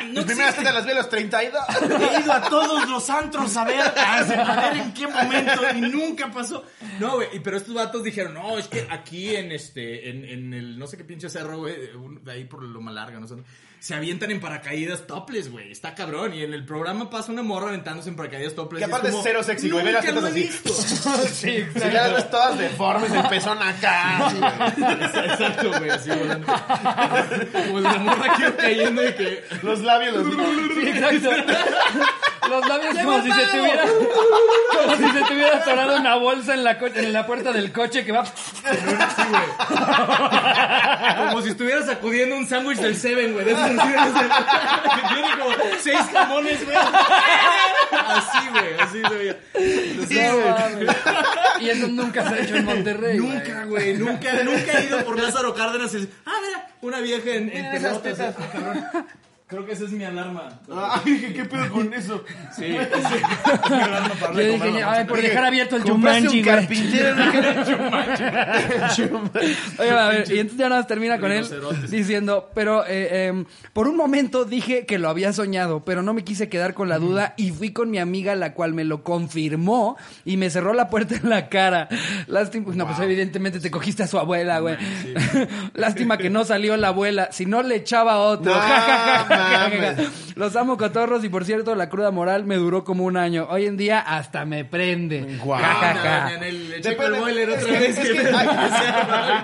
no 0.07 0.13
Mis 0.13 0.25
primeras 0.25 0.55
tetas 0.55 0.73
las 0.75 0.85
vi 0.85 0.91
a 0.91 0.95
los 0.95 1.09
32. 1.09 1.63
He 2.15 2.21
ido 2.21 2.33
a 2.33 2.41
todos 2.49 2.87
los 2.89 3.09
antros 3.09 3.57
a 3.57 3.63
ver, 3.65 3.81
a 3.81 4.69
ver 4.69 4.77
en 4.81 4.93
qué 4.93 5.07
momento 5.07 5.61
y 5.75 5.81
nunca 5.81 6.29
pasó. 6.31 6.63
No, 6.99 7.15
güey, 7.15 7.27
pero 7.43 7.57
estos 7.57 7.73
vatos 7.73 8.03
dijeron, 8.03 8.35
no, 8.35 8.57
es 8.59 8.67
que 8.67 8.85
aquí 8.91 9.35
en 9.35 9.51
este, 9.51 10.09
en, 10.09 10.23
en 10.23 10.53
el, 10.53 10.77
no 10.77 10.85
sé 10.87 10.97
qué 10.97 11.03
pinche 11.03 11.29
cerro, 11.29 11.57
güey, 11.57 11.75
de 12.23 12.31
ahí 12.31 12.43
por 12.45 12.61
lo 12.63 12.79
más 12.81 12.93
larga, 12.93 13.19
no 13.19 13.27
sé, 13.27 13.35
se 13.85 13.93
avientan 13.93 14.31
en 14.31 14.39
paracaídas 14.39 15.05
topless, 15.05 15.51
güey, 15.51 15.71
está 15.71 15.93
cabrón. 15.93 16.33
Y 16.33 16.41
en 16.41 16.55
el 16.55 16.65
programa 16.65 17.07
pasa 17.11 17.31
una 17.31 17.43
morra 17.43 17.67
aventándose 17.67 18.09
en 18.09 18.15
paracaídas 18.15 18.55
topless. 18.55 18.79
Que 18.79 18.85
aparte 18.85 19.09
es 19.09 19.11
como, 19.13 19.23
cero 19.23 19.43
sexy, 19.43 19.69
güey. 19.69 19.85
Ve 19.85 19.91
las 19.91 20.03
"Nunca 20.03 20.21
tetas 20.21 20.23
lo 20.23 20.27
he 20.27 20.31
así. 20.31 20.41
visto". 20.41 20.73
Sí, 21.31 21.65
Si 21.71 21.91
las 21.91 22.13
ves 22.15 22.31
todas 22.31 22.57
deformes, 22.57 23.11
el 23.11 23.27
pezón 23.27 23.61
acá. 23.61 24.33
Exacto, 24.75 25.71
güey, 25.77 25.91
así 25.91 26.09
volando. 26.09 26.47
Como 27.53 27.79
la 27.79 27.93
morra 27.99 28.35
que 28.37 28.55
cayendo 28.55 29.07
y 29.07 29.13
que... 29.13 29.43
Los 29.61 29.79
labios, 29.81 30.15
los 30.15 30.33
Sí, 30.73 30.87
exacto. 30.89 31.29
Los 32.49 32.67
labios 32.67 32.95
como 33.03 33.21
si 33.23 33.31
se 33.31 33.45
te 33.47 33.61
hubiera 33.61 33.83
como 33.85 34.95
si 34.97 35.03
se 35.11 35.21
te 35.23 35.33
hubiera 35.33 35.57
atorado 35.57 35.95
una 35.97 36.15
bolsa 36.15 36.53
en 36.53 36.63
la 36.63 36.77
co- 36.77 36.87
en 36.87 37.11
la 37.13 37.25
puerta 37.25 37.51
del 37.51 37.71
coche 37.71 38.05
que 38.05 38.11
va. 38.11 38.23
Como 41.29 41.41
si 41.41 41.49
estuvieras 41.49 41.85
sacudiendo 41.85 42.35
un 42.37 42.47
sándwich 42.47 42.79
del 42.79 42.95
Seven, 42.95 43.33
güey. 43.33 43.45
De 43.45 43.51
esos 43.53 43.65
que 43.65 43.71
tiene 45.13 45.27
como 45.39 45.55
seis 45.79 45.99
jamones, 46.13 46.63
güey. 46.65 46.77
Así, 46.77 48.47
güey, 48.51 48.79
así 48.79 49.01
se 49.01 49.15
veía. 49.15 49.37
No 50.31 50.49
mames. 50.49 50.95
Y 51.61 51.69
eso 51.69 51.87
nunca 51.87 52.27
se 52.27 52.35
ha 52.35 52.39
hecho 52.39 52.55
en 52.55 52.65
Monterrey. 52.65 53.17
güey. 53.19 53.33
Nunca, 53.33 53.65
güey, 53.65 53.93
nunca, 53.95 54.33
nunca 54.43 54.79
he 54.79 54.85
ido 54.85 55.03
por 55.05 55.19
Lázaro 55.21 55.53
Cárdenas 55.53 55.93
y 55.95 56.09
ah, 56.25 56.31
mira, 56.45 56.67
una 56.81 56.99
vieja 56.99 57.29
en, 57.31 57.49
en 57.49 57.71
Mira 57.71 57.75
esas 57.77 57.97
pelotas, 57.99 58.17
tetas. 58.17 58.35
ah, 58.39 58.49
cabrón. 58.51 58.85
Creo 59.47 59.63
que 59.63 59.73
esa 59.73 59.83
es 59.85 59.91
mi 59.91 60.03
alarma. 60.03 60.59
Ay, 60.75 61.01
dije, 61.05 61.31
¿qué 61.33 61.45
pedo 61.45 61.69
con 61.71 61.93
eso? 61.93 62.23
Sí, 62.55 62.63
sí. 62.63 62.73
Es 62.73 63.69
mi 63.69 63.75
alarma 63.81 64.15
para 64.15 64.33
Yo 64.33 64.39
dije, 64.39 64.83
ay, 64.83 65.05
por 65.05 65.21
dejar 65.21 65.45
abierto 65.45 65.75
el 65.75 65.83
¿Compraste 65.83 66.21
Jumanji, 66.21 66.39
un 66.39 66.45
güey. 66.45 66.55
carpintero? 66.55 67.15
Oye, 69.79 69.89
a 69.91 70.07
ver, 70.09 70.31
y 70.31 70.39
entonces 70.39 70.57
ya 70.57 70.67
nada 70.69 70.81
más 70.81 70.87
termina 70.87 71.19
con 71.19 71.31
él 71.31 71.43
Rinocerontes. 71.45 71.91
diciendo, 71.91 72.49
pero 72.55 72.85
eh, 72.87 73.27
em, 73.27 73.45
por 73.71 73.87
un 73.87 73.95
momento 73.97 74.45
dije 74.45 74.87
que 74.87 74.97
lo 74.97 75.09
había 75.09 75.31
soñado, 75.31 75.83
pero 75.85 76.01
no 76.01 76.15
me 76.15 76.23
quise 76.23 76.49
quedar 76.49 76.73
con 76.73 76.89
la 76.89 76.97
duda 76.97 77.35
y 77.37 77.51
fui 77.51 77.71
con 77.71 77.91
mi 77.91 77.99
amiga, 77.99 78.33
la 78.33 78.53
cual 78.53 78.73
me 78.73 78.83
lo 78.83 79.03
confirmó 79.03 79.95
y 80.25 80.37
me 80.37 80.49
cerró 80.49 80.73
la 80.73 80.89
puerta 80.89 81.15
en 81.21 81.29
la 81.29 81.49
cara. 81.49 81.87
Lástima, 82.25 82.73
no, 82.73 82.87
pues 82.87 82.97
evidentemente 82.99 83.59
te 83.59 83.69
cogiste 83.69 84.01
a 84.01 84.07
su 84.07 84.17
abuela, 84.17 84.57
güey. 84.59 84.75
Lástima 85.75 86.17
que 86.17 86.31
no 86.31 86.45
salió 86.45 86.75
la 86.77 86.87
abuela, 86.87 87.29
si 87.31 87.45
no 87.45 87.61
le 87.61 87.75
echaba 87.75 88.17
otro. 88.17 88.51
Ja, 88.51 88.59
ja, 88.61 88.81
ja, 88.81 89.25
ja, 89.29 89.34
mames. 89.37 90.35
Los 90.35 90.55
amo 90.55 90.77
cotorros 90.77 91.23
y 91.23 91.29
por 91.29 91.45
cierto, 91.45 91.75
la 91.75 91.89
cruda 91.89 92.11
moral 92.11 92.45
me 92.45 92.55
duró 92.55 92.83
como 92.83 93.03
un 93.05 93.17
año. 93.17 93.47
Hoy 93.49 93.65
en 93.65 93.77
día 93.77 93.99
hasta 93.99 94.45
me 94.45 94.65
prende. 94.65 95.37
Guau. 95.43 95.61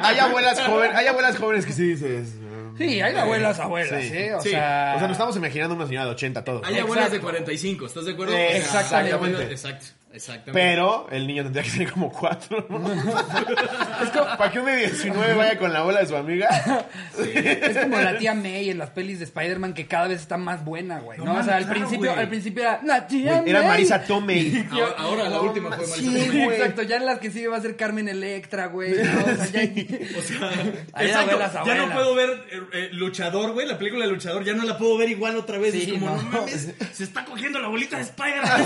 Hay, 0.02 0.18
abuelas 0.20 0.60
jóvenes, 0.62 0.96
hay 0.96 1.08
abuelas 1.08 1.38
jóvenes 1.38 1.66
que 1.66 1.74
sí 1.74 1.84
dices. 1.90 2.36
mm, 2.36 2.78
Sí, 2.78 3.02
hay 3.02 3.16
abuelas, 3.16 3.60
abuelas, 3.60 4.02
Sí. 4.04 4.10
¿eh? 4.18 4.34
O 4.36 4.42
Sí. 4.42 4.50
sea... 4.50 4.94
O 4.96 5.00
sea, 5.00 5.08
nos 5.08 5.12
estamos 5.12 5.36
imaginando 5.36 5.76
una 5.76 5.86
señora 5.86 6.06
de 6.06 6.12
80 6.12 6.44
todos. 6.44 6.62
Hay 6.66 6.76
¿no? 6.76 6.82
abuelas 6.82 7.12
de 7.12 7.18
Exacto. 7.18 7.28
45, 7.34 7.86
¿estás 7.86 8.06
de 8.06 8.12
acuerdo? 8.14 8.34
Eh, 8.34 8.58
exactamente. 8.58 9.14
hay 9.14 9.20
abuelas- 9.20 9.42
Exacto, 9.52 9.86
exactamente. 10.14 10.52
Pero 10.54 11.08
el 11.12 11.28
niño 11.28 11.44
tendría 11.44 11.64
que 11.64 11.72
tener 11.72 11.92
como 11.92 12.12
cuatro. 12.12 12.66
¿no? 12.70 12.92
es 14.04 14.10
como, 14.10 14.38
para 14.38 14.52
que 14.52 14.60
un 14.60 14.66
de 14.66 14.78
19 14.78 15.34
vaya 15.36 15.58
con 15.58 15.72
la 15.74 15.80
abuela 15.80 16.00
de 16.02 16.08
su 16.08 16.16
amiga. 16.16 16.86
Es 17.18 17.78
como 17.78 18.00
la 18.00 18.18
tía 18.18 18.34
May 18.34 18.70
en 18.70 18.78
las 18.78 18.90
pelis 18.92 19.20
de 19.20 19.26
Spider-Man 19.26 19.74
que 19.74 19.88
cada 19.88 20.08
vez 20.08 20.22
está 20.22 20.38
más 20.38 20.64
buena, 20.66 21.00
güey. 21.00 21.18
¿no? 21.20 21.26
No 21.26 21.40
o 21.40 21.44
sea, 21.44 21.58
al 21.58 21.64
claro, 21.66 21.80
principio, 21.80 22.12
güey. 22.12 22.22
al 22.22 22.30
principio 22.30 22.64
era 22.64 22.80
la 22.84 23.08
tía 23.08 23.40
Güey, 23.40 23.50
Era 23.50 23.60
May. 23.62 23.70
Marisa 23.70 24.04
Tomei. 24.04 24.68
Ahora, 24.72 24.96
ahora 24.98 25.30
la 25.30 25.42
última 25.42 25.70
fue 25.76 25.88
Marisa 25.88 25.96
Sí, 25.98 26.06
Tomei. 26.06 26.44
güey. 26.46 26.58
Exacto, 26.58 26.82
ya 26.84 26.98
en 26.98 27.06
las 27.06 27.20
que 27.20 27.32
sigue 27.32 27.48
va 27.48 27.58
a 27.58 27.62
ser 27.62 27.76
Carmen 27.76 28.08
Electra, 28.10 28.68
güey. 28.68 28.92
¿no? 28.94 29.22
O 29.22 29.36
sea, 29.36 29.46
ya... 29.48 29.62
O 30.18 30.22
sea, 30.22 30.50
Ahí 30.94 31.08
exacto, 31.08 31.32
abuelas, 31.32 31.54
ya 31.66 31.76
no 31.76 31.92
puedo 31.94 32.16
ver 32.16 32.30
eh, 32.52 32.62
eh, 32.74 32.90
Luchador, 32.92 33.52
güey, 33.54 33.68
la 33.68 33.78
película 33.78 34.06
de 34.06 34.12
Luchador, 34.12 34.44
ya 34.44 34.54
no 34.54 34.64
la 34.64 34.78
puedo 34.78 34.98
ver 34.98 35.10
igual 35.10 35.36
otra 35.36 35.58
vez. 35.58 35.74
Sí, 35.74 35.84
es 35.84 35.94
como, 35.94 36.08
no. 36.10 36.22
no, 36.22 36.30
mames, 36.32 36.74
se 36.92 37.04
está 37.04 37.26
cogiendo 37.26 37.60
la 37.60 37.68
bolita 37.68 37.98
de 37.98 38.04
Spider-Man. 38.04 38.66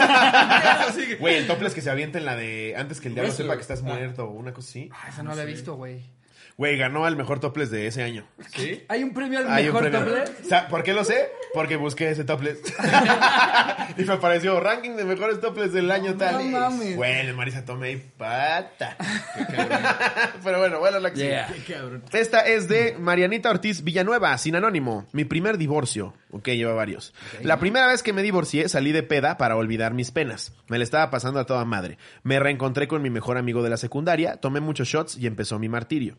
Güey, 1.19 1.34
el 1.37 1.47
topless 1.47 1.73
que 1.73 1.81
se 1.81 1.89
avienta 1.89 2.17
en 2.17 2.25
la 2.25 2.35
de 2.35 2.73
antes 2.77 2.99
que 3.01 3.07
el 3.09 3.13
diablo 3.15 3.31
sepa 3.31 3.55
que 3.55 3.61
estás 3.61 3.81
muerto 3.81 4.25
o 4.25 4.31
una 4.31 4.53
cosa 4.53 4.69
así. 4.69 4.89
Ah, 4.93 5.09
esa 5.09 5.23
no 5.23 5.35
la 5.35 5.41
había 5.43 5.53
visto, 5.55 5.75
güey. 5.75 6.01
Güey, 6.57 6.77
ganó 6.77 7.05
al 7.05 7.17
mejor 7.17 7.41
topless 7.41 7.69
de 7.69 7.85
ese 7.85 8.01
año. 8.01 8.25
¿Sí? 8.55 8.81
¿Hay 8.87 9.03
un 9.03 9.13
premio 9.13 9.39
al 9.39 9.51
Hay 9.51 9.67
un 9.67 9.73
mejor 9.73 9.89
premio. 9.91 10.09
doble? 10.09 10.23
Sa- 10.47 10.69
¿Por 10.69 10.83
qué 10.83 10.93
lo 10.93 11.03
sé? 11.03 11.29
Porque 11.53 11.75
busqué 11.75 12.09
ese 12.11 12.23
topless. 12.23 12.59
y 13.97 14.03
me 14.05 14.13
apareció 14.13 14.57
ranking 14.61 14.91
de 14.91 15.03
mejores 15.03 15.41
topless 15.41 15.73
del 15.73 15.91
año 15.91 16.15
tal. 16.15 16.49
no 16.49 16.57
mames. 16.59 16.95
Güey, 16.95 17.27
el 17.27 17.33
Marisa 17.35 17.65
Tomei, 17.65 17.97
pata. 18.17 18.95
Pero 20.45 20.59
bueno, 20.59 20.79
bueno, 20.79 20.99
la 20.99 21.11
que 21.11 21.17
sigue. 21.17 21.43
Qué 21.65 21.73
cabrón. 21.73 22.03
Esta 22.13 22.41
es 22.47 22.67
de 22.69 22.95
Marianita 22.97 23.49
Ortiz 23.49 23.83
Villanueva, 23.83 24.37
sin 24.37 24.55
anónimo. 24.55 25.05
Mi 25.11 25.25
primer 25.25 25.57
divorcio. 25.57 26.13
Ok, 26.35 26.49
lleva 26.49 26.73
varios. 26.73 27.13
La 27.43 27.59
primera 27.59 27.87
vez 27.87 28.03
que 28.03 28.11
me 28.11 28.21
divorcié 28.21 28.67
salí 28.67 28.91
de 28.91 29.03
peda 29.03 29.37
para 29.37 29.55
olvidar 29.55 29.93
mis 29.93 30.11
penas. 30.11 30.51
Me 30.67 30.77
le 30.77 30.83
estaba 30.83 31.09
pasando 31.09 31.39
a 31.39 31.45
toda 31.45 31.63
madre. 31.63 31.97
Me 32.23 32.41
reencontré 32.41 32.89
con 32.89 33.01
mi 33.01 33.09
mejor 33.09 33.37
amigo 33.37 33.63
de 33.63 33.69
la 33.69 33.77
secundaria, 33.77 34.35
tomé 34.35 34.59
muchos 34.59 34.89
shots 34.89 35.15
y 35.17 35.27
empezó 35.27 35.59
mi 35.59 35.69
martirio. 35.69 36.17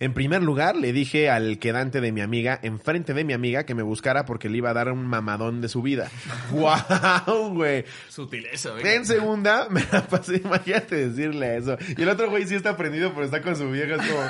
En 0.00 0.14
primer 0.14 0.42
lugar, 0.42 0.76
le 0.76 0.94
dije 0.94 1.28
al 1.28 1.58
quedante 1.58 2.00
de 2.00 2.10
mi 2.10 2.22
amiga, 2.22 2.58
enfrente 2.62 3.12
de 3.12 3.22
mi 3.22 3.34
amiga, 3.34 3.64
que 3.66 3.74
me 3.74 3.82
buscara 3.82 4.24
porque 4.24 4.48
le 4.48 4.56
iba 4.56 4.70
a 4.70 4.72
dar 4.72 4.90
un 4.90 5.06
mamadón 5.06 5.60
de 5.60 5.68
su 5.68 5.82
vida. 5.82 6.08
¡Guau, 6.50 7.52
güey! 7.54 7.84
Sutileza, 8.08 8.70
güey. 8.70 8.88
En 8.96 9.04
segunda, 9.04 9.66
me 9.70 9.82
la 9.92 10.00
pasé, 10.06 10.36
imagínate 10.42 11.08
decirle 11.08 11.58
eso. 11.58 11.76
Y 11.98 12.00
el 12.02 12.08
otro 12.08 12.30
güey 12.30 12.46
sí 12.46 12.54
está 12.54 12.78
prendido, 12.78 13.12
pero 13.12 13.26
está 13.26 13.42
con 13.42 13.54
su 13.56 13.70
vieja, 13.70 13.96
es 13.96 14.08
como, 14.08 14.22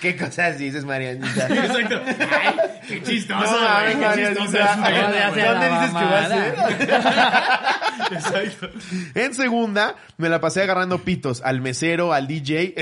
¿qué 0.00 0.16
cosas 0.16 0.58
dices, 0.58 0.84
Marianita? 0.84 1.48
Exacto. 1.50 2.00
Ay, 2.06 2.54
qué 2.86 3.02
chistoso, 3.02 3.40
No, 3.40 3.50
güey. 3.50 3.60
mames, 3.68 3.94
qué 3.94 4.00
Marianita. 4.00 4.42
chistoso 4.42 4.64
¿Dónde 4.76 5.68
la 5.70 5.80
dices 5.80 5.96
que 5.96 6.04
va 6.04 6.18
a 6.20 6.28
ser? 6.28 6.54
Exacto. 8.12 8.70
En 9.14 9.34
segunda, 9.34 9.96
me 10.18 10.28
la 10.28 10.40
pasé 10.40 10.62
agarrando 10.62 10.98
pitos 10.98 11.42
al 11.44 11.60
mesero, 11.60 12.12
al 12.12 12.28
DJ. 12.28 12.74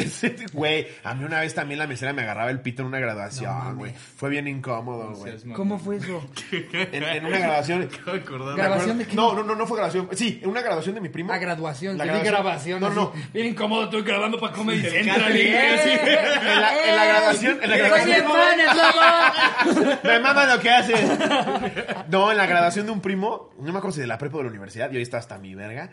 Güey, 0.53 0.87
a 1.03 1.15
mí 1.15 1.25
una 1.25 1.41
vez 1.41 1.55
también 1.55 1.79
la 1.79 1.87
mesera 1.87 2.13
me 2.13 2.23
agarraba 2.35 2.51
el 2.51 2.61
pito 2.61 2.83
en 2.83 2.89
una 2.89 2.99
graduación, 2.99 3.77
güey. 3.79 3.95
Fue 4.17 4.29
bien 4.29 4.49
incómodo, 4.49 5.15
güey. 5.15 5.35
¿Cómo 5.55 5.79
fue 5.79 5.97
eso? 5.97 6.29
En, 6.51 7.03
en 7.03 7.25
una 7.27 7.39
graduación. 7.39 7.89
¿Grabación 8.57 8.99
de 8.99 9.07
qué? 9.07 9.15
No, 9.15 9.35
no, 9.35 9.45
no, 9.45 9.55
no 9.55 9.67
fue 9.67 9.77
graduación. 9.79 10.09
Sí, 10.13 10.41
en 10.43 10.51
una 10.51 10.61
graduación 10.61 10.97
de 10.97 11.01
mi 11.01 11.09
primo. 11.09 11.33
A 11.33 11.39
graduación, 11.39 11.97
La 11.97 12.05
graduación. 12.05 12.35
grabación. 12.35 12.81
No, 12.81 12.87
así. 12.89 12.97
no. 12.97 13.13
Bien 13.33 13.47
incómodo, 13.47 13.85
estoy 13.85 14.03
grabando 14.03 14.39
para 14.41 14.55
¿eh? 14.55 14.91
sí. 14.91 14.97
En 14.97 15.07
la, 15.07 15.29
en 16.89 16.97
la 16.97 17.05
graduación, 17.07 17.63
en 17.63 17.71
la 17.71 17.77
graduación. 17.77 18.25
Me 20.05 20.21
mama 20.21 20.47
lo 20.47 20.61
que 20.61 20.71
haces. 20.71 21.01
No, 22.09 22.31
en 22.31 22.37
la 22.37 22.47
graduación 22.47 22.87
de 22.87 22.93
un 22.93 23.01
primo, 23.01 23.51
no 23.59 23.73
me 23.73 23.79
acuerdo 23.79 23.93
si 23.95 24.01
de 24.01 24.07
la 24.07 24.19
prepa 24.19 24.37
o 24.37 24.39
de 24.39 24.45
la 24.45 24.51
universidad, 24.51 24.91
y 24.91 24.97
ahí 24.97 25.03
está 25.03 25.19
hasta 25.19 25.39
mi 25.39 25.55
verga. 25.55 25.91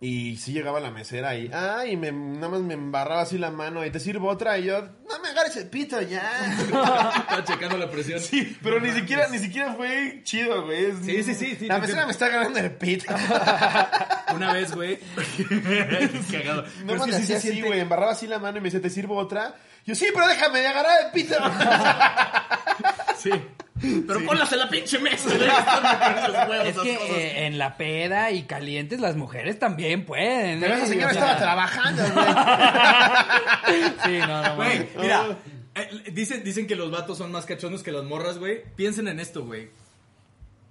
Y 0.00 0.36
sí 0.36 0.52
llegaba 0.52 0.80
la 0.80 0.90
mesera 0.90 1.36
y, 1.36 1.50
ay, 1.52 1.96
me, 1.96 2.12
nada 2.12 2.48
más 2.48 2.60
me 2.60 2.74
embarraba 2.74 3.22
así 3.22 3.38
la 3.38 3.50
mano 3.50 3.84
y 3.84 3.90
te 3.90 4.00
sirvo 4.00 4.28
otra 4.28 4.58
y 4.58 4.64
yo, 4.64 4.82
no 4.82 5.20
me 5.22 5.28
agarres 5.30 5.56
el 5.56 5.68
pito 5.74 6.00
ya. 6.02 6.22
Estaba 6.60 7.44
checando 7.44 7.76
la 7.76 7.90
presión. 7.90 8.20
Sí, 8.20 8.56
pero 8.62 8.78
ni 8.80 8.92
siquiera, 8.92 9.26
ni 9.28 9.38
siquiera 9.40 9.72
fue 9.74 10.20
chido, 10.22 10.64
güey. 10.66 10.84
Es- 10.86 10.98
Sí, 11.04 11.22
sí, 11.24 11.34
sí, 11.34 11.56
sí, 11.58 11.66
La 11.66 11.76
entiendo. 11.78 12.06
me 12.06 12.12
está 12.12 12.26
agarrando 12.26 12.58
el 12.60 12.70
pito. 12.70 13.12
Una 14.34 14.52
vez, 14.52 14.72
güey. 14.74 14.98
Cagado. 16.30 16.62
No 16.84 16.86
Pero 16.86 17.04
es 17.04 17.04
que 17.06 17.12
sí 17.12 17.22
hacía 17.24 17.36
así, 17.38 17.48
siente- 17.50 17.66
güey. 17.68 17.80
Embarraba 17.80 18.12
así 18.12 18.26
la 18.28 18.38
mano 18.38 18.58
y 18.58 18.60
me 18.60 18.66
decía, 18.66 18.80
¿te 18.80 18.90
sirvo 18.90 19.16
otra? 19.16 19.54
Yo, 19.84 19.94
sí, 19.96 20.06
pero 20.14 20.28
déjame 20.28 20.64
agarrar 20.66 21.06
el 21.06 21.10
pito. 21.12 21.34
Sí. 23.18 23.30
Pero 24.06 24.24
ponlas 24.26 24.52
en 24.52 24.58
la 24.58 24.68
pinche 24.68 24.98
mesa. 24.98 25.28
güey. 25.30 25.40
Huevos, 25.40 26.66
Es 26.66 26.68
esas 26.72 26.82
que 26.84 26.96
cosas. 26.96 27.10
eh, 27.16 27.46
en 27.46 27.58
la 27.58 27.76
peda 27.78 28.30
y 28.32 28.42
calientes 28.42 29.00
las 29.00 29.16
mujeres 29.16 29.58
también 29.58 30.04
pueden. 30.04 30.60
Pero 30.60 30.74
¿eh? 30.74 30.76
esa 30.78 30.86
señora 30.86 31.10
O 31.10 31.14
sea, 31.14 31.22
estaba 31.22 31.38
trabajando, 31.38 32.02
güey. 32.12 32.26
Sí, 34.04 34.18
no, 34.18 34.42
no. 34.42 34.56
Güey, 34.56 34.68
mames. 34.78 34.88
mira. 35.00 35.24
Eh, 35.74 36.10
dicen, 36.12 36.44
dicen 36.44 36.66
que 36.66 36.76
los 36.76 36.90
vatos 36.90 37.18
son 37.18 37.32
más 37.32 37.46
cachondos 37.46 37.82
que 37.82 37.92
las 37.92 38.04
morras, 38.04 38.38
güey. 38.38 38.62
Piensen 38.76 39.08
en 39.08 39.20
esto, 39.20 39.44
güey. 39.44 39.68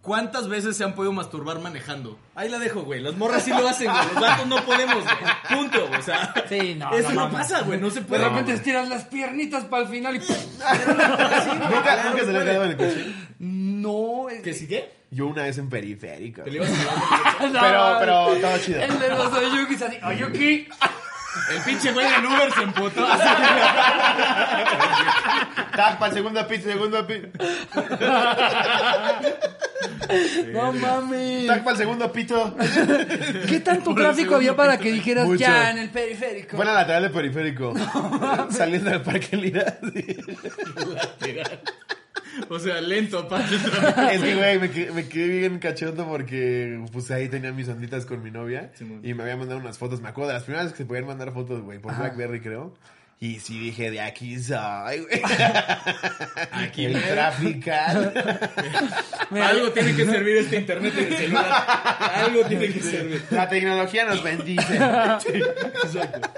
¿Cuántas 0.02 0.50
veces 0.50 0.76
se 0.76 0.84
han 0.84 0.96
podido 0.96 1.14
masturbar 1.14 1.60
manejando? 1.60 2.20
Ahí 2.36 2.50
la 2.50 2.60
dejo, 2.60 2.82
güey. 2.82 3.00
Las 3.00 3.16
morras 3.16 3.44
sí 3.44 3.52
lo 3.52 3.66
hacen, 3.66 3.90
güey. 3.90 4.06
Los 4.14 4.22
vatos 4.22 4.48
no 4.48 4.66
podemos, 4.66 5.02
güey. 5.02 5.16
Punto, 5.50 5.90
o 5.98 6.02
sea. 6.02 6.34
Sí, 6.50 6.76
no, 6.76 6.94
Eso 6.94 7.10
no, 7.10 7.16
no, 7.22 7.28
no, 7.28 7.32
pasa, 7.32 7.62
güey. 7.62 7.80
No 7.80 7.90
se 7.90 8.02
De 8.02 8.06
puede. 8.06 8.28
repente 8.28 8.52
estiras 8.54 8.90
las 8.90 9.06
piernitas 9.06 9.64
para 9.64 9.84
el 9.84 9.90
final 9.90 10.16
y... 10.18 10.20
¿Nunca, 10.20 12.04
nunca 12.04 12.26
se 12.26 12.34
le 12.34 12.38
ha 12.40 12.44
quedado 12.44 12.64
en 12.66 12.72
el 12.72 12.78
coche? 12.78 13.16
No, 13.40 14.30
es 14.30 14.42
¿Que 14.42 14.54
sí 14.54 14.68
qué? 14.68 14.92
Yo 15.10 15.28
una 15.28 15.44
vez 15.44 15.58
en 15.58 15.70
periférico. 15.70 16.42
Te 16.42 16.52
le 16.52 16.58
ibas 16.58 16.70
a 16.70 16.74
llevar 16.74 17.52
No, 17.54 17.62
Pero, 17.62 17.96
pero, 18.00 18.42
todo 18.42 18.58
chido. 18.58 18.82
El 18.82 19.00
de 19.00 19.10
los 19.10 19.34
Oyukis 19.34 19.82
así, 19.84 19.98
Oyuki. 20.04 20.68
El 21.52 21.62
pinche 21.62 21.92
güey 21.92 22.10
del 22.10 22.26
Uber 22.26 22.52
se 22.54 22.64
emputó. 22.64 23.06
Tapa, 25.76 26.08
el 26.08 26.14
segundo 26.14 26.48
pito, 26.48 26.70
segundo 26.70 27.06
pito. 27.08 27.28
No 30.52 30.72
mames. 30.74 31.48
Tapa, 31.48 31.72
el 31.72 31.78
segundo 31.78 32.12
pito. 32.12 32.56
¿Qué 33.48 33.60
tanto 33.62 33.96
tráfico 33.96 34.36
había 34.36 34.56
para 34.56 34.78
que 34.78 34.92
dijeras 34.92 35.26
Mucho. 35.26 35.40
ya 35.40 35.72
en 35.72 35.80
el 35.80 35.90
periférico? 35.90 36.56
Fue 36.56 36.66
en 36.66 36.72
la 36.72 36.80
lateral 36.82 37.04
del 37.04 37.12
periférico. 37.12 37.74
Saliendo 38.52 38.92
del 38.92 39.02
parque 39.02 39.36
Lira. 39.38 39.78
sí. 39.94 41.38
O 42.50 42.60
sea, 42.60 42.82
lento, 42.82 43.20
aparte. 43.20 43.56
Es 43.56 44.22
que, 44.22 44.36
güey, 44.36 44.60
me, 44.60 44.72
quedé- 44.72 44.92
me 44.92 45.08
quedé 45.08 45.40
bien 45.40 45.60
cachondo 45.60 46.06
porque, 46.08 46.84
pues, 46.92 47.10
ahí 47.12 47.30
tenía 47.30 47.52
mis 47.52 47.68
onditas 47.70 48.06
con 48.06 48.24
mi 48.24 48.32
novia. 48.32 48.72
Y 49.04 49.14
me 49.14 49.24
había 49.24 49.38
mandado 49.38 49.60
unas 49.60 49.78
fotos. 49.78 50.02
Me 50.02 50.10
acuerdo 50.10 50.30
de 50.30 50.34
las 50.36 50.44
primeras 50.44 50.72
que 50.72 50.78
se 50.80 50.86
podían 50.86 51.06
mandar 51.06 51.32
fotos, 51.34 51.62
güey, 51.62 51.80
por 51.80 51.96
Blackberry, 51.98 52.40
creo. 52.42 52.74
Y 53.24 53.40
sí 53.40 53.58
dije, 53.58 53.90
de 53.90 54.02
aquí 54.02 54.38
soy, 54.38 55.00
güey. 55.00 55.22
Aquí, 56.52 56.84
El 56.88 57.02
trafical. 57.02 58.12
Mira, 59.32 59.48
Algo 59.48 59.72
tiene 59.72 59.96
que 59.96 60.04
servir 60.04 60.38
este 60.40 60.58
internet 60.58 60.94
en 60.98 61.06
el 61.14 61.18
celular. 61.18 61.66
Algo 62.16 62.44
tiene 62.44 62.68
que 62.68 62.82
servir. 62.82 63.24
La 63.30 63.48
tecnología 63.48 64.04
nos 64.04 64.22
bendice. 64.22 64.74
Exacto. 64.76 66.30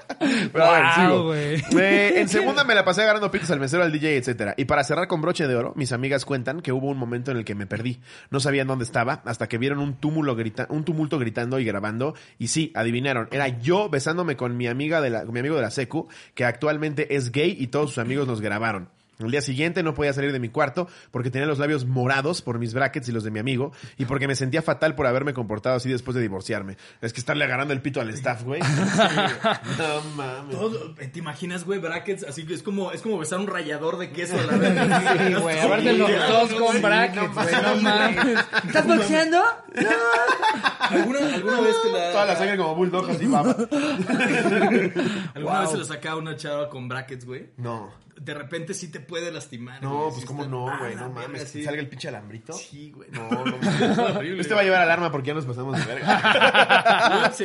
Pero 0.54 0.64
a 0.64 0.72
ver, 0.72 0.84
Wow, 0.84 0.94
sigo. 0.96 1.24
güey. 1.24 1.56
Eh, 1.84 2.20
en 2.22 2.30
segunda 2.30 2.64
me 2.64 2.76
la 2.76 2.86
pasé 2.86 3.02
agarrando 3.02 3.32
pitos 3.32 3.50
al 3.50 3.60
mesero, 3.60 3.82
al 3.82 3.92
DJ, 3.92 4.18
etcétera. 4.18 4.54
Y 4.56 4.66
para 4.66 4.84
cerrar 4.84 5.08
con 5.08 5.22
broche 5.24 5.48
de 5.48 5.56
oro, 5.56 5.74
mis 5.76 5.92
amigas 5.92 6.24
cuentan 6.24 6.62
que 6.62 6.72
hubo 6.72 6.88
un 6.88 7.00
momento 7.00 7.32
en 7.32 7.38
el 7.38 7.46
que 7.46 7.56
me 7.56 7.66
perdí. 7.66 8.00
No 8.30 8.40
sabían 8.40 8.68
dónde 8.68 8.86
estaba 8.86 9.24
hasta 9.26 9.48
que 9.50 9.58
vieron 9.58 9.80
un 9.80 9.96
túmulo 9.96 10.36
grita 10.36 10.68
un 10.70 10.86
tumulto 10.86 11.18
gritando 11.18 11.60
y 11.60 11.66
grabando. 11.66 12.14
Y 12.38 12.50
sí, 12.50 12.72
adivinaron, 12.76 13.28
era 13.32 13.48
yo 13.48 13.90
besándome 13.90 14.36
con 14.38 14.56
mi 14.56 14.68
amiga 14.68 15.02
de 15.02 15.10
la, 15.10 15.24
con 15.24 15.34
mi 15.34 15.40
amigo 15.40 15.56
de 15.56 15.64
la 15.64 15.72
secu, 15.72 16.08
que 16.36 16.46
es 16.84 17.32
gay 17.32 17.56
y 17.60 17.68
todos 17.68 17.92
sus 17.92 17.98
amigos 18.00 18.28
nos 18.28 18.42
grabaron. 18.42 18.90
El 19.20 19.32
día 19.32 19.42
siguiente 19.42 19.82
no 19.82 19.94
podía 19.94 20.12
salir 20.12 20.34
de 20.34 20.40
mi 20.40 20.50
cuarto 20.50 20.90
porque 21.12 21.30
tenía 21.32 21.48
los 21.48 21.58
labios 21.58 21.86
morados 21.86 22.42
por 22.42 22.60
mis 22.60 22.74
brackets 22.74 23.08
y 23.08 23.12
los 23.14 23.24
de 23.24 23.32
mi 23.32 23.40
amigo 23.40 23.72
y 23.98 24.06
porque 24.06 24.28
me 24.28 24.36
sentía 24.36 24.62
fatal 24.62 24.96
por 24.96 25.08
haberme 25.08 25.34
comportado 25.34 25.78
así 25.78 25.90
después 25.90 26.16
de 26.16 26.22
divorciarme. 26.22 26.76
Es 27.02 27.14
que 27.14 27.22
estarle 27.22 27.46
agarrando 27.46 27.74
el 27.74 27.82
pito 27.82 28.02
al 28.02 28.10
staff, 28.10 28.44
güey. 28.44 28.60
no 29.78 30.02
mames. 30.16 30.58
Todo, 30.58 30.96
¿Te 30.96 31.20
imaginas, 31.20 31.64
güey, 31.64 31.80
brackets? 31.80 32.26
Así 32.26 32.46
que 32.46 32.56
es 32.56 32.64
como, 32.64 32.92
es 32.92 33.02
como 33.02 33.18
besar 33.18 33.40
un 33.40 33.48
rallador 33.48 33.98
de 33.98 34.12
queso 34.12 34.38
a 34.38 34.44
la 34.44 34.58
vez. 34.58 35.28
Sí, 35.28 35.34
güey, 35.42 35.60
aparte 35.60 35.94
los 35.94 36.10
dos 36.10 36.54
con 36.54 36.82
brackets, 36.82 37.34
güey, 37.34 37.56
no 37.62 37.76
mames. 37.78 38.40
¿Estás 38.66 38.86
boxeando? 38.88 39.42
¿Alguna, 40.80 41.20
¿Alguna 41.50 41.62
vez 41.62 41.82
te 41.82 41.92
la... 41.92 42.12
Toda 42.12 42.26
la 42.26 42.36
sangre 42.36 42.58
como 42.58 42.76
bulldog 42.76 43.10
así, 43.10 43.26
baba. 43.28 43.56
¿Alguna 45.34 45.60
vez 45.62 45.70
se 45.72 45.78
la 45.78 45.86
sacaba 45.86 46.18
una 46.18 46.36
chava 46.36 46.70
con 46.70 46.88
brackets, 46.88 47.26
güey? 47.26 47.50
No. 47.58 47.92
De 48.20 48.34
repente 48.34 48.74
sí 48.74 48.88
te 48.90 49.02
puede 49.02 49.30
lastimar. 49.32 49.84
No, 49.84 49.94
güey, 49.96 50.10
pues 50.12 50.22
sí 50.22 50.26
cómo 50.28 50.44
está- 50.44 50.52
no, 50.56 50.70
Ah, 50.70 50.78
güey, 50.80 50.96
la 50.96 51.02
no 51.02 51.14
verga, 51.14 51.28
mames. 51.28 51.42
Que 51.44 51.48
sí. 51.50 51.64
salga 51.66 51.82
el 51.82 51.90
pinche 51.90 52.08
alambrito. 52.08 52.54
Sí, 52.54 52.92
güey. 52.92 53.10
No, 53.12 53.30
no 53.30 53.58
mames. 53.62 53.98
Horrible, 53.98 54.42
Este 54.42 54.54
va 54.54 54.62
a 54.62 54.64
llevar 54.64 54.82
alarma 54.82 55.12
porque 55.12 55.28
ya 55.28 55.34
nos 55.34 55.46
pasamos 55.46 55.78
de 55.78 55.86
verga. 55.86 57.32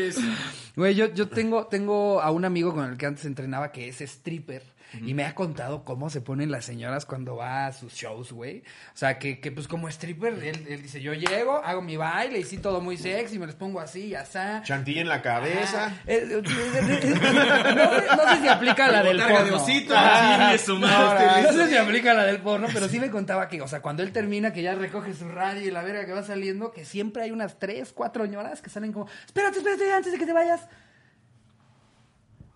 Güey, 0.76 0.94
yo, 0.94 1.12
yo 1.12 1.28
tengo, 1.28 1.66
tengo 1.66 2.22
a 2.22 2.30
un 2.30 2.44
amigo 2.44 2.72
con 2.72 2.88
el 2.88 2.96
que 2.96 3.04
antes 3.06 3.24
entrenaba 3.24 3.72
que 3.72 3.88
es 3.88 4.00
stripper. 4.00 4.62
Y 5.05 5.14
me 5.14 5.24
ha 5.24 5.35
contado 5.35 5.85
cómo 5.85 6.11
se 6.11 6.20
ponen 6.20 6.50
las 6.50 6.64
señoras 6.64 7.07
cuando 7.07 7.37
va 7.37 7.66
a 7.66 7.72
sus 7.72 7.92
shows, 7.94 8.33
güey. 8.33 8.61
O 8.92 8.96
sea, 8.96 9.18
que, 9.18 9.40
que 9.40 9.53
pues 9.53 9.68
como 9.68 9.88
stripper, 9.88 10.35
él, 10.42 10.66
él 10.68 10.83
dice, 10.83 11.00
yo 11.00 11.14
llego, 11.14 11.62
hago 11.64 11.81
mi 11.83 11.96
baile 11.96 12.38
y 12.40 12.44
sí, 12.44 12.59
todo 12.59 12.81
muy 12.81 12.96
sexy, 12.96 13.38
me 13.38 13.46
los 13.46 13.55
pongo 13.55 13.81
así, 13.81 14.14
asá. 14.14 14.62
Chantilly 14.64 15.00
en 15.00 15.09
la 15.09 15.22
cabeza. 15.22 15.92
Eh, 16.07 16.29
eh, 16.31 16.42
no, 16.42 16.48
sé- 16.48 18.16
no 18.16 18.31
sé 18.35 18.40
si 18.40 18.48
aplica 18.48 18.88
la 18.90 19.03
del 19.03 19.18
de 19.18 19.24
porno. 19.26 19.57
osito, 19.57 19.94
Ah, 19.96 20.38
chingue 20.50 20.59
su 20.59 20.74
no, 20.79 20.87
madre. 20.87 21.42
no 21.42 21.53
sé 21.53 21.68
si 21.68 21.76
aplica 21.76 22.14
la 22.14 22.24
del 22.24 22.38
porno, 22.40 22.68
pero 22.72 22.88
sí 22.88 22.98
me 23.00 23.11
contaba 23.11 23.48
que, 23.48 23.61
o 23.62 23.68
sea, 23.68 23.81
cuando 23.81 24.03
él 24.03 24.12
termina, 24.12 24.53
que 24.53 24.62
ya 24.62 24.74
recoge 24.74 25.14
su 25.14 25.29
radio 25.29 25.66
y 25.66 25.70
la 25.70 25.83
verga 25.83 26.05
que 26.07 26.12
va 26.12 26.22
saliendo, 26.22 26.72
que 26.72 26.85
siempre 26.85 27.22
hay 27.22 27.31
unas 27.31 27.59
tres, 27.59 27.92
cuatro 27.92 28.26
ñoras 28.26 28.61
que 28.62 28.70
salen 28.70 28.92
como, 28.92 29.07
espérate, 29.26 29.59
espérate, 29.59 29.92
antes 29.92 30.12
de 30.12 30.18
que 30.18 30.26
te 30.26 30.33
vayas. 30.33 30.61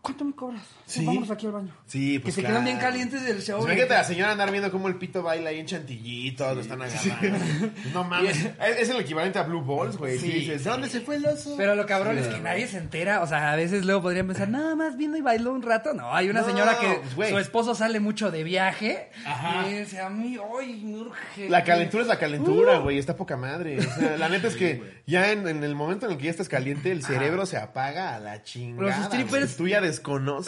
¿Cuánto 0.05 0.25
me 0.27 0.33
cobras? 0.35 0.63
Sí. 0.85 1.05
Vámonos 1.07 1.31
aquí 1.31 1.47
al 1.47 1.53
baño. 1.53 1.73
Sí, 1.87 2.13
Que 2.15 2.21
pues 2.21 2.35
se 2.35 2.43
claro. 2.43 2.57
quedan 2.57 2.65
bien 2.67 2.77
calientes 2.79 3.25
del 3.25 3.41
show. 3.43 3.63
Pues 3.65 3.91
a 3.91 3.95
la 3.95 4.05
señora 4.05 4.33
andar 4.33 4.51
viendo 4.51 4.71
cómo 4.71 4.89
el 4.89 4.97
pito 4.97 5.23
baila 5.23 5.49
ahí 5.49 5.61
en 5.61 5.67
chantillito, 5.67 6.55
lo 6.55 6.61
están 6.61 6.83
agarrando. 6.83 7.71
No 7.95 8.05
mames. 8.05 8.37
Es, 8.37 8.81
es 8.81 8.89
el 8.91 9.01
equivalente 9.01 9.39
a 9.39 9.45
Blue 9.45 9.63
Balls, 9.65 9.97
güey. 9.97 10.19
Sí. 10.19 10.31
Dices, 10.31 10.65
¿dónde 10.65 10.91
se 10.91 11.01
fue 11.01 11.17
el 11.17 11.25
oso? 11.25 11.55
Pero 11.57 11.75
lo 11.75 11.87
cabrón 11.87 12.19
es 12.19 12.27
que 12.29 12.39
nadie 12.41 12.67
se 12.67 12.77
entera. 12.77 13.23
O 13.23 13.27
sea, 13.27 13.53
a 13.53 13.57
veces 13.57 13.87
luego 13.87 14.03
podrían 14.03 14.27
pensar, 14.27 14.49
nada 14.49 14.75
más 14.77 14.99
vino 14.99 15.17
y 15.17 15.23
bailó 15.23 15.53
un 15.53 15.63
rato. 15.63 15.95
No, 15.95 16.15
hay 16.15 16.29
una 16.29 16.43
No, 16.43 16.47
señora 16.49 16.79
que 16.79 17.01
pues, 17.17 17.31
su 17.31 17.39
esposo 17.39 17.75
sale 17.75 17.99
mucho 17.99 18.31
de 18.31 18.45
viaje. 18.45 19.09
Ajá. 19.25 19.67
Y 19.71 19.79
dice, 19.79 20.01
a 20.01 20.11
mí, 20.11 20.37
hoy 20.37 20.83
me 20.85 20.99
urge. 20.99 21.49
La 21.49 21.65
calentura 21.65 22.03
es 22.03 22.09
la 22.09 22.17
Uh. 22.17 22.19
calentura, 22.19 22.79
güey. 22.79 22.99
Está 22.99 23.17
poca 23.17 23.37
madre. 23.39 23.79
O 23.79 23.83
sea, 23.83 24.17
la 24.19 24.29
neta 24.29 24.49
es 24.49 24.57
que 24.57 25.03
ya 25.07 25.33
en, 25.33 25.49
en 25.49 25.65
el 25.65 25.75
momento 25.75 26.05
en 26.07 26.13
el 26.13 26.19
que 26.19 26.25
ya 26.25 26.31
estás 26.31 26.49
caliente, 26.51 26.93
el 26.93 27.03
cerebro 27.03 27.47
se 27.47 27.57
apaga 27.57 28.15
a 28.15 28.21
la 28.21 28.43
chingada. 28.43 28.83
Los 28.99 29.11
strippers- 29.11 29.29
güey. 29.31 29.57
Tú 29.57 29.69
ya 29.69 29.81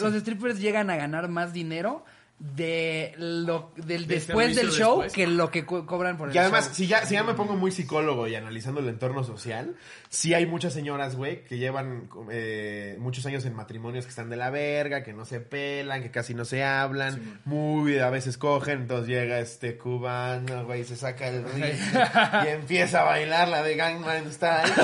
Los 0.01 0.13
strippers 0.13 0.59
llegan 0.59 0.89
a 0.89 0.95
ganar 0.95 1.27
más 1.29 1.53
dinero 1.53 2.03
de 2.39 3.15
lo 3.17 3.71
del 3.77 4.05
De 4.05 4.15
después 4.15 4.55
del 4.55 4.69
show 4.69 5.01
después. 5.01 5.13
que 5.13 5.25
lo 5.25 5.49
que 5.49 5.65
co- 5.65 5.87
cobran 5.87 6.17
por 6.17 6.29
el 6.29 6.35
Y 6.35 6.37
además, 6.37 6.65
show. 6.65 6.73
si 6.75 6.85
ya, 6.85 7.03
si 7.03 7.15
ya 7.15 7.23
me 7.23 7.33
pongo 7.33 7.55
muy 7.55 7.71
psicólogo 7.71 8.27
y 8.27 8.35
analizando 8.35 8.79
el 8.79 8.87
entorno 8.89 9.23
social, 9.23 9.75
sí 10.09 10.35
hay 10.35 10.45
muchas 10.45 10.71
señoras, 10.73 11.15
güey, 11.15 11.43
que 11.45 11.57
llevan 11.57 12.07
eh, 12.29 12.95
muchos 12.99 13.25
años 13.25 13.43
en 13.45 13.55
matrimonios 13.55 14.05
que 14.05 14.09
están 14.11 14.29
de 14.29 14.35
la 14.37 14.51
verga, 14.51 15.01
que 15.03 15.13
no 15.13 15.25
se 15.25 15.39
pelan, 15.39 16.03
que 16.03 16.11
casi 16.11 16.35
no 16.35 16.45
se 16.45 16.63
hablan, 16.63 17.41
muy 17.45 17.97
a 17.97 18.11
veces 18.11 18.37
cogen, 18.37 18.81
entonces 18.81 19.07
llega 19.07 19.39
este 19.39 19.75
cubano, 19.79 20.63
güey, 20.65 20.83
se 20.83 20.95
saca 20.95 21.27
el 21.29 21.43
ritmo 21.43 21.99
y 22.45 22.47
empieza 22.49 23.01
a 23.01 23.05
bailar 23.05 23.47
la 23.47 23.63
de 23.63 23.75
Gangnam 23.75 24.31
Style. 24.31 24.71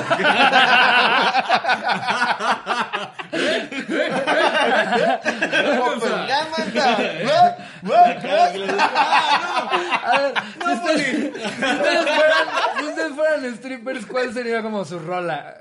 Gangnam 5.24 6.70
Style. 6.70 7.24
¿No? 7.82 7.92
¿No? 7.92 7.98
A 10.04 10.18
ver, 10.18 10.34
si 12.78 12.84
ustedes, 12.84 13.14
fueran, 13.14 13.56
strippers, 13.56 14.06
¿cuál 14.06 14.32
sería 14.32 14.62
como 14.62 14.84
su 14.84 14.98
rola? 14.98 15.54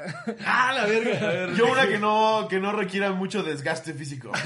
Ah, 0.46 0.74
la 0.74 0.86
verga. 0.86 1.17
A 1.28 1.32
ver. 1.32 1.54
Yo 1.56 1.72
una 1.72 1.88
que 1.88 1.98
no, 1.98 2.48
que 2.50 2.60
no 2.60 2.72
requiera 2.72 3.12
mucho 3.12 3.43
desgaste 3.43 3.93
físico. 3.93 4.32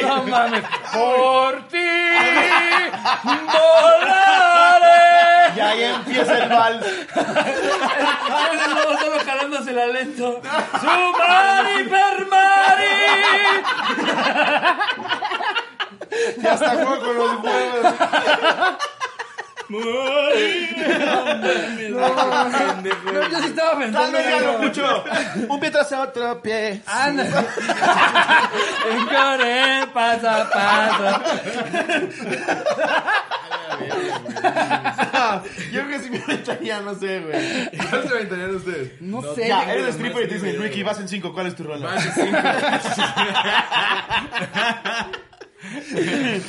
No 0.00 0.24
mames. 0.24 0.64
Por 0.92 1.68
ti 1.68 1.76
volaré. 3.52 5.00
Y 5.56 5.60
ahí 5.60 5.82
empieza 5.84 6.38
el 6.38 6.48
vals. 6.48 6.86
Lobo 8.74 8.98
solo 8.98 9.18
jalándosela 9.24 9.86
lento. 9.86 10.40
Sumari 10.80 11.84
per 11.88 12.26
mari. 12.26 12.96
Ya 16.42 16.54
está 16.54 16.70
juego 16.70 16.98
con 17.00 17.16
los 17.16 17.42
huevos. 17.42 17.94
Morir. 19.68 20.76
No, 21.00 21.24
pendejo. 21.24 23.12
No, 23.12 23.28
yo 23.28 23.38
sí 23.38 23.46
estaba 23.46 23.78
pensando. 23.78 24.18
Dame 24.18 24.30
ya 24.30 24.40
lo 24.40 24.58
mucho. 24.58 25.04
Un 25.48 25.60
pie 25.60 25.70
tras 25.70 25.92
otro 25.92 26.42
pie. 26.42 26.82
Anda. 26.86 27.24
En 28.90 29.06
Corea, 29.06 29.88
paso 29.94 30.28
a 30.28 30.50
paso. 30.50 31.04
Yo 35.70 35.84
creo 35.84 35.88
que 35.88 35.98
sí 36.00 36.10
me 36.10 36.18
aventaría, 36.18 36.80
no 36.80 36.94
sé, 36.96 37.20
güey. 37.20 37.70
¿Cuál 37.88 38.02
se 38.08 38.14
aventarían 38.14 38.56
ustedes? 38.56 39.00
No, 39.00 39.22
sé. 39.34 39.48
Ya, 39.48 39.72
eres 39.72 39.94
stripper 39.94 40.24
y 40.24 40.28
te 40.28 40.34
dicen, 40.34 40.60
Ricky, 40.60 40.82
vas 40.82 40.98
en 40.98 41.08
5, 41.08 41.32
¿cuál 41.32 41.46
es 41.46 41.54
tu 41.54 41.62
rola? 41.62 41.86
Vas 41.86 42.06
en 42.06 42.12
5 42.12 42.38
este... 45.62 46.40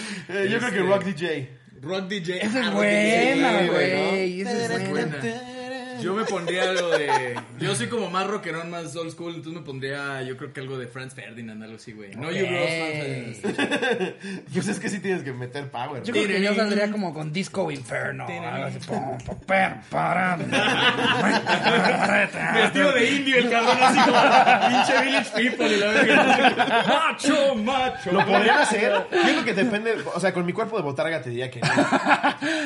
Yo 0.50 0.58
creo 0.60 0.72
que 0.72 0.80
este, 0.80 0.82
Rock 0.82 1.04
DJ. 1.04 1.50
Rock 1.82 2.08
DJ. 2.08 2.40
Ah, 2.42 2.46
Esa 2.46 2.60
es 2.62 2.72
buena, 2.72 3.68
güey. 3.68 4.42
Esa 4.42 4.76
es 4.76 4.90
buena. 4.90 5.61
Yo 6.02 6.14
me 6.14 6.26
pondría 6.26 6.64
algo 6.70 6.90
de. 6.90 7.40
Yo 7.60 7.76
soy 7.76 7.88
como 7.88 8.10
más 8.10 8.28
rockerón, 8.28 8.70
más 8.70 8.96
old 8.96 9.12
school, 9.12 9.36
entonces 9.36 9.62
me 9.62 9.66
pondría, 9.66 10.22
yo 10.24 10.38
creo 10.38 10.54
que 10.54 10.60
algo 10.60 10.78
de 10.78 10.88
Franz 10.88 11.14
Ferdinand, 11.14 11.62
algo 11.64 11.76
así, 11.76 11.94
güey. 11.94 12.16
No, 12.16 12.32
You 12.32 12.46
Girls, 12.46 13.40
Franz 13.42 13.56
Ferdinand. 13.58 14.16
Pues 14.62 14.68
es 14.68 14.80
que 14.80 14.90
sí 14.90 15.00
tienes 15.00 15.24
que 15.24 15.34
meter 15.34 15.70
power. 15.72 16.04
Yo 16.04 16.14
creo 16.14 16.28
que 16.28 16.42
yo 16.42 16.54
saldría 16.54 16.92
como 16.92 17.14
con 17.14 17.34
Disco 17.34 17.72
Inferno. 17.72 18.28
algo 18.28 18.66
así. 18.66 18.80
Pum, 18.88 19.18
pum. 19.18 19.38
Vestido 22.54 22.92
de 22.92 23.12
indio, 23.12 23.38
el 23.38 23.50
cabrón, 23.50 23.78
así 23.82 24.00
como 24.00 24.70
pinche 24.70 25.06
Village 25.06 25.32
People 25.36 25.76
y 25.76 25.80
la 25.80 25.88
verga. 25.88 26.84
Macho, 26.88 27.56
macho. 27.56 28.12
Lo 28.12 28.26
podrían 28.26 28.60
hacer. 28.60 28.92
Yo 29.12 29.22
creo 29.22 29.46
que 29.46 29.54
depende. 29.54 29.96
O 30.14 30.20
sea, 30.20 30.34
con 30.34 30.46
mi 30.46 30.54
cuerpo 30.54 30.78
de 30.78 30.84
botarga 30.84 31.22
te 31.22 31.30
diría 31.30 31.50
que 31.50 31.62
no. 31.62 31.70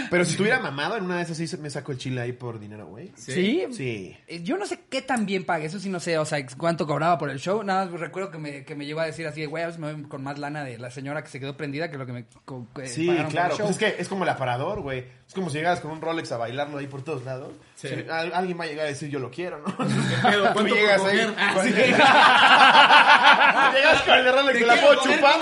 Pero 0.10 0.26
si 0.26 0.32
estuviera 0.32 0.60
mamado, 0.60 0.98
en 0.98 1.04
una 1.06 1.18
de 1.18 1.24
esas 1.24 1.38
sí 1.38 1.58
me 1.58 1.70
saco 1.70 1.92
el 1.92 1.98
chile 1.98 2.22
ahí 2.22 2.32
por 2.34 2.60
dinero, 2.60 2.88
güey. 2.88 3.12
¿Sí? 3.34 3.66
Sí. 3.72 4.18
Eh, 4.28 4.44
Yo 4.44 4.58
no 4.58 4.66
sé 4.66 4.80
qué 4.90 5.02
tan 5.02 5.26
bien 5.26 5.46
pague, 5.46 5.66
eso 5.66 5.80
sí 5.80 5.90
no 5.90 6.00
sé, 6.00 6.18
o 6.18 6.26
sea, 6.26 6.40
cuánto 6.58 6.86
cobraba 6.86 7.18
por 7.18 7.30
el 7.30 7.40
show. 7.40 7.64
Nada 7.64 7.86
más 7.86 8.00
recuerdo 8.00 8.32
que 8.32 8.38
me, 8.38 8.64
que 8.66 8.76
me 8.76 8.86
llegó 8.86 9.00
a 9.00 9.06
decir 9.06 9.26
así, 9.28 9.46
güey, 9.46 9.64
a 9.64 9.68
veces 9.68 9.80
me 9.80 9.94
voy 9.94 10.04
con 10.04 10.24
más 10.24 10.38
lana 10.40 10.64
de 10.64 10.78
la 10.78 10.92
señora 10.92 11.24
que 11.24 11.30
se 11.30 11.40
quedó 11.40 11.56
prendida 11.58 11.90
que 11.90 11.98
lo 11.98 12.06
que 12.06 12.14
me 12.14 12.26
co- 12.46 12.68
que 12.76 12.88
Sí, 12.88 13.08
pagaron 13.08 13.26
por 13.28 13.34
claro. 13.34 13.52
el 13.54 13.58
show. 13.58 13.68
Pues 13.68 13.82
es 13.82 13.94
que 13.96 14.02
es 14.02 14.08
como 14.08 14.24
el 14.24 14.30
aparador, 14.30 14.82
güey. 14.82 15.06
Es 15.28 15.34
como 15.34 15.50
si 15.50 15.58
llegas 15.58 15.80
con 15.80 15.92
un 15.92 16.02
Rolex 16.02 16.32
a 16.32 16.38
bailarlo 16.38 16.78
ahí 16.78 16.88
por 16.88 17.04
todos 17.04 17.24
lados. 17.26 17.54
Sí. 17.76 17.88
Sí, 17.90 17.96
al- 18.10 18.34
alguien 18.34 18.60
va 18.60 18.64
a 18.66 18.68
llegar 18.68 18.86
a 18.86 18.90
decir 18.90 19.10
yo 19.10 19.20
lo 19.20 19.32
quiero, 19.32 19.58
¿no? 19.60 19.66
pedo? 19.78 20.54
¿Cuánto 20.54 20.76
por 20.76 20.98
coger? 20.98 21.34
Ah, 21.38 21.52
con- 21.54 21.64
sí. 21.66 21.74
llegas 23.76 24.02
con 24.04 24.14
el 24.14 24.24
de 24.26 24.32
Rolex, 24.32 24.60
te 24.60 24.66
la 24.66 24.76
puedo 24.76 24.96
chupar. 25.02 25.36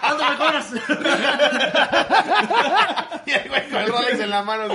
¿Cuánto 0.00 0.30
me 0.30 0.36
cobras? 0.36 0.72
Y 3.26 3.30
el 3.32 3.48
güey 3.48 3.68
con 3.68 3.80
el 3.82 3.88
Rolex 3.88 4.20
en 4.20 4.30
la 4.30 4.42
mano. 4.42 4.74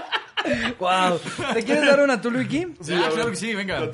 Wow. 0.79 1.19
¿Te 1.53 1.63
quieres 1.63 1.85
dar 1.85 2.01
una 2.01 2.19
tú, 2.21 2.31
Luiki? 2.31 2.67
Sí, 2.81 2.93
claro 2.93 3.29
que 3.29 3.35
sí, 3.35 3.53
venga. 3.55 3.81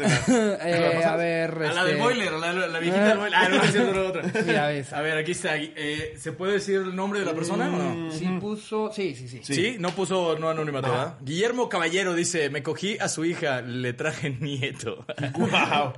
Eh, 0.68 1.04
a 1.06 1.16
ver, 1.16 1.52
A 1.52 1.56
la 1.58 1.68
este, 1.82 1.86
del 1.86 1.98
boiler, 1.98 2.34
a 2.34 2.38
la, 2.38 2.68
la 2.68 2.80
viejita 2.80 3.10
del 3.10 3.18
boiler. 3.18 3.40
Ah, 3.40 3.50
no, 3.50 3.64
es 3.64 3.72
cierto, 3.72 3.92
era 3.92 4.10
otra. 4.10 4.24
Mira, 4.46 4.68
ves. 4.68 4.94
A 4.94 5.02
ver, 5.02 5.18
aquí 5.18 5.32
está. 5.32 5.56
Eh, 5.58 6.16
¿Se 6.20 6.32
puede 6.32 6.54
decir 6.54 6.76
el 6.76 6.96
nombre 6.96 7.20
de 7.20 7.26
la 7.26 7.34
persona 7.34 7.68
o 7.68 7.72
no? 7.72 8.12
Sí 8.12 8.28
puso, 8.40 8.92
sí, 8.94 9.16
sí, 9.16 9.28
sí. 9.28 9.42
Sí. 9.44 9.76
no 9.80 9.92
puso 9.92 10.38
no 10.38 10.50
anonimato, 10.50 10.90
¿verdad? 10.90 11.16
Guillermo 11.22 11.70
Caballero 11.70 12.14
dice, 12.14 12.50
me 12.50 12.64
cogí 12.64 12.98
a 13.00 13.08
su 13.10 13.26
hija, 13.26 13.62
le 13.62 13.94
traje 13.94 14.30
nieto. 14.30 15.06
Wow. 15.38 15.94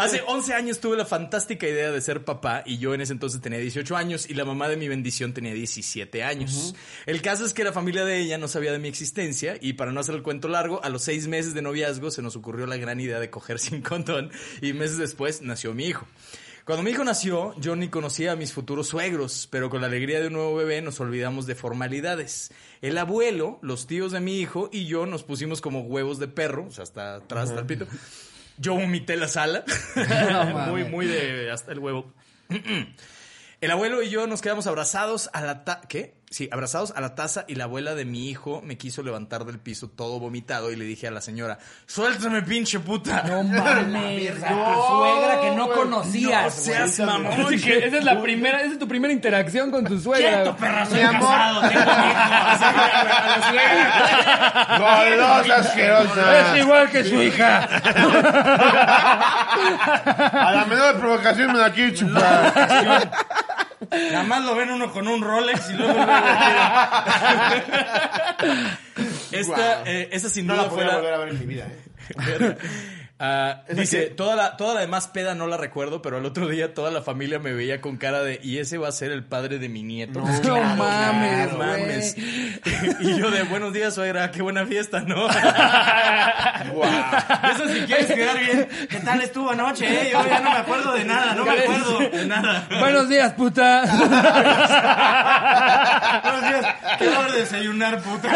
Hace 0.00 0.22
11 0.26 0.54
años 0.54 0.80
tuve 0.80 0.96
la 0.96 1.04
fantástica 1.06 1.66
idea 1.66 1.90
de 1.90 2.00
ser 2.00 2.24
papá 2.24 2.62
y 2.66 2.78
yo 2.78 2.94
en 2.94 3.00
ese 3.00 3.12
entonces 3.12 3.40
tenía 3.40 3.58
18 3.58 3.96
años 3.96 4.28
y 4.28 4.34
la 4.34 4.44
mamá 4.44 4.68
de 4.68 4.76
mi 4.76 4.88
bendición 4.88 5.32
tenía 5.32 5.52
17 5.52 6.24
años. 6.24 6.74
El 7.06 7.22
caso 7.22 7.44
es 7.44 7.52
que 7.52 7.64
la 7.64 7.72
familia 7.72 8.04
de 8.04 8.18
ella 8.18 8.38
no 8.38 8.48
sabía 8.48 8.72
de 8.72 8.78
mi 8.78 8.88
existencia 8.88 9.57
y 9.60 9.74
para 9.74 9.92
no 9.92 10.00
hacer 10.00 10.14
el 10.14 10.22
cuento 10.22 10.48
largo, 10.48 10.82
a 10.84 10.88
los 10.88 11.02
seis 11.02 11.28
meses 11.28 11.54
de 11.54 11.62
noviazgo 11.62 12.10
se 12.10 12.22
nos 12.22 12.36
ocurrió 12.36 12.66
la 12.66 12.76
gran 12.76 13.00
idea 13.00 13.20
de 13.20 13.30
coger 13.30 13.58
sin 13.60 13.82
condón 13.82 14.30
y 14.60 14.72
meses 14.72 14.98
después 14.98 15.42
nació 15.42 15.74
mi 15.74 15.86
hijo. 15.86 16.06
Cuando 16.64 16.82
mi 16.82 16.90
hijo 16.90 17.02
nació, 17.02 17.54
yo 17.58 17.76
ni 17.76 17.88
conocía 17.88 18.32
a 18.32 18.36
mis 18.36 18.52
futuros 18.52 18.88
suegros, 18.88 19.48
pero 19.50 19.70
con 19.70 19.80
la 19.80 19.86
alegría 19.86 20.20
de 20.20 20.26
un 20.26 20.34
nuevo 20.34 20.54
bebé 20.54 20.82
nos 20.82 21.00
olvidamos 21.00 21.46
de 21.46 21.54
formalidades. 21.54 22.52
El 22.82 22.98
abuelo, 22.98 23.58
los 23.62 23.86
tíos 23.86 24.12
de 24.12 24.20
mi 24.20 24.38
hijo 24.38 24.68
y 24.70 24.84
yo 24.84 25.06
nos 25.06 25.24
pusimos 25.24 25.62
como 25.62 25.80
huevos 25.80 26.18
de 26.18 26.28
perro, 26.28 26.66
o 26.66 26.70
sea, 26.70 26.82
hasta 26.82 27.14
atrás, 27.14 27.48
hasta 27.48 27.60
el 27.60 27.66
pito. 27.66 27.86
Yo 28.58 28.74
vomité 28.74 29.16
la 29.16 29.28
sala, 29.28 29.64
muy, 30.68 30.84
muy 30.84 31.06
de 31.06 31.50
hasta 31.50 31.72
el 31.72 31.78
huevo. 31.78 32.12
El 33.60 33.72
abuelo 33.72 34.02
y 34.02 34.08
yo 34.08 34.28
nos 34.28 34.40
quedamos 34.40 34.68
abrazados 34.68 35.30
a 35.32 35.40
la 35.40 35.64
ta 35.64 35.80
¿qué? 35.88 36.14
Sí, 36.30 36.48
abrazados 36.52 36.92
a 36.94 37.00
la 37.00 37.14
taza 37.14 37.44
y 37.48 37.54
la 37.54 37.64
abuela 37.64 37.94
de 37.94 38.04
mi 38.04 38.28
hijo 38.28 38.60
me 38.62 38.76
quiso 38.76 39.02
levantar 39.02 39.46
del 39.46 39.58
piso 39.58 39.88
todo 39.88 40.20
vomitado 40.20 40.70
y 40.70 40.76
le 40.76 40.84
dije 40.84 41.08
a 41.08 41.10
la 41.10 41.22
señora, 41.22 41.58
suéltame 41.86 42.42
pinche 42.42 42.80
puta. 42.80 43.22
No 43.22 43.42
mames, 43.44 44.42
a 44.42 44.48
tu 44.48 44.82
suegra 44.88 45.40
que 45.40 45.50
no 45.56 45.66
güey. 45.66 45.78
conocías. 45.78 46.44
No 46.44 46.50
seas 46.50 46.98
mamón. 47.00 47.32
Así 47.46 47.58
que 47.60 47.78
esa 47.86 47.96
es 47.98 48.04
la 48.04 48.20
primera, 48.20 48.60
esa 48.60 48.72
es 48.72 48.78
tu 48.78 48.86
primera 48.86 49.12
interacción 49.12 49.70
con 49.70 49.86
tu 49.86 49.98
suegra. 49.98 50.42
Quieto, 50.42 50.56
perra, 50.56 50.84
soy 50.84 51.00
casado. 51.00 51.62
Golosa 54.78 55.54
asquerosa. 55.60 56.38
Es 56.38 56.62
igual 56.62 56.90
que 56.90 57.04
su 57.04 57.22
hija. 57.22 57.68
A 60.32 60.52
la 60.52 60.64
menor 60.66 60.98
provocación 60.98 61.52
me 61.52 61.58
la 61.58 61.72
quiere 61.72 61.94
chupar. 61.94 63.10
Nada 63.90 64.22
más 64.24 64.44
lo 64.44 64.54
ven 64.54 64.70
uno 64.70 64.90
con 64.92 65.08
un 65.08 65.22
Rolex 65.22 65.70
y 65.70 65.74
luego... 65.74 65.94
luego 65.94 66.04
esta, 69.32 69.54
Guau. 69.56 69.82
eh, 69.86 70.08
esta 70.12 70.28
sin 70.28 70.46
No 70.46 70.54
duda 70.54 70.64
la 70.64 70.70
fue 70.70 70.84
la... 70.84 70.96
volver 70.96 71.14
a 71.14 71.18
ver 71.18 71.28
en 71.30 71.38
mi 71.38 71.46
vida, 71.46 71.66
eh. 71.66 72.56
Ah, 73.20 73.62
¿Esa 73.66 73.80
dice, 73.80 74.06
toda 74.10 74.36
la, 74.36 74.56
toda 74.56 74.74
la 74.74 74.80
demás 74.80 75.08
peda 75.08 75.34
no 75.34 75.48
la 75.48 75.56
recuerdo, 75.56 76.02
pero 76.02 76.18
al 76.18 76.24
otro 76.24 76.46
día 76.46 76.72
toda 76.72 76.92
la 76.92 77.02
familia 77.02 77.40
me 77.40 77.52
veía 77.52 77.80
con 77.80 77.96
cara 77.96 78.22
de, 78.22 78.38
y 78.44 78.58
ese 78.58 78.78
va 78.78 78.86
a 78.86 78.92
ser 78.92 79.10
el 79.10 79.24
padre 79.24 79.58
de 79.58 79.68
mi 79.68 79.82
nieto. 79.82 80.20
No, 80.20 80.26
No 80.44 80.62
mames, 80.76 81.52
No 81.52 81.58
mames. 81.58 82.16
Y 83.00 83.18
yo 83.18 83.32
de, 83.32 83.42
buenos 83.42 83.72
días, 83.72 83.92
suegra, 83.94 84.30
qué 84.30 84.40
buena 84.40 84.64
fiesta, 84.66 85.00
¿no? 85.00 85.28
Eso 85.28 85.38
si 87.68 87.80
quieres 87.86 88.06
quedar 88.06 88.38
bien. 88.38 88.68
¿Qué 88.88 89.00
tal 89.00 89.20
estuvo 89.20 89.50
anoche, 89.50 89.84
eh? 89.86 90.10
Yo 90.12 90.24
ya 90.24 90.38
no 90.40 90.50
me 90.50 90.58
acuerdo 90.58 90.92
de 90.92 91.04
nada, 91.04 91.34
no 91.34 91.44
me 91.44 91.58
acuerdo 91.58 91.98
de 91.98 92.24
nada. 92.24 92.68
Buenos 92.78 93.08
días, 93.08 93.32
puta. 93.32 93.82
Buenos 96.22 96.42
días. 96.42 96.66
¿Qué 96.98 97.08
hora 97.08 97.32
de 97.32 97.40
desayunar, 97.40 98.00
puta? 98.00 98.28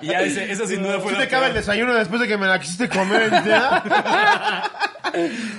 Y 0.00 0.08
ya 0.08 0.22
ese, 0.22 0.50
esa 0.50 0.66
sin 0.66 0.82
duda 0.82 0.98
fue 0.98 1.12
¿Sí 1.12 1.18
la 1.18 1.24
te 1.24 1.30
cabe 1.30 1.46
el 1.48 1.54
desayuno 1.54 1.94
después 1.94 2.20
de 2.20 2.28
que 2.28 2.36
me 2.36 2.46
la 2.46 2.54
quisiste 2.64 2.88
comer 2.88 3.22
entera? 3.32 3.82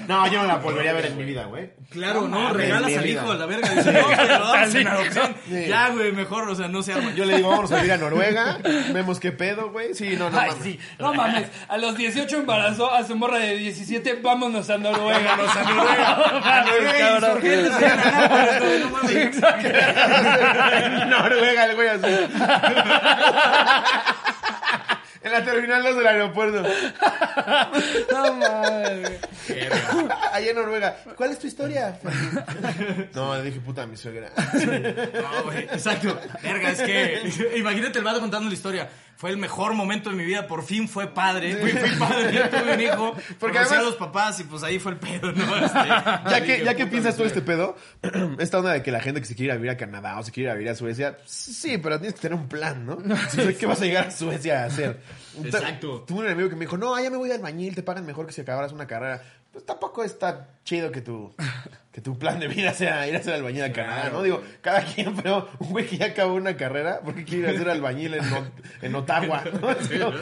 No, 0.08 0.28
yo 0.28 0.42
no 0.42 0.48
la 0.48 0.56
volvería 0.58 0.92
a 0.92 0.96
ver 0.96 1.06
en 1.06 1.18
mi 1.18 1.24
vida, 1.24 1.46
güey. 1.46 1.70
Claro, 1.90 2.28
no, 2.28 2.40
mames, 2.40 2.58
regalas 2.58 2.98
al 2.98 3.06
hijo 3.08 3.32
a 3.32 3.36
la 3.36 3.46
verga. 3.46 3.70
Dice, 3.70 3.94
no, 3.94 4.08
que 4.10 4.16
lo 4.26 4.40
damos 4.40 4.76
en 4.76 4.88
adopción. 4.88 5.36
Sí. 5.48 5.66
Ya, 5.70 5.90
güey, 5.90 6.12
mejor, 6.12 6.50
o 6.50 6.56
sea, 6.56 6.68
no 6.68 6.84
se 6.84 6.92
arma. 6.92 7.14
Yo 7.16 7.24
le 7.24 7.38
digo, 7.38 7.50
vamos 7.52 7.72
a 7.72 7.86
ir 7.86 7.92
a 7.94 7.96
Noruega, 7.98 8.58
vemos 8.92 9.20
qué 9.22 9.32
pedo, 9.32 9.72
güey. 9.72 9.94
Sí, 9.94 10.18
no, 10.18 10.30
no 10.30 10.38
Ay, 10.38 10.50
mames. 10.50 10.64
sí. 10.64 10.80
No 11.00 11.14
mames. 11.14 11.48
A 11.70 11.78
los 11.78 11.96
18 11.96 12.38
embarazó 12.38 12.94
a 12.94 13.06
su 13.06 13.16
morra 13.16 13.38
de 13.38 13.56
17. 13.56 14.20
Vámonos 14.22 14.70
a 14.70 14.78
Noruega. 14.78 15.38
Vámonos 15.38 15.56
a 15.56 15.64
Noruega. 15.64 16.18
No 18.86 18.90
mames, 18.90 19.40
cabrón. 19.40 19.74
En 20.84 21.10
Noruega, 21.10 21.66
el 21.66 21.76
güey 21.76 21.88
así. 21.88 22.08
En 25.26 25.32
la 25.32 25.44
terminal 25.44 25.82
2 25.84 25.98
del 25.98 26.08
aeropuerto. 26.08 26.64
No 28.12 28.34
mames. 28.34 29.12
Allá 30.32 30.50
en 30.52 30.56
Noruega. 30.56 30.96
¿Cuál 31.16 31.32
es 31.32 31.40
tu 31.40 31.48
historia? 31.48 32.00
No, 33.14 33.36
le 33.36 33.44
dije 33.44 33.60
puta 33.60 33.84
a 33.84 33.88
mi 33.88 33.98
suegra. 33.98 34.30
No, 34.36 35.44
güey, 35.44 35.64
exacto. 35.64 36.18
Verga, 36.44 36.72
es 36.72 36.82
que 36.82 37.58
imagínate 37.58 37.98
el 38.00 38.06
vato 38.06 38.20
contando 38.20 38.48
la 38.48 38.54
historia. 38.54 38.88
Fue 39.18 39.30
el 39.30 39.38
mejor 39.38 39.74
momento 39.74 40.10
de 40.10 40.16
mi 40.18 40.26
vida, 40.26 40.46
por 40.46 40.64
fin 40.64 40.90
fue 40.90 41.08
padre. 41.08 41.56
Fui, 41.56 41.72
fui 41.72 41.90
padre, 41.98 42.50
tuve 42.50 42.74
un 42.74 42.82
hijo. 42.82 43.16
Porque 43.40 43.60
además- 43.60 43.80
a 43.80 43.84
los 43.84 43.96
papás 43.96 44.40
y 44.42 44.44
pues 44.44 44.62
ahí 44.64 44.78
fue 44.78 44.92
el 44.92 44.98
pedo, 44.98 45.32
¿no? 45.32 45.56
Este, 45.56 45.80
Ya 46.30 46.42
que, 46.44 46.64
ya 46.66 46.74
que 46.76 46.86
puta 46.86 46.92
piensas 46.92 47.18
mi 47.18 47.26
este 47.26 47.42
pedo, 47.42 47.76
esta 48.40 48.60
onda 48.60 48.74
de 48.74 48.84
que 48.84 48.92
la 48.92 49.00
gente 49.00 49.22
que 49.22 49.28
se 49.28 49.36
quiere 49.36 49.46
ir 49.46 49.52
a 49.52 49.56
vivir 49.56 49.72
a 49.72 49.78
Canadá 49.78 50.20
o 50.20 50.24
se 50.24 50.32
quiere 50.32 50.50
ir 50.50 50.52
a 50.52 50.56
vivir 50.56 50.70
a 50.70 50.76
Suecia, 50.76 51.18
sí, 51.26 51.78
pero 51.78 51.98
tienes 52.00 52.16
que 52.16 52.22
tener 52.22 52.38
un 52.38 52.50
plan, 52.50 52.86
¿no? 52.86 52.98
¿Qué 53.60 53.66
vas 53.66 53.82
a 53.82 53.86
llegar 53.86 54.08
a 54.08 54.12
Suecia 54.12 54.64
a 54.64 54.66
hacer? 54.66 55.00
Exacto. 55.44 56.02
Tuve 56.08 56.26
un 56.26 56.32
amigo 56.32 56.50
que 56.50 56.56
me 56.56 56.62
dijo, 56.62 56.78
no, 56.78 56.94
allá 56.96 57.10
me 57.10 57.18
voy 57.18 57.30
al 57.32 57.38
albañil, 57.38 57.74
te 57.76 57.84
pagan 57.84 58.06
mejor 58.06 58.26
que 58.26 58.34
si 58.34 58.42
acabaras 58.42 58.72
una 58.74 58.86
carrera. 58.88 59.22
Pues 59.52 59.66
tampoco 59.66 60.04
está 60.04 60.50
chido 60.66 60.92
que 60.92 61.00
tu, 61.00 61.34
que 61.96 62.02
tu 62.02 62.20
plan 62.20 62.38
de 62.42 62.50
vida 62.50 62.74
sea 62.74 63.08
ir 63.08 63.16
a 63.16 63.24
ser 63.24 63.36
albañil 63.36 63.64
a 63.64 63.72
Canadá, 63.72 64.10
¿no? 64.12 64.22
Digo, 64.22 64.44
cada 64.60 64.82
quien, 64.84 65.16
pero 65.16 65.48
un 65.60 65.70
güey 65.70 65.88
que 65.88 65.96
ya 65.98 66.08
acabó 66.08 66.34
una 66.34 66.58
carrera, 66.58 67.00
¿por 67.00 67.16
qué 67.16 67.24
quiere 67.24 67.48
ir 67.50 67.56
a 67.56 67.58
ser 67.58 67.70
albañil 67.70 68.16
en, 68.16 68.24
en 68.82 68.96
Ottawa? 68.96 69.42
¿no? 69.62 70.14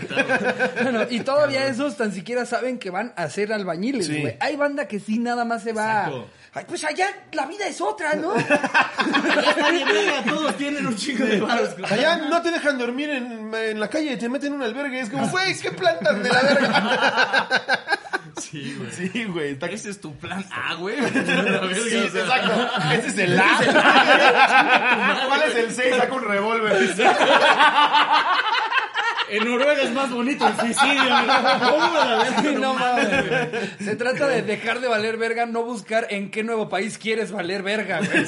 Bueno, 0.83 1.01
y 1.09 1.21
todavía 1.21 1.65
esos 1.65 1.97
tan 1.97 2.11
siquiera 2.11 2.45
saben 2.45 2.77
que 2.77 2.91
van 2.91 3.11
a 3.15 3.27
ser 3.27 3.51
albañiles, 3.51 4.05
Sí. 4.05 4.21
güey. 4.21 4.37
Hay 4.39 4.55
banda 4.55 4.87
que 4.87 4.99
sí 4.99 5.17
nada 5.17 5.45
más 5.45 5.63
se 5.63 5.73
va. 5.73 6.01
Exacto. 6.05 6.27
Ay, 6.53 6.65
pues 6.67 6.83
allá 6.83 7.07
la 7.31 7.47
vida 7.47 7.65
es 7.67 7.81
otra, 7.81 8.13
¿no? 8.13 8.35
Nadie, 9.57 9.83
verga, 9.83 10.23
todos 10.29 10.55
tienen 10.55 10.85
un 10.85 10.95
chico 10.95 11.25
de 11.25 11.39
varos. 11.41 11.71
Allá 11.89 12.17
no 12.17 12.39
te 12.43 12.51
dejan 12.51 12.77
dormir 12.77 13.09
en, 13.09 13.51
en 13.51 13.79
la 13.79 13.89
calle, 13.89 14.15
te 14.17 14.29
meten 14.29 14.49
en 14.49 14.53
un 14.57 14.61
albergue. 14.61 14.99
Es 14.99 15.09
como, 15.09 15.27
güey, 15.27 15.55
¿qué 15.57 15.71
plantas 15.71 16.21
de 16.21 16.29
la 16.29 16.41
verga? 16.43 17.49
Sí, 18.37 18.75
güey. 18.77 18.91
Sí, 18.91 19.23
güey. 19.25 19.57
Ese 19.71 19.89
es 19.89 20.01
tu 20.01 20.15
plan 20.17 20.45
A, 20.51 20.73
güey. 20.75 20.99
Vete 21.01 21.19
a 21.31 21.35
la 21.43 21.59
verga, 21.61 21.75
Sí, 21.75 21.95
exacto. 21.97 22.69
Ese 22.93 23.07
es 23.07 23.17
el 23.17 23.39
A. 23.39 25.23
¿Cuál 25.27 25.43
es 25.43 25.55
el 25.55 25.71
6? 25.71 25.95
Saca 25.97 26.13
un 26.13 26.23
revólver. 26.23 26.73
En 29.29 29.45
Noruega 29.45 29.81
es 29.81 29.91
más 29.91 30.11
bonito 30.11 30.45
el 30.47 30.55
suicidio. 30.57 31.03
No 32.59 32.73
mames. 32.75 33.27
güey. 33.27 33.49
Se 33.79 33.95
trata 33.95 34.27
de 34.27 34.41
dejar 34.43 34.79
de 34.79 34.87
valer 34.87 35.17
verga, 35.17 35.45
no 35.45 35.63
buscar 35.63 36.07
en 36.09 36.29
qué 36.29 36.43
nuevo 36.43 36.69
país 36.69 36.97
quieres 36.99 37.31
valer 37.31 37.63
verga, 37.63 37.99
güey. 37.99 38.25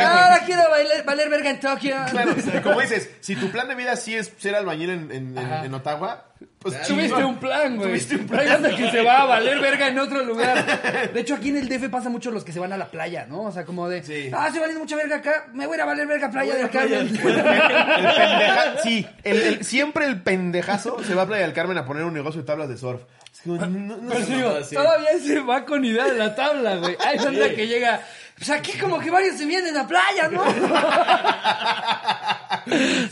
Ahora 0.00 0.40
quiero 0.44 0.68
valer, 0.68 1.04
valer 1.04 1.30
verga 1.30 1.50
en 1.50 1.60
Tokio. 1.60 1.96
Claro, 2.10 2.34
como 2.62 2.80
dices, 2.80 3.10
si 3.20 3.36
tu 3.36 3.50
plan 3.50 3.68
de 3.68 3.76
vida 3.76 3.96
sí 3.96 4.14
es 4.14 4.30
ser 4.38 4.54
albañil 4.56 4.90
en, 4.90 5.10
en, 5.12 5.38
en, 5.38 5.52
en 5.64 5.74
Ottawa, 5.74 6.26
pues 6.58 6.82
Tuviste 6.82 7.24
un 7.24 7.38
plan, 7.38 7.76
güey. 7.76 7.88
Tuviste 7.88 8.16
un 8.16 8.26
plan. 8.26 8.46
Banda 8.46 8.76
que 8.76 8.90
se 8.90 9.02
va 9.02 9.22
a 9.22 9.24
valer 9.26 9.58
verga 9.60 9.88
en 9.88 9.98
otro 9.98 10.22
lugar. 10.24 11.10
De 11.12 11.20
hecho, 11.20 11.34
aquí 11.34 11.48
en 11.48 11.56
el 11.56 11.68
DF 11.68 11.88
pasa 11.90 12.08
mucho 12.10 12.30
los 12.30 12.44
que 12.44 12.52
se 12.52 12.60
van 12.60 12.72
a 12.72 12.76
la 12.76 12.86
playa, 12.90 13.26
¿no? 13.26 13.42
O 13.42 13.52
sea, 13.52 13.64
como 13.64 13.88
de, 13.88 14.02
Sí. 14.02 14.30
ah, 14.34 14.50
se 14.52 14.58
valiendo 14.60 14.80
mucha 14.84 14.96
verga 14.96 15.16
acá, 15.16 15.46
me 15.54 15.66
voy 15.66 15.74
a 15.74 15.76
ir 15.78 15.82
a 15.82 15.86
valer 15.86 16.06
verga 16.06 16.26
a 16.26 16.30
Playa 16.30 16.54
del 16.56 16.70
Carmen. 16.70 17.08
El 17.16 17.18
pendeja, 17.18 18.78
sí, 18.82 19.06
el- 19.24 19.40
el- 19.42 19.64
siempre 19.64 20.06
el 20.06 20.20
pendejazo 20.22 21.02
se 21.04 21.14
va 21.14 21.22
a 21.22 21.26
Playa 21.26 21.44
del 21.44 21.52
Carmen 21.54 21.78
a 21.78 21.84
poner 21.86 22.04
un 22.04 22.14
negocio 22.14 22.40
de 22.42 22.46
tablas 22.46 22.68
de 22.68 22.76
surf. 22.76 23.00
Es 23.32 23.40
como, 23.42 23.56
no, 23.56 23.66
no, 23.66 23.96
no, 23.96 24.14
no. 24.14 24.20
digo, 24.26 24.62
sí. 24.64 24.74
todavía 24.74 25.18
se 25.24 25.40
va 25.40 25.64
con 25.64 25.84
idea 25.84 26.04
de 26.06 26.14
la 26.18 26.34
tabla, 26.34 26.76
güey. 26.76 26.96
Hay 27.04 27.18
banda 27.18 27.48
que 27.50 27.66
llega, 27.66 28.00
pues 28.40 28.48
aquí 28.48 28.72
como 28.78 28.98
que 28.98 29.10
varios 29.10 29.36
se 29.36 29.44
vienen 29.44 29.76
a 29.76 29.86
playa, 29.86 30.30
¿no? 30.30 30.42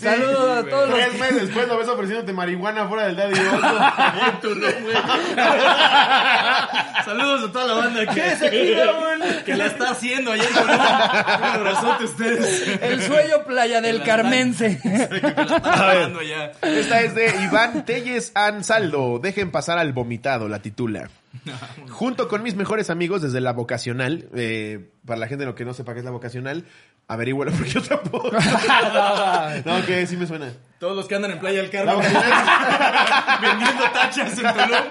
Saludos 0.01 0.59
a 0.59 0.65
todos 0.71 0.89
los 0.89 0.99
Tres 0.99 1.11
que... 1.11 1.19
meses 1.19 1.43
después 1.43 1.69
lo 1.69 1.77
ves 1.77 1.87
ofreciéndote 1.87 2.33
marihuana 2.33 2.89
fuera 2.89 3.09
del 3.09 3.17
Daddy 3.17 3.35
güey. 4.81 4.97
Saludos 7.05 7.51
a 7.51 7.53
toda 7.53 7.67
la 7.67 7.75
banda 7.75 8.07
que, 8.07 9.45
que 9.45 9.55
la 9.55 9.67
está 9.67 9.91
haciendo 9.91 10.33
allá 10.33 10.45
en 10.45 10.55
Tulum. 10.55 10.71
Un 10.71 11.45
abrazote 11.45 12.05
a 12.05 12.07
ustedes. 12.07 12.81
El 12.81 13.03
sueño 13.03 13.45
playa 13.47 13.83
del 13.83 14.03
Carmense. 14.03 14.81
Esta 16.63 17.01
es 17.03 17.15
de 17.15 17.35
Iván 17.45 17.85
Telles 17.85 18.33
Ansaldo. 18.35 19.19
Dejen 19.19 19.51
pasar 19.51 19.77
al 19.77 19.93
vomitado, 19.93 20.49
la 20.49 20.61
titula. 20.61 21.11
Junto 21.91 22.29
con 22.29 22.43
mis 22.43 22.57
mejores 22.57 22.91
amigos 22.91 23.23
desde 23.23 23.41
la 23.41 23.53
vocacional, 23.53 24.29
eh, 24.35 24.91
para 25.05 25.21
la 25.21 25.29
gente 25.29 25.45
lo 25.45 25.55
que 25.55 25.65
no 25.65 25.75
sepa 25.75 25.93
qué 25.93 26.01
es 26.01 26.05
la 26.05 26.11
vocacional, 26.11 26.65
averígüelo 27.09 27.51
porque 27.57 27.71
yo 27.71 27.83
tampoco. 27.83 28.31
no, 29.65 29.87
que 29.87 30.07
sí 30.07 30.17
me 30.17 30.27
suena. 30.27 30.53
Todos 30.79 30.95
los 30.95 31.09
que 31.09 31.17
andan 31.17 31.33
en 31.33 31.41
Playa 31.41 31.61
del 31.61 31.71
Carmen 31.71 31.97
vendiendo 33.43 33.83
tachas 33.93 34.33
en 34.39 34.45
Tulum. 34.45 34.85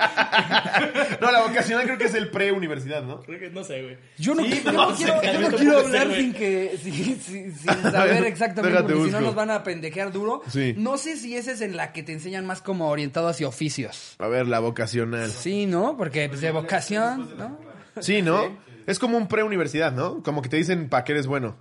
no, 1.21 1.31
la 1.31 1.41
vocacional 1.43 1.85
creo 1.85 1.97
que 1.97 2.05
es 2.05 2.13
el 2.13 2.29
pre-universidad, 2.29 3.03
¿no? 3.03 3.21
Creo 3.21 3.39
que 3.39 3.49
no 3.49 3.63
sé, 3.63 3.83
güey. 3.83 3.97
Yo 4.17 4.35
no, 4.35 4.43
Sí, 4.43 4.61
yo 4.65 4.71
no 4.73 4.89
no 4.89 4.95
sé, 4.95 5.05
quiero, 5.05 5.21
yo 5.23 5.39
no 5.39 5.45
¿cómo 5.47 5.57
quiero 5.57 5.89
ser, 5.89 6.01
hablar 6.01 6.17
sin 6.17 6.33
que 6.33 6.77
sin, 6.81 6.93
sin- 7.21 7.55
sin 7.55 7.81
saber 7.83 8.25
exactamente 8.25 8.83
porque 8.83 9.03
si 9.05 9.11
no 9.11 9.21
nos 9.21 9.35
van 9.35 9.49
a 9.51 9.63
pendejear 9.63 10.11
duro. 10.11 10.41
Sí. 10.49 10.73
No 10.77 10.97
sé 10.97 11.15
si 11.15 11.37
esa 11.37 11.51
es 11.53 11.61
en 11.61 11.77
la 11.77 11.93
que 11.93 12.03
te 12.03 12.11
enseñan 12.11 12.45
más 12.45 12.61
como 12.61 12.89
orientado 12.89 13.29
hacia 13.29 13.47
oficios. 13.47 14.15
A 14.19 14.27
ver, 14.27 14.47
la 14.47 14.59
vocacional. 14.59 15.31
Sí, 15.31 15.65
¿no? 15.67 15.95
Porque 15.95 16.27
pues, 16.27 16.41
de 16.41 16.51
vocación, 16.51 17.29
¿no? 17.37 17.57
Sí, 18.01 18.21
¿no? 18.21 18.57
Es 18.87 18.99
como 18.99 19.17
un 19.17 19.27
pre-universidad, 19.27 19.91
¿no? 19.93 20.21
Como 20.21 20.41
que 20.41 20.49
te 20.49 20.57
dicen 20.57 20.89
para 20.89 21.03
qué 21.05 21.13
eres 21.13 21.27
bueno. 21.27 21.55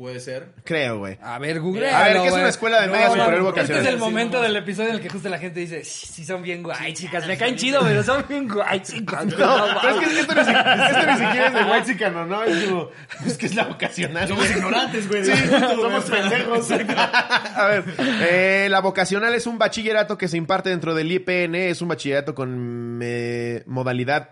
Puede 0.00 0.18
ser. 0.18 0.48
Creo, 0.64 0.98
güey. 0.98 1.18
A 1.22 1.38
ver, 1.38 1.60
Google. 1.60 1.90
A 1.90 2.04
ver, 2.04 2.22
¿qué 2.22 2.28
es 2.28 2.32
una 2.32 2.48
escuela 2.48 2.80
de 2.80 2.88
media 2.88 3.10
superior 3.10 3.42
vocacional? 3.42 3.78
Este 3.78 3.88
es 3.88 3.94
el 3.94 4.00
momento 4.00 4.38
no. 4.38 4.42
del 4.42 4.56
episodio 4.56 4.88
en 4.88 4.94
el 4.96 5.00
que 5.02 5.10
justo 5.10 5.28
la 5.28 5.38
gente 5.38 5.60
dice, 5.60 5.84
sí 5.84 6.24
son 6.24 6.42
bien 6.42 6.62
guay, 6.62 6.94
chicas, 6.94 7.26
me 7.26 7.36
caen 7.36 7.56
chido, 7.56 7.82
pero 7.82 8.02
son 8.02 8.24
bien 8.26 8.48
guay, 8.48 8.80
chicas. 8.80 9.26
No, 9.26 9.36
pero 9.82 10.00
es 10.00 10.08
que 10.08 10.20
esto 10.20 10.34
ni, 10.34 10.44
si- 10.44 10.50
esto 10.50 11.06
ni 11.06 11.12
siquiera 11.12 11.46
es 11.48 11.54
de 11.54 11.64
white 11.70 11.86
chicano, 11.86 12.26
¿no? 12.26 12.42
Es 12.44 12.64
como, 12.64 12.90
es 13.26 13.36
que 13.36 13.46
es 13.46 13.54
la 13.54 13.64
vocacional. 13.64 14.26
Somos 14.26 14.50
ignorantes, 14.50 15.08
güey. 15.08 15.24
Sí, 15.24 15.32
somos 15.76 16.04
pendejos. 16.04 16.70
A 17.56 17.66
ver, 17.66 17.84
eh, 17.98 18.68
la 18.70 18.80
vocacional 18.80 19.34
es 19.34 19.46
un 19.46 19.58
bachillerato 19.58 20.16
que 20.16 20.28
se 20.28 20.38
imparte 20.38 20.70
dentro 20.70 20.94
del 20.94 21.12
IPN, 21.12 21.54
es 21.56 21.82
un 21.82 21.88
bachillerato 21.88 22.34
con 22.34 23.00
eh, 23.02 23.62
modalidad 23.66 24.30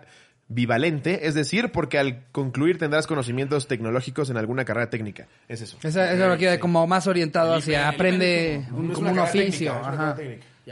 bivalente, 0.51 1.27
es 1.27 1.35
decir, 1.35 1.71
porque 1.71 1.99
al 1.99 2.23
concluir 2.31 2.77
tendrás 2.79 3.05
conocimientos 3.07 3.67
tecnológicos 3.67 4.29
en 4.31 4.37
alguna 4.37 4.65
carrera 4.65 4.89
técnica. 4.89 5.27
Es 5.47 5.61
eso. 5.61 5.77
Esa, 5.83 6.11
esa 6.11 6.23
es 6.25 6.29
lo 6.29 6.37
que 6.37 6.45
iba 6.45 6.57
como 6.57 6.85
más 6.87 7.05
orientado 7.07 7.53
El 7.53 7.59
hacia 7.59 7.87
aprende 7.87 8.55
el 8.55 8.73
un- 8.73 8.87
como 8.93 9.11
una 9.11 9.21
un 9.23 9.27
oficio. 9.29 9.71
técnica, 9.73 9.89
Ajá. 9.89 10.17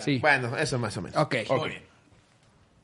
Sí. 0.03 0.19
Bueno, 0.19 0.57
eso 0.57 0.77
más 0.79 0.95
o 0.97 1.01
menos. 1.01 1.17
Ok. 1.17 1.35
Muy 1.49 1.69
bien. 1.69 1.81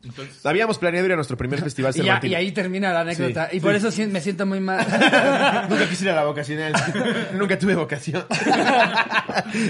Entonces, 0.03 0.45
Habíamos 0.45 0.77
planeado 0.79 1.05
ir 1.05 1.13
a 1.13 1.15
nuestro 1.15 1.37
primer 1.37 1.59
festival 1.63 1.93
Y, 1.95 2.01
ya- 2.03 2.19
y 2.21 2.35
ahí 2.35 2.51
termina 2.51 2.91
la 2.93 3.01
anécdota. 3.01 3.49
Sí, 3.49 3.57
y 3.57 3.59
por 3.59 3.79
sí. 3.79 3.87
eso 4.01 4.09
me 4.11 4.19
siento 4.21 4.45
muy 4.45 4.59
mal. 4.59 4.79
Nunca 5.69 5.87
quise 5.89 6.03
ir 6.05 6.11
a 6.11 6.15
la 6.15 6.25
vocacional. 6.25 6.73
Nunca 7.33 7.57
tuve 7.57 7.73
vocación. 7.75 8.23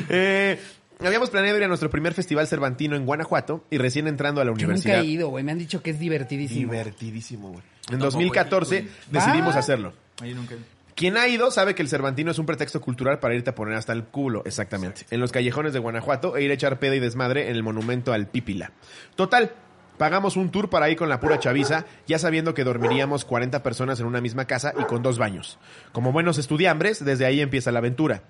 Eh, 0.10 0.60
habíamos 1.00 1.30
planeado 1.30 1.58
ir 1.58 1.64
a 1.64 1.68
nuestro 1.68 1.90
primer 1.90 2.14
festival 2.14 2.48
cervantino 2.48 2.96
en 2.96 3.06
Guanajuato 3.06 3.66
y 3.70 3.78
recién 3.78 4.08
entrando 4.08 4.42
a 4.42 4.46
la 4.46 4.50
Yo 4.50 4.54
nunca 4.54 4.66
universidad. 4.66 5.02
he 5.02 5.06
ido, 5.06 5.30
güey. 5.30 5.44
Me 5.44 5.52
han 5.52 5.58
dicho 5.60 5.82
que 5.82 5.92
es 5.92 6.00
divertidísimo. 6.00 6.72
Divertidísimo, 6.72 7.50
güey. 7.50 7.62
En 7.88 8.00
Tampoco, 8.00 8.12
2014 8.12 8.82
güey. 8.82 8.92
decidimos 9.12 9.56
hacerlo. 9.56 9.94
ahí 10.22 10.34
nunca. 10.34 10.56
Quien 10.96 11.18
ha 11.18 11.28
ido 11.28 11.50
sabe 11.50 11.74
que 11.74 11.82
el 11.82 11.90
Cervantino 11.90 12.30
es 12.30 12.38
un 12.38 12.46
pretexto 12.46 12.80
cultural 12.80 13.18
para 13.20 13.34
irte 13.34 13.50
a 13.50 13.56
poner 13.56 13.74
hasta 13.76 13.94
el 13.94 14.04
culo, 14.04 14.44
exactamente. 14.46 15.06
En 15.10 15.20
los 15.20 15.32
callejones 15.32 15.74
de 15.74 15.80
Guanajuato 15.80 16.38
e 16.38 16.44
ir 16.44 16.52
a 16.52 16.54
echar 16.54 16.78
peda 16.78 16.96
y 16.96 17.00
desmadre 17.00 17.50
en 17.50 17.56
el 17.56 17.64
monumento 17.64 18.14
al 18.14 18.28
Pípila. 18.28 18.72
Total, 19.16 19.54
pagamos 19.98 20.38
un 20.38 20.52
tour 20.52 20.70
para 20.70 20.92
ir 20.92 20.96
con 20.98 21.10
la 21.10 21.20
pura 21.20 21.40
chaviza, 21.40 21.86
ya 22.06 22.20
sabiendo 22.20 22.54
que 22.54 22.64
dormiríamos 22.64 23.26
40 23.26 23.64
personas 23.64 24.00
en 24.02 24.06
una 24.06 24.22
misma 24.22 24.46
casa 24.46 24.72
y 24.80 24.84
con 24.84 25.02
dos 25.02 25.18
baños. 25.18 25.58
Como 25.94 26.12
buenos 26.12 26.38
estudiambres, 26.38 27.04
desde 27.04 27.26
ahí 27.26 27.42
empieza 27.42 27.72
la 27.72 27.80
aventura. 27.80 28.22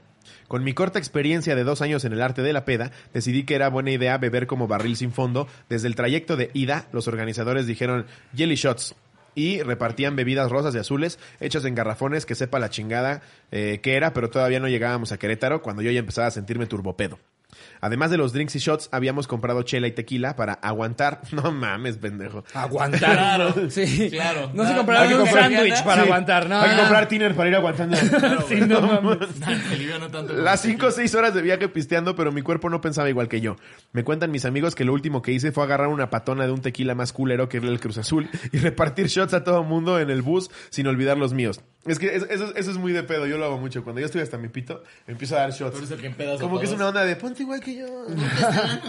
Con 0.53 0.63
mi 0.63 0.75
corta 0.75 0.99
experiencia 0.99 1.55
de 1.55 1.63
dos 1.63 1.81
años 1.81 2.05
en 2.05 2.13
el 2.13 2.21
arte 2.21 2.43
de 2.43 2.53
la 2.53 2.63
peda, 2.63 2.91
decidí 3.11 3.43
que 3.43 3.55
era 3.55 3.69
buena 3.69 3.89
idea 3.89 4.19
beber 4.19 4.45
como 4.45 4.67
barril 4.67 4.95
sin 4.95 5.11
fondo. 5.11 5.47
Desde 5.67 5.87
el 5.87 5.95
trayecto 5.95 6.37
de 6.37 6.51
ida, 6.53 6.85
los 6.91 7.07
organizadores 7.07 7.65
dijeron 7.65 8.05
Jelly 8.35 8.53
Shots 8.53 8.93
y 9.33 9.63
repartían 9.63 10.15
bebidas 10.15 10.51
rosas 10.51 10.75
y 10.75 10.77
azules 10.77 11.17
hechas 11.39 11.65
en 11.65 11.73
garrafones 11.73 12.27
que 12.27 12.35
sepa 12.35 12.59
la 12.59 12.69
chingada 12.69 13.23
eh, 13.49 13.79
que 13.81 13.95
era, 13.95 14.13
pero 14.13 14.29
todavía 14.29 14.59
no 14.59 14.69
llegábamos 14.69 15.11
a 15.11 15.17
Querétaro 15.17 15.63
cuando 15.63 15.81
yo 15.81 15.89
ya 15.89 16.01
empezaba 16.01 16.27
a 16.27 16.29
sentirme 16.29 16.67
turbopedo. 16.67 17.17
Además 17.81 18.11
de 18.11 18.17
los 18.17 18.33
drinks 18.33 18.55
y 18.55 18.59
shots, 18.59 18.89
habíamos 18.91 19.27
comprado 19.27 19.63
chela 19.63 19.87
y 19.87 19.91
tequila 19.91 20.35
para 20.35 20.53
aguantar. 20.53 21.21
No 21.31 21.51
mames, 21.51 21.97
pendejo. 21.97 22.43
Aguantar. 22.53 22.99
Claro. 23.13 23.53
Sí. 23.69 24.09
Claro. 24.11 24.51
No 24.53 24.63
se 24.63 24.71
Hay 24.71 24.77
compraron 24.77 25.07
que 25.07 25.15
un 25.15 25.21
comprar- 25.21 25.51
sándwich 25.51 25.83
para 25.83 26.01
Sí. 26.03 26.07
aguantar, 26.07 26.49
¿no? 26.49 26.59
Hay 26.61 26.69
que 26.71 26.77
comprar 26.77 27.07
tiner 27.07 27.35
para 27.35 27.49
ir 27.49 27.55
aguantando. 27.55 27.97
Sí, 28.47 28.55
no 28.61 28.81
mames. 28.81 29.29
Tanto. 30.11 30.33
Las 30.33 30.61
5 30.61 30.87
o 30.87 30.91
6 30.91 31.15
horas 31.15 31.33
de 31.33 31.41
viaje 31.41 31.67
pisteando, 31.69 32.15
pero 32.15 32.31
mi 32.31 32.41
cuerpo 32.41 32.69
no 32.69 32.81
pensaba 32.81 33.09
igual 33.09 33.27
que 33.27 33.41
yo. 33.41 33.55
Me 33.91 34.03
cuentan 34.03 34.31
mis 34.31 34.45
amigos 34.45 34.75
que 34.75 34.85
lo 34.85 34.93
último 34.93 35.21
que 35.21 35.31
hice 35.31 35.51
fue 35.51 35.63
agarrar 35.63 35.87
una 35.87 36.09
patona 36.09 36.45
de 36.45 36.51
un 36.51 36.61
tequila 36.61 36.95
más 36.95 37.13
culero 37.13 37.49
que 37.49 37.57
era 37.57 37.67
el 37.67 37.79
Cruz 37.79 37.97
Azul 37.97 38.29
y 38.51 38.57
repartir 38.57 39.07
shots 39.07 39.33
a 39.33 39.43
todo 39.43 39.63
mundo 39.63 39.99
en 39.99 40.09
el 40.09 40.21
bus 40.21 40.49
sin 40.69 40.87
olvidar 40.87 41.17
los 41.17 41.33
míos. 41.33 41.61
Es 41.85 41.99
que 41.99 42.15
eso, 42.15 42.25
eso- 42.29 42.55
eso 42.55 42.71
es 42.71 42.77
muy 42.77 42.93
de 42.93 43.03
pedo, 43.03 43.25
yo 43.27 43.37
lo 43.37 43.43
hago 43.45 43.57
mucho. 43.57 43.83
Cuando 43.83 43.99
yo 43.99 44.05
estoy 44.05 44.21
hasta 44.21 44.37
mi 44.37 44.47
pito, 44.47 44.83
empiezo 45.05 45.35
a 45.35 45.39
dar 45.39 45.51
shots. 45.51 45.77
Eres 45.77 45.91
el 45.91 45.99
que 46.01 46.37
Como 46.39 46.57
que 46.59 46.65
es 46.65 46.71
una 46.71 46.87
onda 46.87 47.03
de 47.03 47.15
ponte 47.17 47.43
igual 47.43 47.59
que 47.59 47.75
yo. 47.75 47.85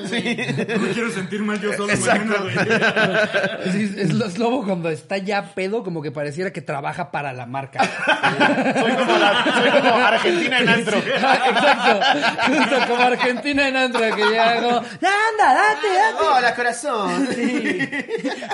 sí. 0.09 0.37
No 0.69 0.79
me 0.79 0.91
quiero 0.93 1.11
sentir 1.11 1.43
mal 1.43 1.61
yo 1.61 1.73
solo 1.73 1.93
Exacto. 1.93 2.25
mañana, 2.45 3.29
güey. 3.65 3.75
Es, 3.85 4.11
es 4.21 4.39
lobo 4.39 4.65
cuando 4.65 4.91
está 4.91 5.19
ya 5.19 5.55
pedo, 5.55 5.83
como 5.83 6.03
que 6.03 6.13
pareciera 6.13 6.53
que 6.53 6.61
trabaja 6.63 7.11
para 7.11 7.33
la 7.33 7.47
marca. 7.47 7.81
Soy 7.85 8.93
como, 8.95 9.19
la- 9.19 9.45
soy 9.45 9.71
como 9.81 9.95
Argentina 9.97 10.59
en 10.61 10.69
antro. 10.69 10.99
Exacto. 10.99 12.01
Justo 12.47 12.77
como 12.89 13.03
Argentina 13.03 13.69
en 13.69 13.77
Andra, 13.77 14.15
que 14.15 14.23
ya 14.33 14.55
como, 14.63 14.77
anda, 14.79 15.55
date, 15.55 15.89
date. 15.89 16.25
Hola, 16.25 16.55
corazón. 16.55 17.29
Sí. 17.35 17.79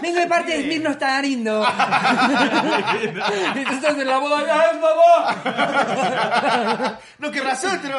Vengo 0.03 0.19
de 0.21 0.27
parte 0.27 0.53
de 0.57 0.63
Smirno 0.65 0.93
Starindo. 0.95 1.67
y 3.57 3.65
tú 3.65 3.73
estás 3.73 3.99
en 3.99 4.07
la 4.07 4.19
¡ah, 4.37 4.67
es 4.73 4.81
mamá! 4.81 5.37
No 7.19 7.31
querrás 7.31 7.65
otro. 7.65 7.99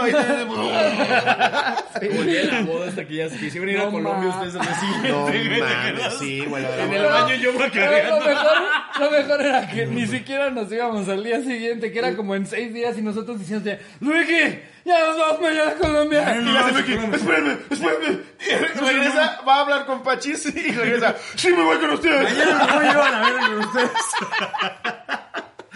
Oye, 2.19 2.43
la 2.45 2.61
boda 2.61 2.87
hasta 2.89 3.05
que 3.05 3.15
ya 3.15 3.29
se 3.29 3.37
quisieron 3.37 3.69
ir 3.69 3.79
a 3.79 3.85
No 3.85 3.91
Colombia 3.91 4.29
ma- 4.29 4.35
ustedes 4.41 4.55
al 4.55 4.61
día 4.61 4.75
siguiente, 4.79 5.09
No 5.09 5.21
güey, 5.23 5.43
¿te 5.43 5.49
mames, 5.59 5.75
acuerdas? 5.75 6.13
sí, 6.19 6.45
güey. 6.45 6.63
de 6.63 6.77
la 6.77 6.83
En 6.83 6.93
el 6.93 7.03
baño 7.05 7.35
yo 7.35 7.51
Pero 7.71 8.19
lo 8.19 8.25
mejor, 8.25 8.57
lo 8.99 9.11
mejor 9.11 9.41
era 9.45 9.67
que 9.69 9.85
ni 9.85 10.07
siquiera 10.07 10.49
nos 10.49 10.71
íbamos 10.71 11.07
al 11.09 11.23
día 11.23 11.41
siguiente, 11.41 11.91
que 11.91 11.99
era 11.99 12.15
como 12.15 12.35
en 12.35 12.45
seis 12.47 12.73
días 12.73 12.97
y 12.97 13.01
nosotros 13.01 13.39
diciendo, 13.39 13.71
Luigi, 13.99 14.59
ya 14.85 14.99
nos 15.07 15.17
vamos 15.17 15.41
mañana 15.41 15.71
a 15.71 15.75
Colombia. 15.75 16.35
Y 16.35 16.41
le 16.43 16.59
hace 16.59 16.71
Luigi, 16.71 16.93
espérame, 16.93 17.57
espérame. 17.69 18.19
Y 18.39 18.79
regresa, 18.79 19.39
va 19.47 19.55
a 19.55 19.59
hablar 19.61 19.85
con 19.85 20.01
Pachis 20.03 20.45
y 20.47 20.71
regresa, 20.71 21.15
sí 21.35 21.49
me 21.49 21.63
voy 21.63 21.77
con 21.77 21.91
ustedes. 21.91 22.23
Mañana 22.37 22.65
me 22.65 22.73
voy 22.77 22.85
a 22.87 22.91
llevar 22.91 23.13
a 23.13 23.19
ver 23.21 23.33
con 23.35 23.59
ustedes. 23.59 23.91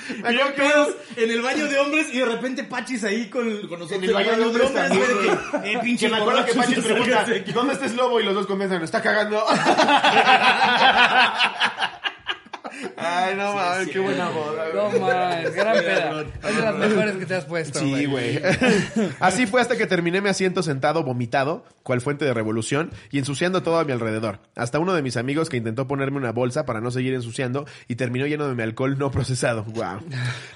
Y 0.09 0.57
pedos 0.57 0.95
en 1.15 1.31
el 1.31 1.41
baño 1.41 1.67
de 1.67 1.79
hombres 1.79 2.13
y 2.13 2.19
de 2.19 2.25
repente 2.25 2.63
Pachis 2.63 3.03
ahí 3.03 3.29
con, 3.29 3.67
con 3.67 3.79
nosotros. 3.79 3.91
En 3.91 4.03
el 4.03 4.13
baño 4.13 4.37
de 4.37 4.45
hombres 4.45 4.73
también, 4.73 5.03
que, 5.63 5.71
eh, 5.71 5.79
pinche 5.81 6.05
Que 6.05 6.11
me 6.11 6.17
acuerdo 6.19 6.45
que 6.45 6.53
Pachis 6.53 6.79
pregunta. 6.79 7.25
¿dónde 7.53 7.73
está 7.73 7.89
Slobo? 7.89 8.19
Y 8.19 8.23
los 8.23 8.35
dos 8.35 8.47
comienzan, 8.47 8.83
está 8.83 9.01
cagando. 9.01 9.43
Ay, 12.97 13.35
no 13.35 13.53
mames, 13.53 13.89
qué 13.89 13.99
buena 13.99 14.29
boda. 14.29 14.65
No 14.73 14.99
mames, 14.99 15.55
gran 15.55 15.77
peda. 15.77 16.25
Es 16.43 16.55
de 16.55 16.61
las 16.61 16.75
mejores 16.75 17.15
que 17.15 17.25
te 17.25 17.35
has 17.35 17.45
puesto, 17.45 17.79
Sí, 17.79 18.05
güey. 18.05 18.41
Así 19.19 19.45
fue 19.45 19.61
hasta 19.61 19.77
que 19.77 19.87
terminé 19.87 20.21
mi 20.21 20.29
asiento 20.29 20.63
sentado, 20.63 21.03
vomitado, 21.03 21.65
cual 21.83 22.01
fuente 22.01 22.25
de 22.25 22.33
revolución, 22.33 22.91
y 23.11 23.19
ensuciando 23.19 23.63
todo 23.63 23.79
a 23.79 23.85
mi 23.85 23.91
alrededor. 23.91 24.39
Hasta 24.55 24.79
uno 24.79 24.93
de 24.93 25.01
mis 25.01 25.17
amigos 25.17 25.49
que 25.49 25.57
intentó 25.57 25.87
ponerme 25.87 26.17
una 26.17 26.31
bolsa 26.31 26.65
para 26.65 26.81
no 26.81 26.91
seguir 26.91 27.13
ensuciando 27.13 27.65
y 27.87 27.95
terminó 27.95 28.25
lleno 28.25 28.47
de 28.47 28.55
mi 28.55 28.63
alcohol 28.63 28.97
no 28.97 29.11
procesado. 29.11 29.63
Wow. 29.63 30.01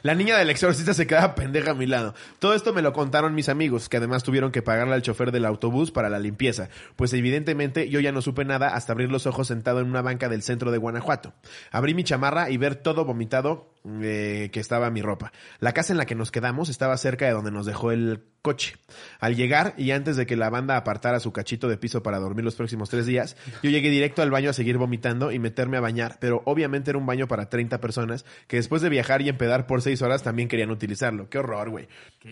La 0.02 0.16
niña 0.16 0.38
del 0.38 0.50
exorcista 0.50 0.94
se 0.94 1.08
quedaba 1.08 1.36
pendeja 1.36 1.72
a 1.72 1.76
mi 1.76 1.86
lado. 1.86 2.16
Todo 2.40 2.54
esto 2.54 2.74
me 2.74 2.82
lo 2.82 2.94
contaron 2.94 3.36
mis 3.36 3.50
amigos, 3.50 3.90
que 3.90 3.98
además 3.98 4.24
tuvieron 4.24 4.52
que 4.52 4.62
pagarle 4.62 4.96
al 4.96 5.02
chofer 5.02 5.32
del 5.32 5.46
autobús 5.46 5.92
para 5.92 6.10
la 6.10 6.20
limpieza, 6.20 6.70
pues 6.96 7.14
evidentemente 7.14 7.90
yo 7.90 8.00
ya 8.00 8.12
no 8.12 8.22
supe 8.22 8.46
nada 8.46 8.70
hasta 8.70 8.94
abrir 8.94 9.12
los 9.12 9.26
ojos 9.28 9.48
sentado 9.48 9.80
en 9.80 9.88
una 9.88 10.02
banca 10.02 10.30
del 10.30 10.42
centro 10.42 10.72
de 10.72 10.78
Guanajuato. 10.78 11.34
Abrí 11.72 11.94
mi 11.94 12.04
chamarra 12.10 12.50
y 12.50 12.58
ver 12.58 12.76
todo 12.76 13.06
vomitado 13.06 13.68
eh, 13.86 14.50
que 14.52 14.60
estaba 14.60 14.90
mi 14.90 15.02
ropa. 15.02 15.32
La 15.60 15.74
casa 15.74 15.94
en 15.94 15.98
la 15.98 16.06
que 16.06 16.16
nos 16.16 16.32
quedamos 16.32 16.70
estaba 16.70 16.98
cerca 16.98 17.26
de 17.26 17.32
donde 17.32 17.52
nos 17.52 17.66
dejó 17.66 17.92
el 17.92 18.24
coche. 18.42 18.76
Al 19.20 19.36
llegar 19.36 19.74
y 19.78 19.92
antes 19.92 20.16
de 20.16 20.26
que 20.26 20.36
la 20.36 20.50
banda 20.50 20.78
apartara 20.78 21.20
su 21.20 21.32
cachito 21.32 21.68
de 21.68 21.78
piso 21.78 22.04
para 22.04 22.20
dormir 22.20 22.46
los 22.46 22.56
próximos 22.56 22.90
tres 22.90 23.06
días, 23.06 23.36
yo 23.62 23.70
llegué 23.70 23.90
directo 23.90 24.22
al 24.22 24.32
baño 24.32 24.50
a 24.50 24.54
seguir 24.54 24.78
vomitando 24.78 25.32
y 25.32 25.40
meterme 25.40 25.78
a 25.78 25.82
bañar, 25.82 26.18
pero 26.20 26.42
obviamente 26.46 26.92
era 26.92 26.98
un 26.98 27.06
baño 27.06 27.28
para 27.28 27.50
30 27.50 27.82
personas 27.82 28.26
que 28.48 28.58
después 28.58 28.82
de 28.82 28.90
viajar 28.90 29.22
y 29.22 29.30
empedar 29.30 29.68
por 29.68 29.82
seis 29.82 30.02
horas 30.02 30.24
también 30.24 30.48
querían 30.48 30.72
utilizarlo. 30.72 31.30
Qué 31.30 31.38
horror, 31.38 31.70
güey. 31.70 31.88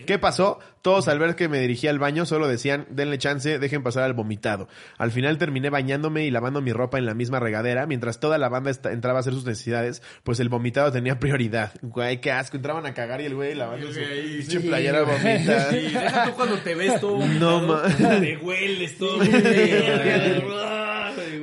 ¿Qué? 0.06 0.18
pasó? 0.18 0.58
Todos 0.82 1.08
al 1.08 1.18
ver 1.18 1.36
que 1.36 1.48
me 1.48 1.60
dirigía 1.60 1.90
al 1.90 1.98
baño 1.98 2.26
solo 2.26 2.48
decían, 2.48 2.86
denle 2.90 3.18
chance, 3.18 3.58
dejen 3.58 3.82
pasar 3.82 4.02
al 4.02 4.14
vomitado. 4.14 4.68
Al 4.96 5.12
final 5.12 5.38
terminé 5.38 5.70
bañándome 5.70 6.24
y 6.24 6.30
lavando 6.30 6.60
mi 6.60 6.72
ropa 6.72 6.98
en 6.98 7.06
la 7.06 7.14
misma 7.14 7.38
regadera, 7.40 7.86
mientras 7.86 8.18
toda 8.20 8.36
la 8.38 8.48
banda 8.48 8.72
entraba 8.90 9.18
a 9.18 9.20
hacer 9.20 9.34
sus 9.34 9.44
necesidades, 9.44 10.02
pues 10.24 10.40
el 10.40 10.48
vomitado 10.48 10.90
tenía 10.90 11.18
prioridad. 11.20 11.37
Güey, 11.82 12.20
qué 12.20 12.32
asco. 12.32 12.56
Entraban 12.56 12.84
a 12.86 12.94
cagar 12.94 13.20
y 13.20 13.26
el 13.26 13.34
güey 13.34 13.54
lavando 13.54 13.88
su 13.92 13.98
pinche 14.00 14.60
sí, 14.60 14.66
playera 14.68 15.02
vomita. 15.02 15.76
Y 15.76 15.90
deja 15.92 16.24
tú 16.24 16.32
cuando 16.32 16.56
te 16.58 16.74
ves 16.74 17.00
todo 17.00 17.18
No, 17.38 17.60
ma- 17.62 17.82
te 18.20 18.36
hueles 18.38 18.96
todo. 18.98 19.18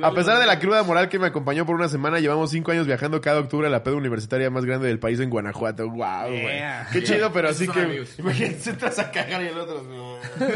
A 0.02 0.12
pesar 0.12 0.38
de 0.38 0.46
la 0.46 0.58
cruda 0.58 0.82
moral 0.82 1.08
que 1.08 1.18
me 1.18 1.26
acompañó 1.28 1.64
por 1.64 1.74
una 1.74 1.88
semana, 1.88 2.20
llevamos 2.20 2.50
cinco 2.50 2.70
años 2.70 2.86
viajando 2.86 3.20
cada 3.20 3.40
octubre 3.40 3.66
a 3.66 3.70
la 3.70 3.82
peda 3.82 3.94
universitaria 3.96 4.50
más 4.50 4.64
grande 4.64 4.88
del 4.88 4.98
país 4.98 5.18
en 5.20 5.30
Guanajuato. 5.30 5.88
Wow, 5.88 6.26
güey. 6.28 6.42
Yeah. 6.42 6.86
Qué 6.92 7.02
chido, 7.02 7.32
pero 7.32 7.48
Esos 7.48 7.62
así 7.62 7.72
que 7.72 7.80
amigos. 7.80 8.08
imagínate 8.18 8.70
entras 8.70 8.98
a 8.98 9.10
cagar 9.10 9.42
y 9.42 9.46
el 9.48 9.58
otro. 9.58 9.82
no. 9.82 10.16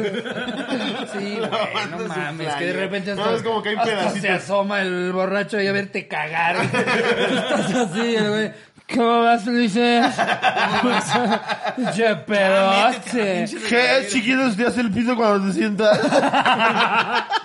Sí, 1.13 1.37
güey, 1.39 1.51
no 1.91 2.07
mames, 2.09 2.37
playa. 2.47 2.59
que 2.59 2.67
de 2.67 2.73
repente 2.73 3.15
No, 3.15 3.35
es 3.35 3.43
como 3.43 3.63
que 3.63 3.71
hay 3.71 3.77
pedacitos. 3.77 4.21
se 4.21 4.29
asoma 4.29 4.83
el 4.83 5.13
borracho 5.13 5.61
y 5.61 5.67
a 5.67 5.73
verte 5.73 6.07
cagar. 6.07 6.57
Estás 6.65 7.75
así, 7.75 8.17
güey. 8.17 8.53
¿Cómo 8.95 9.23
vas, 9.23 9.47
Luises? 9.47 10.07
Che 11.95 12.15
pedote. 12.27 13.47
¿Qué? 13.69 14.07
Chiquitos, 14.09 14.57
te 14.57 14.67
hace 14.67 14.81
el 14.81 14.91
piso 14.91 15.17
cuando 15.17 15.49
te 15.49 15.55
sientas. 15.55 15.99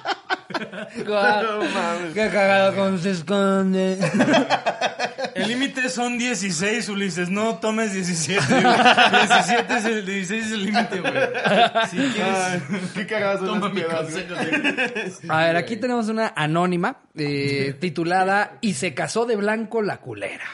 No 1.06 1.60
mames. 1.64 2.14
Qué 2.14 2.30
cagado 2.30 2.76
cómo 2.76 2.98
se 2.98 3.12
esconde. 3.12 3.98
El 5.36 5.50
límite 5.50 5.90
son 5.90 6.18
16, 6.18 6.88
Ulises. 6.88 7.30
No 7.30 7.56
tomes 7.56 7.94
17. 7.94 8.42
güey. 8.48 8.62
17 8.64 9.78
es 9.78 9.86
el, 9.86 10.06
16 10.06 10.46
es 10.46 10.52
el 10.54 10.66
límite, 10.66 11.02
güey. 11.02 11.14
Si 11.90 12.00
Ay, 12.00 12.12
quieres, 12.14 12.92
qué 12.94 13.06
cagadas 13.06 13.40
son 13.40 13.48
toma 13.60 13.66
las 13.68 13.74
mi 13.74 13.84
consejo. 13.84 14.36
güey. 14.36 15.30
A 15.30 15.38
ver, 15.40 15.56
aquí 15.58 15.76
tenemos 15.76 16.08
una 16.08 16.32
anónima 16.36 16.98
eh, 17.16 17.76
titulada 17.80 18.58
Y 18.62 18.76
se 18.76 18.94
casó 18.94 19.26
de 19.26 19.36
blanco 19.36 19.82
la 19.82 19.98
culera. 19.98 20.46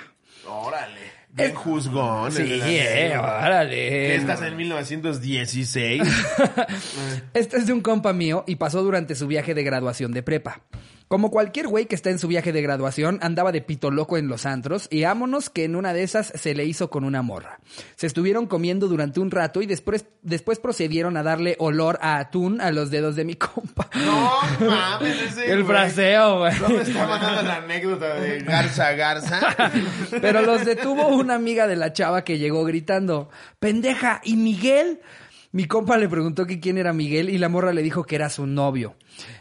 Órale. 0.51 1.11
Bien 1.33 1.53
juzgón. 1.53 2.31
Sí, 2.31 2.43
eh, 2.45 3.17
órale. 3.17 3.75
¿Qué 3.89 4.15
estás 4.15 4.41
en 4.41 4.57
1916? 4.57 6.03
Este 7.33 7.57
es 7.57 7.67
de 7.67 7.73
un 7.73 7.81
compa 7.81 8.11
mío 8.11 8.43
y 8.47 8.57
pasó 8.57 8.83
durante 8.83 9.15
su 9.15 9.27
viaje 9.27 9.53
de 9.53 9.63
graduación 9.63 10.11
de 10.11 10.23
prepa. 10.23 10.61
Como 11.11 11.29
cualquier 11.29 11.67
güey 11.67 11.87
que 11.87 11.95
está 11.95 12.09
en 12.09 12.19
su 12.19 12.29
viaje 12.29 12.53
de 12.53 12.61
graduación, 12.61 13.19
andaba 13.21 13.51
de 13.51 13.61
pito 13.61 13.91
loco 13.91 14.17
en 14.17 14.29
los 14.29 14.45
antros 14.45 14.87
y 14.89 15.03
ámonos 15.03 15.49
que 15.49 15.65
en 15.65 15.75
una 15.75 15.91
de 15.91 16.03
esas 16.03 16.31
se 16.33 16.55
le 16.55 16.63
hizo 16.63 16.89
con 16.89 17.03
una 17.03 17.21
morra. 17.21 17.59
Se 17.97 18.07
estuvieron 18.07 18.47
comiendo 18.47 18.87
durante 18.87 19.19
un 19.19 19.29
rato 19.29 19.61
y 19.61 19.65
después, 19.65 20.05
después 20.21 20.59
procedieron 20.59 21.17
a 21.17 21.23
darle 21.23 21.57
olor 21.59 21.99
a 22.01 22.17
atún 22.17 22.61
a 22.61 22.71
los 22.71 22.91
dedos 22.91 23.17
de 23.17 23.25
mi 23.25 23.35
compa. 23.35 23.89
no 23.93 24.69
mames, 24.69 25.21
ese 25.21 25.51
El 25.51 25.63
güey. 25.65 25.75
fraseo, 25.75 26.37
güey. 26.39 26.57
No 26.61 26.69
me 26.69 26.81
está 26.81 27.05
mandando 27.05 27.41
la 27.41 27.55
anécdota 27.57 28.15
de 28.15 28.39
Garza 28.39 28.93
Garza. 28.93 29.41
Pero 30.21 30.43
los 30.43 30.63
detuvo 30.63 31.09
una 31.09 31.35
amiga 31.35 31.67
de 31.67 31.75
la 31.75 31.91
chava 31.91 32.23
que 32.23 32.37
llegó 32.37 32.63
gritando, 32.63 33.29
pendeja, 33.59 34.21
¿y 34.23 34.37
Miguel? 34.37 35.01
Mi 35.53 35.65
compa 35.65 35.97
le 35.97 36.07
preguntó 36.07 36.45
que 36.45 36.61
quién 36.61 36.77
era 36.77 36.93
Miguel 36.93 37.29
y 37.29 37.37
la 37.37 37.49
morra 37.49 37.73
le 37.73 37.83
dijo 37.83 38.05
que 38.05 38.15
era 38.15 38.29
su 38.29 38.47
novio. 38.47 38.95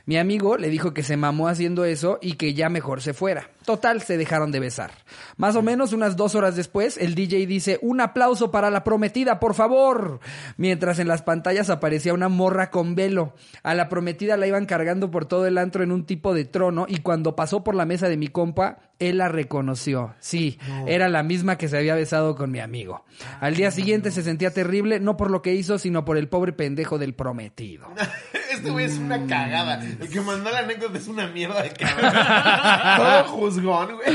Mi 0.07 0.16
amigo 0.18 0.57
le 0.57 0.68
dijo 0.68 0.95
que 0.95 1.03
se 1.03 1.16
mamó 1.16 1.49
haciendo 1.49 1.85
eso 1.85 2.18
y 2.20 2.35
que 2.35 2.55
ya 2.55 2.68
mejor 2.68 3.03
se 3.03 3.14
fuera. 3.14 3.51
Total, 3.64 4.03
se 4.03 4.16
dejaron 4.16 4.53
de 4.53 4.61
besar. 4.61 4.91
Más 5.37 5.57
o 5.57 5.62
menos 5.62 5.93
unas 5.93 6.16
dos 6.16 6.35
horas 6.35 6.57
después, 6.57 6.97
el 6.97 7.14
DJ 7.14 7.47
dice, 7.47 7.78
un 7.83 8.01
aplauso 8.01 8.51
para 8.51 8.70
la 8.70 8.85
prometida, 8.85 9.39
por 9.39 9.55
favor. 9.55 10.20
Mientras 10.57 10.99
en 10.99 11.09
las 11.09 11.22
pantallas 11.22 11.70
aparecía 11.70 12.14
una 12.14 12.28
morra 12.28 12.70
con 12.70 12.95
velo. 12.95 13.35
A 13.62 13.74
la 13.74 13.89
prometida 13.89 14.37
la 14.37 14.47
iban 14.47 14.66
cargando 14.66 15.11
por 15.11 15.26
todo 15.26 15.47
el 15.47 15.59
antro 15.59 15.83
en 15.85 15.93
un 15.93 16.05
tipo 16.05 16.35
de 16.35 16.45
trono 16.45 16.87
y 16.89 16.99
cuando 16.99 17.37
pasó 17.37 17.62
por 17.62 17.74
la 17.74 17.85
mesa 17.87 18.09
de 18.09 18.16
mi 18.16 18.28
compa, 18.28 18.78
él 19.01 19.18
la 19.18 19.28
reconoció. 19.28 20.14
Sí, 20.20 20.59
era 20.87 21.09
la 21.09 21.22
misma 21.22 21.57
que 21.57 21.68
se 21.68 21.78
había 21.78 21.95
besado 21.95 22.37
con 22.37 22.51
mi 22.51 22.61
amigo. 22.61 23.05
Al 23.41 23.57
día 23.57 23.70
siguiente 23.70 24.11
se 24.11 24.22
sentía 24.22 24.53
terrible, 24.53 25.01
no 25.01 25.16
por 25.16 25.31
lo 25.31 25.43
que 25.43 25.55
hizo, 25.55 25.78
sino 25.78 26.05
por 26.05 26.18
el 26.18 26.28
pobre 26.28 26.53
pendejo 26.53 26.99
del 26.99 27.14
prometido. 27.14 27.89
Este 28.51 28.70
güey 28.70 28.87
es 28.87 28.99
una 28.99 29.26
cagada. 29.26 29.70
El 29.75 30.09
que 30.09 30.21
mandó 30.21 30.51
la 30.51 30.59
anécdota 30.61 30.99
es 30.99 31.07
una 31.09 31.27
mierda 31.29 31.62
de 31.62 31.71
cabrón. 31.71 32.12
Todo 32.97 33.25
juzgón, 33.25 33.97
güey. 33.97 34.09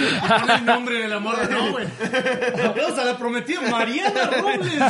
El 0.58 0.66
nombre 0.66 1.00
de 1.00 1.08
la 1.08 1.20
morra, 1.20 1.48
no, 1.50 1.72
güey. 1.72 1.86
Vamos 2.58 3.00
a 3.00 3.06
la 3.06 3.18
prometida 3.18 3.62
Mariana 3.70 4.26
Robles. 4.42 4.80
No. 4.80 4.86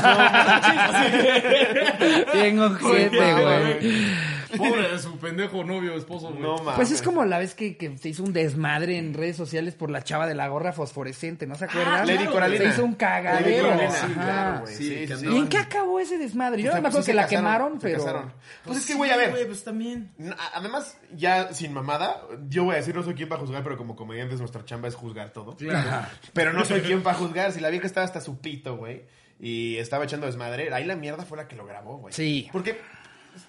Bien 2.34 2.60
ojete, 2.60 3.34
güey. 3.34 4.36
Pobre 4.58 4.88
de 4.90 5.00
su 5.00 5.18
pendejo 5.18 5.64
novio, 5.66 5.96
esposo, 5.98 6.30
güey. 6.30 6.40
No 6.42 6.56
mames. 6.58 6.76
Pues 6.76 6.92
es 6.92 7.02
como 7.02 7.26
la 7.26 7.40
vez 7.40 7.56
que, 7.56 7.76
que 7.76 7.98
se 7.98 8.10
hizo 8.10 8.24
un 8.24 8.32
desmadre 8.32 8.98
en 8.98 9.14
redes 9.14 9.36
sociales 9.36 9.74
por 9.76 9.90
la 9.92 10.04
chava 10.04 10.28
de 10.28 10.36
la 10.36 10.48
gorra 10.48 10.72
fosforescente, 10.72 11.46
¿no 11.46 11.56
se 11.56 11.66
acuerdan? 11.66 12.08
Lady 12.08 12.26
Coralina. 12.26 12.64
Se 12.64 12.70
hizo 12.70 12.86
un 12.86 12.94
cagadero. 12.94 13.78
Sí, 13.92 14.14
claro, 14.14 14.62
güey. 14.62 14.76
Sí, 14.76 15.08
Sí. 15.08 15.26
¿Y 15.28 15.38
en 15.38 15.48
qué 15.50 15.58
acabó 15.58 16.00
ese 16.00 16.18
desmadre? 16.18 16.62
Yo 16.62 16.70
O 16.70 16.74
sea, 16.74 16.82
no 16.82 16.88
me 16.88 16.92
pues 16.92 16.96
acuerdo 16.96 17.04
sí 17.04 17.06
que 17.06 17.12
se 17.12 17.16
la 17.16 17.22
casaron, 17.24 17.44
quemaron, 17.44 17.82
se 17.82 17.88
pero... 17.88 18.00
casaron. 18.00 18.34
Pues 18.64 18.78
es 18.78 18.86
que, 18.86 18.92
Sí, 18.94 18.98
güey, 18.98 19.12
a 19.12 19.18
ver. 19.18 19.32
güey, 19.32 19.46
pues 19.46 19.64
también. 19.64 20.12
Además, 20.54 21.00
ya 21.14 21.54
sin 21.54 21.74
mamada, 21.74 22.22
yo 22.48 22.64
voy 22.64 22.74
a 22.74 22.78
decir, 22.78 22.96
no 22.96 23.04
soy 23.04 23.16
quien 23.16 23.30
para 23.30 23.42
juzgar, 23.42 23.64
pero 23.64 23.78
como 23.78 23.96
comediantes 23.96 24.40
nuestra 24.40 24.64
chamba 24.66 24.88
es 24.88 24.96
juzgar 24.96 25.32
todo. 25.32 25.56
Claro. 25.56 26.08
Pero 26.34 26.54
no 26.54 26.66
soy 26.66 26.82
quien 26.82 27.04
para 27.04 27.18
juzgar. 27.18 27.52
Si 27.52 27.60
la 27.60 27.70
vieja 27.70 27.88
estaba 27.88 28.06
hasta 28.06 28.22
su 28.22 28.40
pito, 28.40 28.78
güey, 28.78 29.04
y 29.40 29.78
estaba 29.78 30.06
echando 30.06 30.26
desmadre, 30.26 30.74
ahí 30.74 30.86
la 30.86 30.96
mierda 30.96 31.26
fue 31.26 31.38
la 31.38 31.48
que 31.48 31.56
lo 31.56 31.66
grabó, 31.66 31.98
güey. 31.98 32.14
Sí. 32.14 32.50
Porque 32.52 32.80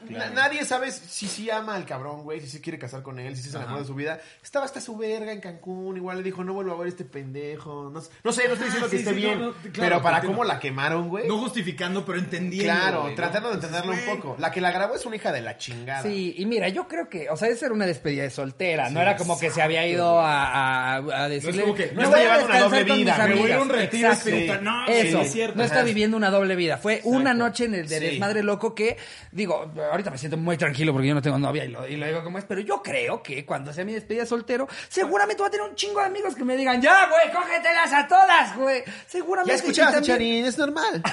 na- 0.09 0.30
nadie 0.30 0.64
sabe 0.64 0.91
si 0.91 1.26
sí 1.28 1.51
ama 1.51 1.74
al 1.74 1.84
cabrón, 1.87 2.22
güey, 2.22 2.41
si 2.41 2.49
sí 2.49 2.61
quiere 2.61 2.78
casar 2.78 3.03
con 3.03 3.18
él, 3.18 3.37
si 3.37 3.43
sí 3.43 3.51
se 3.51 3.57
enamoró 3.57 3.80
de 3.80 3.87
su 3.87 3.95
vida. 3.95 4.20
Estaba 4.43 4.64
hasta 4.64 4.80
su 4.80 4.97
verga 4.97 5.32
en 5.32 5.41
Cancún, 5.41 5.97
igual 5.97 6.18
le 6.18 6.22
dijo, 6.22 6.45
no 6.45 6.53
vuelvo 6.55 6.72
a 6.72 6.78
ver 6.78 6.89
este 6.89 7.05
pendejo. 7.05 7.91
No, 7.93 8.01
sé- 8.01 8.11
no 8.24 8.32
sé, 8.32 8.47
no 8.47 8.53
estoy 8.55 8.66
diciendo 8.66 8.89
que 8.91 8.97
sí, 8.97 9.03
esté 9.03 9.14
sí, 9.14 9.16
bien, 9.20 9.39
no, 9.41 9.47
no, 9.47 9.53
claro, 9.55 9.72
pero 9.74 10.03
para 10.03 10.20
cómo 10.22 10.45
la 10.45 10.59
quemaron, 10.59 11.09
güey. 11.09 11.28
No 11.28 11.39
justificando, 11.39 12.05
pero 12.05 12.18
entendiendo. 12.18 12.72
Claro, 12.72 13.12
tratando 13.14 13.49
de 13.49 13.55
entenderlo 13.57 13.93
un 13.93 14.01
poco. 14.01 14.37
La 14.39 14.51
que 14.51 14.61
la 14.61 14.70
grabó 14.70 14.95
es 14.95 15.05
una 15.07 15.16
hija 15.16 15.32
de 15.32 15.41
la 15.43 15.57
chingada. 15.59 16.03
Sí, 16.03 16.34
y 16.37 16.47
mira, 16.47 16.68
yo 16.68 16.87
creo 16.89 17.09
que, 17.09 17.28
o 17.30 17.37
sea, 17.37 17.49
esa 17.49 17.66
era 17.66 17.74
una 17.74 17.87
despedida 17.87 18.22
de 18.22 18.30
soltera, 18.30 18.91
no 18.91 19.01
era 19.01 19.16
como 19.16 19.39
que 19.39 19.51
se 19.51 19.62
había 19.62 19.87
ido 19.87 20.20
a, 20.20 20.95
a, 20.95 20.97
a 20.97 21.28
decirle... 21.28 21.62
como 21.62 21.74
que, 21.74 21.87
"Me 21.89 22.03
no 22.03 22.11
voy 22.11 22.20
está 22.20 22.20
llevando 22.20 22.47
una 22.47 22.61
doble 22.61 22.84
vida, 22.84 23.18
me 23.18 23.28
Me 23.28 23.41
voy 23.41 23.51
a 23.51 23.55
amigas". 23.57 23.62
un 23.62 23.68
retiro 23.68 24.12
espiritual. 24.12 24.64
No, 24.64 24.87
Eso, 24.87 25.18
sí, 25.20 25.24
es 25.26 25.32
cierto. 25.32 25.57
no 25.59 25.64
está 25.64 25.82
viviendo 25.82 26.16
una 26.16 26.30
doble 26.30 26.57
vida. 26.57 26.78
Fue 26.78 27.01
una 27.05 27.34
noche 27.34 27.64
en 27.64 27.74
el 27.74 27.89
de 27.89 28.01
desmadre 28.01 28.43
loco 28.43 28.74
que, 28.74 28.97
digo, 29.32 29.70
ahorita 29.83 30.11
me 30.11 30.18
siento 30.18 30.37
muy 30.37 30.57
tranquilo 30.57 30.93
porque 30.93 31.09
yo 31.09 31.14
no 31.14 31.22
tengo 31.22 31.39
novia 31.39 31.64
y 31.64 31.68
lo, 31.68 31.87
y 31.87 31.97
lo 31.97 32.07
digo 32.07 32.24
como 32.24 32.39
es, 32.39 32.45
pero 32.45 32.61
yo 32.61 32.83
creo 32.83 33.22
que 33.22 33.45
cuando 33.45 33.72
sea 33.72 33.85
mi 33.85 33.93
despedida 33.93 34.22
de 34.22 34.29
soltero, 34.29 34.68
seguramente 34.89 35.43
voy 35.43 35.49
a 35.49 35.51
tener 35.51 35.68
un 35.68 35.74
chingo 35.74 36.01
de 36.01 36.07
amigos 36.07 36.35
que 36.35 36.45
me 36.45 36.57
digan, 36.57 36.81
ya, 36.81 37.07
güey, 37.09 37.31
cógetelas 37.33 37.93
a 37.93 38.07
todas, 38.09 38.57
güey. 38.57 38.83
Seguramente. 39.07 39.51
Ya 39.53 39.57
escuchaste, 39.57 39.93
también- 39.95 40.16
Charín, 40.16 40.45
es 40.47 40.59
normal. 40.59 41.03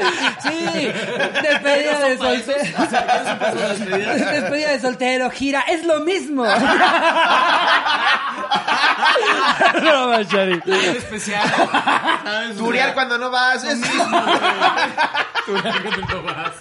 Sí, 0.40 0.90
despedida 1.42 1.98
de 2.00 2.18
soltero. 2.18 2.60
Despedida 4.32 4.68
de 4.70 4.80
soltero, 4.80 5.30
gira, 5.30 5.60
es 5.68 5.84
lo 5.84 6.00
mismo. 6.00 6.44
no, 9.82 10.08
Machari. 10.08 10.60
Es 10.66 10.96
especial. 10.96 11.48
Turial 12.56 12.94
cuando 12.94 13.18
no 13.18 13.30
vas. 13.30 13.62
Es... 13.64 13.80
Turial 15.46 15.82
cuando 15.82 16.06
no 16.14 16.22
vas. 16.22 16.52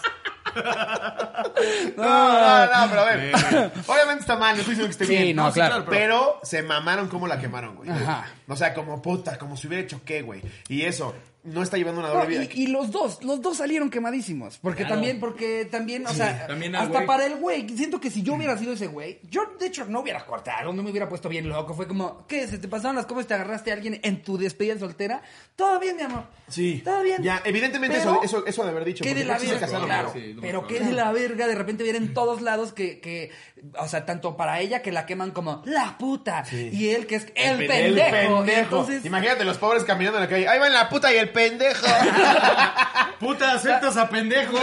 No, 1.98 2.04
no, 2.04 2.66
no, 2.66 2.90
pero 2.90 3.02
a 3.02 3.06
ver. 3.06 3.72
Obviamente 3.88 4.22
está 4.22 4.38
mal, 4.38 4.56
no 4.56 4.62
estoy 4.62 4.76
diciendo 4.76 4.86
que 4.86 4.92
esté 4.92 5.06
Sí, 5.06 5.24
bien. 5.24 5.36
no, 5.36 5.48
sí, 5.52 5.56
claro. 5.56 5.86
Pero 5.90 6.40
se 6.44 6.64
mamaron 6.64 7.08
como 7.08 7.28
la 7.28 7.40
quemaron, 7.40 7.76
güey. 7.76 7.90
Ajá. 7.90 8.28
O 8.48 8.56
sea, 8.56 8.74
como 8.74 9.02
puta, 9.02 9.38
como 9.38 9.58
si 9.58 9.68
hubiera 9.68 9.84
hecho 9.84 10.02
qué, 10.06 10.22
güey. 10.22 10.42
Y 10.68 10.84
eso, 10.84 11.14
no 11.44 11.64
está 11.64 11.78
llevando 11.78 12.02
una 12.02 12.10
No, 12.10 12.16
doble 12.16 12.40
vida. 12.40 12.50
y, 12.54 12.64
y 12.64 12.68
los 12.68 12.92
dos, 12.92 13.24
los 13.24 13.42
dos 13.42 13.58
salieron 13.58 13.90
quemadísimos. 13.90 14.58
Porque 14.62 14.84
Claro. 14.84 14.96
también, 14.96 15.20
porque 15.20 15.66
también, 15.66 16.06
o 16.06 16.14
sea, 16.14 16.48
también 16.48 16.76
hasta 16.76 16.90
güey. 16.94 17.08
para 17.08 17.26
el 17.26 17.36
güey, 17.38 17.68
siento 17.78 18.00
que 18.02 18.12
si 18.12 18.24
yo 18.24 18.34
hubiera 18.34 18.58
sido 18.58 18.74
ese 18.74 18.88
güey, 18.88 19.20
yo 19.30 19.44
de 19.60 19.68
hecho 19.68 19.86
no 19.86 20.02
hubiera 20.02 20.26
cortado, 20.26 20.74
no 20.74 20.84
me 20.84 20.92
hubiera 20.92 21.08
puesto 21.08 21.30
bien 21.30 21.48
loco. 21.48 21.74
Fue 21.74 21.88
como, 21.88 22.28
¿qué? 22.28 22.46
¿Se 22.48 22.58
te 22.58 22.68
pasaron 22.68 22.98
las 22.98 23.06
cosas 23.06 23.24
y 23.24 23.28
te 23.30 23.34
agarraste 23.36 23.72
a 23.72 23.76
alguien 23.76 24.00
en 24.04 24.22
tu 24.22 24.38
despedida 24.38 24.74
de 24.74 24.80
soltera? 24.82 25.22
Todo 25.56 25.80
bien, 25.80 25.96
mi 25.96 26.02
amor. 26.04 26.26
Sí. 26.50 26.82
Todo 26.84 27.02
bien. 27.04 27.24
Ya, 27.24 27.42
evidentemente 27.46 27.98
Pero- 28.00 28.22
eso, 28.22 28.38
eso, 28.40 28.46
eso 28.46 28.64
de 28.64 28.70
haber 28.72 28.84
dicho. 28.86 29.04
Qué 29.04 29.16
de 29.16 29.24
la 29.24 29.38
verga, 29.38 29.60
casaron, 29.62 29.86
claro. 29.86 30.12
Sí, 30.14 30.34
no 30.36 30.42
pero 30.42 30.68
qué 30.68 30.80
de 30.82 30.92
la 30.92 31.12
verga 31.14 31.48
de 31.48 31.56
repente 31.56 31.84
ver 31.84 31.96
en 31.96 32.14
todos 32.14 32.42
lados 32.42 32.74
que, 32.74 33.00
que, 33.00 33.32
o 33.80 33.88
sea, 33.88 34.06
tanto 34.06 34.36
para 34.36 34.60
ella 34.60 34.82
que 34.82 34.92
la 34.92 35.06
queman 35.06 35.32
como 35.32 35.62
la 35.66 35.98
puta 35.98 36.44
y 36.52 36.90
él 36.90 37.08
que 37.08 37.16
es 37.16 37.28
el, 37.36 37.62
El 37.62 37.68
pendejo. 37.68 38.44
Entonces, 38.46 39.06
Imagínate 39.06 39.46
los 39.46 39.58
pobres 39.58 39.84
caminando 39.84 40.18
en 40.18 40.24
la 40.26 40.30
calle. 40.30 40.48
Ahí 40.48 40.60
va 40.60 40.68
en 40.68 40.74
la 40.74 40.90
puta 40.90 41.14
y 41.14 41.18
el 41.18 41.28
pendejo. 41.28 41.39
Puta, 43.20 43.52
aceptas 43.54 43.98
a 43.98 44.08
pendejo. 44.10 44.58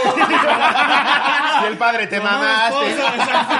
y 1.63 1.65
el 1.67 1.77
padre, 1.77 2.07
te 2.07 2.19
Mamá, 2.19 2.31
mamaste. 2.41 2.89
esposa, 2.89 3.15
exacto. 3.15 3.53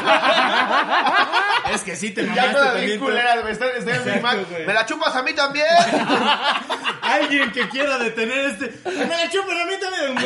Es 1.74 1.82
que 1.84 1.96
sí 1.96 2.12
te 2.12 2.24
mamaste 2.24 2.42
Ya 2.48 2.52
todas 2.52 2.74
bien 2.76 2.80
también. 2.82 3.00
culeras, 3.00 3.42
güey. 3.42 3.54
Estoy, 3.54 3.70
estoy 3.78 3.94
en 3.94 4.06
Big 4.06 4.22
Mac. 4.24 4.38
Güey. 4.50 4.66
¿Me 4.66 4.74
la 4.74 4.86
chupas 4.86 5.16
a 5.16 5.22
mí 5.24 5.34
también? 5.34 5.66
Alguien 7.02 7.52
que 7.52 7.70
quiera 7.70 7.98
detener 8.00 8.50
este. 8.52 8.74
Me 8.86 9.06
la 9.06 9.30
chupan 9.30 9.58
a 9.58 9.66
mí 9.66 9.74
también. 9.80 10.18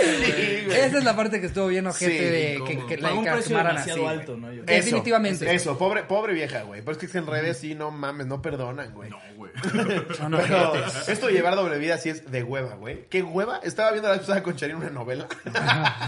Sí, 0.00 0.62
güey. 0.66 0.78
esa 0.80 0.98
es 0.98 1.04
la 1.04 1.16
parte 1.16 1.40
que 1.40 1.46
estuvo 1.46 1.66
bien 1.68 1.86
ojete 1.86 2.10
Sí, 2.10 2.18
de 2.24 2.62
que, 2.66 2.86
que 2.86 2.96
la 2.98 3.08
Pagó 3.08 3.20
un 3.20 3.24
precio 3.26 3.48
quemaran 3.48 3.72
demasiado 3.76 4.08
así. 4.08 4.18
alto, 4.18 4.36
¿no? 4.36 4.52
Yo- 4.52 4.62
Eso. 4.62 4.66
Definitivamente. 4.66 5.44
Eso, 5.46 5.54
eso, 5.70 5.78
pobre, 5.78 6.02
pobre 6.04 6.32
vieja, 6.34 6.62
güey. 6.62 6.80
Pero 6.82 6.92
es 6.98 7.10
que 7.10 7.18
en 7.18 7.26
redes 7.26 7.58
sí, 7.58 7.74
no 7.74 7.90
mames, 7.90 8.26
no 8.26 8.40
perdonan, 8.42 8.92
güey. 8.92 9.10
No, 9.10 9.18
güey. 9.36 9.52
Son 10.16 10.32
Pero 10.32 10.70
ojetes. 10.72 11.08
esto 11.08 11.26
de 11.26 11.32
llevar 11.32 11.54
doble 11.56 11.78
vida 11.78 11.98
sí 11.98 12.08
es 12.10 12.30
de 12.30 12.42
hueva, 12.42 12.74
güey. 12.74 13.04
¿Qué 13.10 13.22
hueva? 13.22 13.60
Estaba 13.62 13.90
viendo 13.92 14.08
la 14.08 14.14
vez 14.16 14.20
pasada 14.22 14.42
con 14.42 14.56
Charín 14.56 14.76
una 14.76 14.90
novela. 14.90 15.26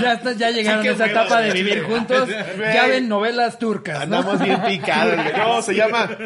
Ya, 0.00 0.14
está- 0.14 0.32
ya 0.32 0.50
llegaron 0.50 0.82
Sí, 0.82 0.88
a 0.88 0.92
esa 0.92 1.04
hueva, 1.04 1.20
etapa 1.20 1.40
de 1.40 1.52
vivir 1.52 1.84
juntos. 1.84 2.28
Ya 2.58 2.86
ven 2.86 3.08
novelas 3.08 3.58
turcas, 3.58 3.96
¿no? 4.08 4.16
Andamos 4.18 4.40
bien 4.42 4.60
picados, 4.62 5.14
güey. 5.16 5.32
No, 5.36 5.62
se 5.62 5.74
llama. 5.74 6.08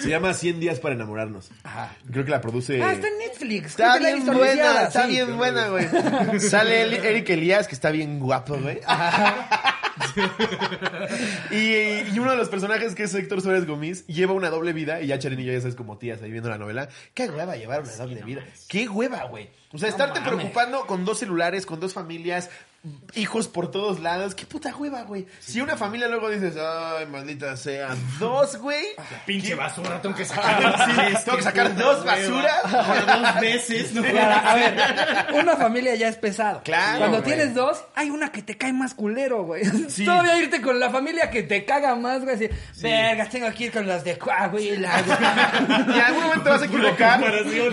Se 0.00 0.08
llama 0.08 0.34
100 0.34 0.60
días 0.60 0.78
para 0.78 0.94
enamorarnos. 0.94 1.50
Ajá. 1.64 1.96
Creo 2.12 2.24
que 2.24 2.30
la 2.30 2.40
produce. 2.40 2.80
Ah, 2.80 2.92
está 2.92 3.08
en 3.08 3.18
Netflix. 3.18 3.66
Está 3.70 3.96
Creo 3.98 4.14
bien 4.14 4.26
buena, 4.26 4.82
está 4.84 5.02
sí. 5.06 5.08
bien 5.08 5.36
buena, 5.36 5.66
güey. 5.68 5.88
Sale 6.40 7.08
Eric 7.08 7.28
Elías, 7.30 7.66
que 7.66 7.74
está 7.74 7.90
bien 7.90 8.20
guapo, 8.20 8.56
güey. 8.56 8.78
y, 11.50 12.14
y 12.14 12.18
uno 12.18 12.30
de 12.30 12.36
los 12.36 12.48
personajes, 12.48 12.94
que 12.94 13.04
es 13.04 13.14
Héctor 13.14 13.40
Suárez 13.40 13.66
Gómez, 13.66 14.06
lleva 14.06 14.32
una 14.32 14.50
doble 14.50 14.72
vida. 14.72 15.00
Y 15.00 15.08
ya 15.08 15.18
Charín 15.18 15.40
y 15.40 15.44
yo 15.44 15.52
ya 15.52 15.60
sabes 15.60 15.74
como 15.74 15.98
tías 15.98 16.22
ahí 16.22 16.30
viendo 16.30 16.48
la 16.48 16.58
novela. 16.58 16.88
¿Qué 17.14 17.28
hueva 17.28 17.56
llevar 17.56 17.82
una 17.82 17.96
doble 17.96 18.22
vida? 18.22 18.44
¿Qué 18.68 18.88
hueva, 18.88 19.24
güey? 19.24 19.48
O 19.72 19.78
sea, 19.78 19.88
estarte 19.88 20.20
mames. 20.20 20.34
preocupando 20.34 20.86
con 20.86 21.04
dos 21.04 21.18
celulares, 21.18 21.66
con 21.66 21.80
dos 21.80 21.94
familias, 21.94 22.50
hijos 23.14 23.46
por 23.48 23.70
todos 23.70 24.00
lados. 24.00 24.34
Qué 24.34 24.46
puta 24.46 24.74
hueva, 24.74 25.02
güey. 25.02 25.26
Si 25.38 25.60
una 25.60 25.76
familia 25.76 26.08
luego 26.08 26.30
dices, 26.30 26.54
ay, 26.56 27.06
maldita 27.06 27.56
sea, 27.56 27.94
dos, 28.18 28.56
güey. 28.56 28.84
Pinche 29.26 29.54
basura, 29.54 30.00
tengo 30.00 30.14
que 30.14 30.24
sacar. 30.26 30.86
Sí, 30.86 31.14
tengo 31.24 31.36
que 31.38 31.42
sacar 31.44 31.76
dos 31.76 32.04
basuras. 32.04 32.62
dos 33.06 33.40
veces, 33.40 33.92
¿no? 33.92 34.02
Claro, 34.02 34.48
a 34.48 34.54
ver, 34.54 35.34
una 35.42 35.56
familia 35.56 35.94
ya 35.94 36.08
es 36.08 36.16
pesado. 36.16 36.62
Claro, 36.64 36.98
Cuando 37.00 37.18
güey. 37.22 37.34
tienes 37.34 37.54
dos, 37.54 37.84
hay 37.94 38.08
una 38.10 38.32
que 38.32 38.42
te 38.42 38.56
cae 38.56 38.72
más 38.72 38.94
culero, 38.94 39.44
güey. 39.44 39.62
Todavía 40.04 40.38
irte 40.38 40.62
con 40.62 40.80
la 40.80 40.90
familia 40.90 41.30
que 41.30 41.42
te 41.42 41.64
caga 41.64 41.94
más, 41.96 42.22
güey. 42.22 42.36
Así, 42.36 42.48
vergas, 42.80 43.28
tengo 43.30 43.50
que 43.52 43.64
ir 43.64 43.72
con 43.72 43.86
los 43.86 44.02
de 44.04 44.16
Coahuila, 44.16 45.02
güey. 45.02 45.18
Y 45.90 45.98
en 45.98 46.00
algún 46.04 46.22
momento 46.24 46.50
vas 46.50 46.62
a 46.62 46.64
equivocar. 46.66 47.20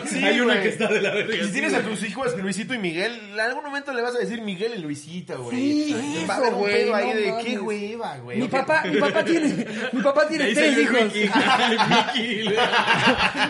Sí, 0.08 0.24
Hay 0.24 0.40
una 0.40 0.54
güey. 0.54 0.64
que 0.64 0.70
está 0.70 0.88
de 0.88 1.02
la 1.02 1.12
verga. 1.14 1.34
Si 1.34 1.44
sí, 1.46 1.52
tienes 1.52 1.74
a 1.74 1.82
tus 1.82 2.04
hijos, 2.04 2.36
Luisito 2.38 2.74
y 2.74 2.78
Miguel, 2.80 3.32
en 3.34 3.40
algún 3.40 3.64
momento 3.64 3.94
le 3.94 4.02
vas 4.02 4.16
a 4.16 4.20
decir 4.20 4.42
Miguel 4.42 4.74
y 4.76 4.80
Luisito, 4.80 4.97
güey. 5.38 5.84
Sí, 5.84 6.26
Va 6.30 6.34
a 6.34 6.38
haber 6.38 6.54
un 6.54 6.60
güey, 6.60 6.74
pedo 6.74 6.96
ahí 6.96 7.08
no 7.10 7.16
de 7.16 7.30
mames. 7.32 7.46
qué 7.46 7.60
hueva, 7.60 8.18
güey. 8.18 8.40
Mi 8.40 8.48
papá, 8.48 8.84
mi 8.86 9.00
papá 9.00 9.24
tiene, 9.24 9.66
mi 9.92 10.02
papá 10.02 10.28
tiene 10.28 10.54
tres 10.54 10.78
hijos. 10.78 11.02
Mickey. 11.04 11.30
Mickey. 11.90 12.50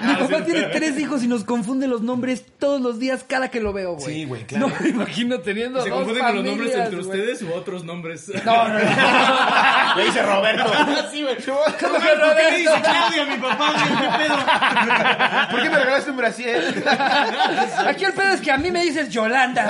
Mi 0.08 0.16
papá 0.16 0.43
tiene 0.45 0.62
tres 0.64 1.00
hijos 1.00 1.24
y 1.24 1.28
nos 1.28 1.43
confunde 1.43 1.88
los 1.88 2.02
nombres 2.02 2.43
todos 2.60 2.82
los 2.82 3.00
días 3.00 3.24
cada 3.28 3.50
que 3.50 3.60
lo 3.60 3.74
veo, 3.74 3.93
güey. 3.95 4.14
Sí, 4.16 4.26
güey, 4.26 4.43
claro. 4.45 4.68
No 4.70 4.76
me 4.80 4.89
imagino 4.89 5.39
teniendo 5.39 5.82
¿Se 5.82 5.89
dos 5.89 6.00
confunden 6.00 6.26
con 6.26 6.36
los 6.36 6.45
nombres 6.45 6.74
entre 6.76 6.89
güey. 7.02 7.02
ustedes 7.02 7.41
u 7.43 7.54
otros 7.54 7.84
nombres? 7.84 8.28
No, 8.45 8.68
no, 8.68 8.74
no. 8.74 8.80
Le 9.98 10.06
dice 10.06 10.22
Roberto. 10.24 10.72
sí, 11.12 11.24
güey. 11.24 11.38
¿Cómo 11.45 11.60
que 11.78 11.86
¿Por 11.88 12.00
qué 12.02 12.08
le 12.08 12.16
Roberto? 12.16 12.58
dice 12.58 12.82
Claudia 12.84 13.24
a 13.24 13.26
mi 13.26 13.38
papá? 13.38 13.74
¿Qué 13.88 14.24
pedo? 14.24 14.38
¿Por 15.52 15.62
qué 15.64 15.70
me 15.70 15.78
regalaste 15.80 16.12
un 16.12 16.18
brasier? 16.18 16.84
Aquí 17.88 18.06
el 18.06 18.14
pedo 18.14 18.34
es 18.34 18.41
que 18.41 18.52
a 18.52 18.58
mí 18.58 18.72
me 18.72 18.84
dices 18.84 19.10
Yolanda. 19.10 19.64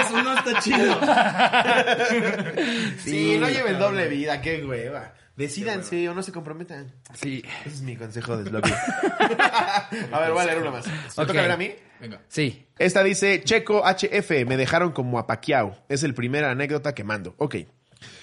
Eso 0.00 0.21
no 0.22 0.38
está 0.38 0.60
chido. 0.60 1.00
Sí, 2.98 3.36
no 3.38 3.48
lleven 3.48 3.78
doble 3.78 4.08
vida, 4.08 4.40
qué 4.40 4.64
hueva. 4.64 5.14
Decídanse 5.36 6.08
o 6.08 6.14
no 6.14 6.22
se 6.22 6.30
comprometan. 6.30 6.92
Sí. 7.14 7.42
Ese 7.64 7.76
es 7.76 7.82
mi 7.82 7.96
consejo 7.96 8.36
de 8.36 8.48
Sloppy. 8.50 8.70
a 10.12 10.20
ver, 10.20 10.30
voy 10.32 10.42
a 10.42 10.44
leer 10.46 10.58
una 10.58 10.70
más. 10.70 10.86
¿Me 10.86 10.92
Ok. 10.92 11.26
toca 11.26 11.32
ver 11.42 11.50
a 11.50 11.56
mí? 11.56 11.72
Venga. 12.00 12.20
Sí. 12.28 12.66
Esta 12.78 13.02
dice, 13.02 13.42
Checo 13.42 13.82
HF, 13.84 14.44
me 14.46 14.56
dejaron 14.56 14.92
como 14.92 15.18
a 15.18 15.26
Paquiao. 15.26 15.76
Es 15.88 16.02
el 16.02 16.14
primer 16.14 16.44
anécdota 16.44 16.94
que 16.94 17.02
mando. 17.04 17.34
Ok. 17.38 17.56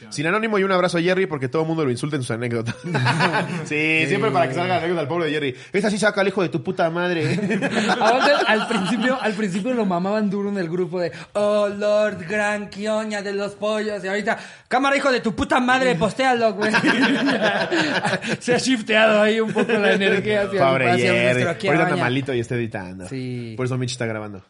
Sin 0.09 0.27
anónimo 0.27 0.57
y 0.59 0.63
un 0.63 0.71
abrazo 0.71 0.97
a 0.97 1.01
Jerry 1.01 1.25
porque 1.25 1.47
todo 1.49 1.61
el 1.63 1.67
mundo 1.67 1.86
lo 1.86 1.91
insulta 1.91 2.15
en 2.15 2.23
sus 2.23 2.32
anécdotas. 2.32 2.75
sí, 3.65 4.05
siempre 4.07 4.32
para 4.32 4.47
que 4.47 4.53
salga 4.53 4.75
la 4.75 4.77
anécdota 4.77 5.01
del 5.01 5.07
pobre 5.07 5.25
de 5.25 5.32
Jerry. 5.32 5.55
Esa 5.73 5.89
sí 5.89 5.97
saca 5.97 6.21
al 6.21 6.27
hijo 6.27 6.41
de 6.41 6.49
tu 6.49 6.63
puta 6.63 6.89
madre. 6.89 7.34
Aparte, 7.89 8.32
al 8.47 8.67
principio, 8.67 9.21
al 9.21 9.34
principio 9.34 9.73
lo 9.73 9.86
mamaban 9.86 10.30
duro 10.30 10.49
en 10.49 10.57
el 10.57 10.69
grupo 10.69 10.99
de 10.99 11.11
Oh 11.34 11.67
Lord, 11.67 12.25
gran 12.27 12.69
quioña 12.69 13.21
de 13.21 13.34
los 13.34 13.53
pollos. 13.53 14.03
Y 14.03 14.07
ahorita, 14.07 14.38
cámara 14.67 14.97
hijo 14.97 15.11
de 15.11 15.21
tu 15.21 15.36
puta 15.36 15.59
madre, 15.59 15.95
postéalo, 15.95 16.53
güey. 16.53 16.71
Se 18.39 18.53
ha 18.55 18.57
shifteado 18.57 19.21
ahí 19.21 19.39
un 19.39 19.51
poco 19.51 19.71
la 19.73 19.93
energía 19.93 20.43
hacia, 20.43 20.59
Pobre 20.67 20.91
hacia 20.91 21.11
Jerry. 21.13 21.43
nuestro 21.43 21.69
Ahorita 21.69 21.88
quioña. 21.88 22.03
malito 22.03 22.34
y 22.34 22.39
está 22.39 22.55
editando. 22.55 23.07
Sí. 23.07 23.53
Por 23.57 23.65
eso 23.65 23.77
Mitch 23.77 23.91
está 23.91 24.05
grabando. 24.05 24.43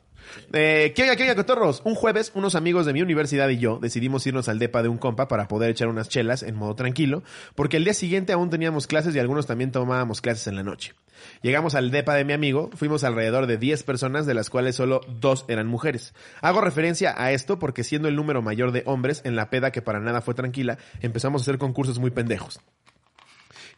Eh, 0.53 0.93
¿Qué 0.95 1.03
oiga, 1.03 1.15
qué 1.15 1.23
oiga, 1.23 1.35
cotorros? 1.35 1.81
Un 1.85 1.95
jueves, 1.95 2.31
unos 2.35 2.55
amigos 2.55 2.85
de 2.85 2.93
mi 2.93 3.01
universidad 3.01 3.49
y 3.49 3.57
yo 3.57 3.79
decidimos 3.79 4.25
irnos 4.27 4.49
al 4.49 4.59
depa 4.59 4.81
de 4.81 4.89
un 4.89 4.97
compa 4.97 5.27
para 5.27 5.47
poder 5.47 5.71
echar 5.71 5.87
unas 5.87 6.09
chelas 6.09 6.43
en 6.43 6.55
modo 6.55 6.75
tranquilo, 6.75 7.23
porque 7.55 7.77
el 7.77 7.83
día 7.83 7.93
siguiente 7.93 8.33
aún 8.33 8.49
teníamos 8.49 8.87
clases 8.87 9.15
y 9.15 9.19
algunos 9.19 9.45
también 9.45 9.71
tomábamos 9.71 10.21
clases 10.21 10.47
en 10.47 10.55
la 10.55 10.63
noche. 10.63 10.93
Llegamos 11.41 11.75
al 11.75 11.91
depa 11.91 12.15
de 12.15 12.25
mi 12.25 12.33
amigo, 12.33 12.69
fuimos 12.75 13.03
alrededor 13.03 13.47
de 13.47 13.57
10 13.57 13.83
personas, 13.83 14.25
de 14.25 14.33
las 14.33 14.49
cuales 14.49 14.75
solo 14.75 15.01
dos 15.19 15.45
eran 15.47 15.67
mujeres. 15.67 16.13
Hago 16.41 16.61
referencia 16.61 17.13
a 17.17 17.31
esto 17.31 17.59
porque 17.59 17.83
siendo 17.83 18.07
el 18.07 18.15
número 18.15 18.41
mayor 18.41 18.71
de 18.71 18.83
hombres, 18.85 19.21
en 19.25 19.35
la 19.35 19.49
peda 19.49 19.71
que 19.71 19.81
para 19.81 19.99
nada 19.99 20.21
fue 20.21 20.33
tranquila, 20.33 20.77
empezamos 21.01 21.41
a 21.41 21.43
hacer 21.43 21.57
concursos 21.57 21.99
muy 21.99 22.11
pendejos. 22.11 22.59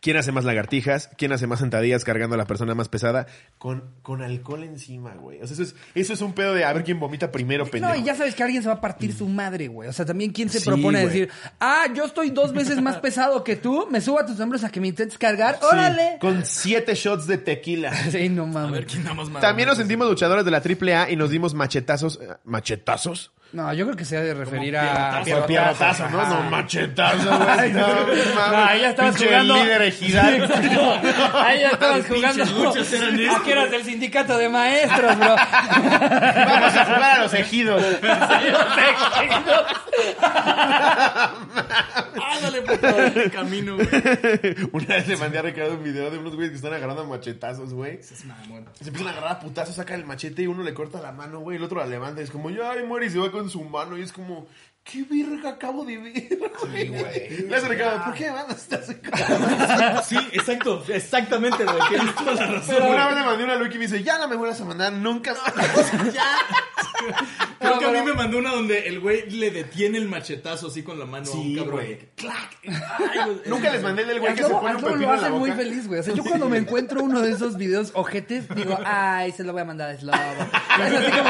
¿Quién 0.02 0.18
hace 0.18 0.32
más 0.32 0.46
lagartijas? 0.46 1.12
¿Quién 1.16 1.32
hace 1.32 1.46
más 1.46 1.60
sentadillas 1.60 2.04
cargando 2.04 2.34
a 2.34 2.38
la 2.38 2.46
persona 2.48 2.74
más 2.74 2.90
pesada? 2.90 3.28
Con, 3.60 3.84
con 4.02 4.24
alcohol 4.24 4.64
encima, 4.64 5.12
güey. 5.14 5.40
O 5.44 5.46
sea, 5.46 5.54
eso 5.54 5.62
es, 5.62 5.76
eso 5.94 6.14
es 6.14 6.22
un 6.22 6.34
pedo 6.34 6.56
de 6.56 6.66
a 6.66 6.74
ver 6.74 6.84
quién 6.84 7.00
vomita 7.00 7.32
primero, 7.32 7.68
pendejo. 7.68 7.94
No, 7.94 8.00
y 8.00 8.04
ya 8.04 8.16
sabes 8.16 8.34
que 8.34 8.42
alguien 8.42 8.64
se 8.64 8.68
va 8.68 8.74
a 8.76 8.82
partir 8.82 9.14
su 9.14 9.28
madre, 9.28 9.68
güey. 9.68 9.88
O 9.90 9.94
sea, 9.94 10.04
también 10.04 10.32
quién 10.32 10.50
se 10.50 10.60
Sí, 10.60 10.66
propone 10.66 10.98
a 10.98 11.02
güey. 11.04 11.14
decir, 11.20 11.30
ah, 11.60 11.86
yo 11.96 12.06
estoy 12.06 12.32
dos 12.32 12.52
veces 12.52 12.82
más 12.82 12.98
pesado 13.02 13.44
que 13.44 13.56
tú, 13.56 13.88
me 13.92 14.02
subo 14.02 14.20
a 14.20 14.26
tus 14.26 14.40
hombros 14.40 14.64
a 14.64 14.72
que 14.72 14.82
me 14.82 14.88
intentes 14.88 15.20
cargar, 15.20 15.60
Sí, 15.62 15.68
órale. 15.72 16.18
Con 16.20 16.46
siete 16.46 16.96
shots 16.96 17.28
de 17.28 17.38
tequila. 17.38 17.94
Sí, 18.12 18.28
no 18.28 18.44
A 18.44 18.48
mames. 18.48 18.72
ver 18.72 18.86
quién 18.88 19.04
da 19.04 19.14
más 19.14 19.30
mal. 19.30 19.40
También 19.40 19.70
nos 19.70 19.78
sentimos 19.78 20.08
luchadores 20.10 20.44
de 20.44 20.50
la 20.50 20.58
AAA 20.64 21.12
y 21.12 21.16
nos 21.16 21.30
dimos 21.30 21.54
machetazos. 21.54 22.20
eh, 22.24 22.28
¿Machetazos? 22.44 23.32
No, 23.54 23.74
yo 23.74 23.84
creo 23.86 23.98
que 23.98 24.06
se 24.06 24.16
ha 24.16 24.22
de 24.22 24.34
referir 24.34 24.78
a... 24.78 25.22
pierrotazo. 25.26 25.48
Pierrotazo, 25.48 26.10
¿no? 26.10 26.26
No, 26.26 26.50
machetazo, 26.50 27.38
güey. 27.38 27.74
No. 27.74 27.88
No, 27.88 28.64
ahí 28.66 28.80
ya 28.80 28.90
estabas 28.92 29.12
Pinche 29.16 29.28
jugando. 29.28 29.56
líder 29.56 29.82
ejidal. 29.82 30.52
Ahí 31.36 31.60
ya 31.60 31.70
estabas 31.72 32.06
jugando. 32.08 32.44
¿A 32.44 33.44
qué 33.44 33.52
eras 33.52 33.72
del 33.72 33.84
sindicato 33.84 34.38
de 34.38 34.48
maestros, 34.48 35.18
bro? 35.18 35.36
Vamos 35.36 36.76
a 36.78 36.86
jugar 36.86 37.20
a 37.20 37.24
los 37.24 37.34
ejidos. 37.34 37.84
Ándale 42.46 42.62
por 42.62 43.18
el 43.18 43.32
camino, 43.32 43.76
güey. 43.76 43.88
Una 44.72 44.88
vez 44.88 45.08
le 45.08 45.18
mandé 45.18 45.40
a 45.40 45.42
Ricardo 45.42 45.76
un 45.76 45.84
video 45.84 46.10
de 46.10 46.18
unos 46.18 46.36
güeyes 46.36 46.52
que 46.52 46.56
están 46.58 46.74
agarrando 46.74 47.06
machetazos, 47.06 47.74
güey. 47.74 48.00
Es 48.00 48.26
mamón. 48.26 48.66
Se 48.80 48.86
empiezan 48.86 49.08
a 49.08 49.12
agarrar 49.12 49.32
a 49.34 49.40
putazos, 49.40 49.76
saca 49.76 49.96
el 49.96 50.06
machete 50.06 50.44
y 50.44 50.48
uno 50.48 50.64
le 50.64 50.74
corta 50.74 51.02
la 51.02 51.12
mano, 51.12 51.40
güey. 51.40 51.58
El 51.58 51.64
otro 51.64 51.80
la 51.80 51.86
levanta 51.86 52.22
y 52.22 52.24
es 52.24 52.32
como, 52.32 52.50
ya, 52.50 52.72
ay, 52.72 52.84
muere 52.84 53.06
y 53.06 53.10
se 53.10 53.20
va 53.20 53.32
con 53.32 53.50
su 53.50 53.64
mano. 53.64 53.98
Y 53.98 54.02
es 54.02 54.12
como, 54.12 54.48
¿qué 54.84 55.04
verga 55.04 55.52
acabo 55.52 55.86
de 55.86 55.98
ver, 55.98 56.40
güey? 56.90 57.48
Le 57.48 57.56
hace 57.56 57.68
Ricardo, 57.68 58.04
¿por 58.06 58.14
qué 58.14 58.32
estas 58.50 58.96
cosas? 58.96 60.08
Sí, 60.08 60.18
exacto. 60.34 60.84
Exactamente, 60.88 61.64
güey. 61.64 61.80
Tienes 61.90 62.16
toda 62.16 62.34
la 62.34 62.48
razón. 62.48 62.76
Pero 62.76 62.92
una 62.92 63.08
vez 63.08 63.16
le 63.16 63.24
mandé 63.24 63.44
una 63.44 63.56
Luke 63.56 63.76
y 63.76 63.78
me 63.78 63.86
dice, 63.86 64.04
ya 64.04 64.18
no 64.18 64.28
me 64.28 64.36
vuelvas 64.36 64.60
a 64.62 64.66
mandar 64.66 64.94
nunca 64.94 65.34
más. 65.34 65.54
Creo 67.62 67.80
que 67.80 67.86
a 67.86 67.92
mí 67.92 68.02
me 68.04 68.14
mandó 68.14 68.40
una 68.40 68.50
donde 68.52 68.88
el 68.88 69.00
güey 69.00 69.30
le 69.30 69.52
detiene 69.52 69.98
el 70.00 70.08
machetazo 70.08 70.68
así 70.68 70.82
con 70.84 70.98
la 71.00 71.06
mano 71.06 71.30
a 71.32 71.36
un 71.36 71.44
Sí, 71.44 71.56
cabrón. 71.56 71.74
güey. 71.76 72.00
¡Clac! 72.16 72.58
Ay. 72.66 73.42
Nunca 73.46 73.72
les 73.72 73.84
mandé 73.84 74.02
el 74.02 74.08
del 74.10 74.20
güey 74.20 74.34
que 74.34 74.44
se 74.44 74.50
pone 74.50 74.76
un 74.76 74.82
pepino 74.82 74.98
lo 74.98 75.04
en 75.14 75.22
la 75.22 75.28
hace 75.28 75.38
muy 75.38 75.52
feliz, 75.52 75.88
güey. 75.88 76.00
O 76.00 76.04
sea, 76.04 76.14
yo 76.16 76.24
cuando 76.24 76.50
me 76.50 76.58
encuentro 76.58 77.04
uno 77.04 77.22
de 77.22 77.32
esos 77.32 77.58
videos 77.58 77.92
ojetes, 77.94 78.48
digo, 78.56 78.78
ay, 78.86 79.32
se 79.32 79.44
lo 79.44 79.54
voy 79.54 79.62
a 79.62 79.66
mandar 79.66 79.92
a 79.92 79.98
Slobo. 79.98 80.18
Es 80.18 80.94
así 80.94 81.12
como, 81.12 81.30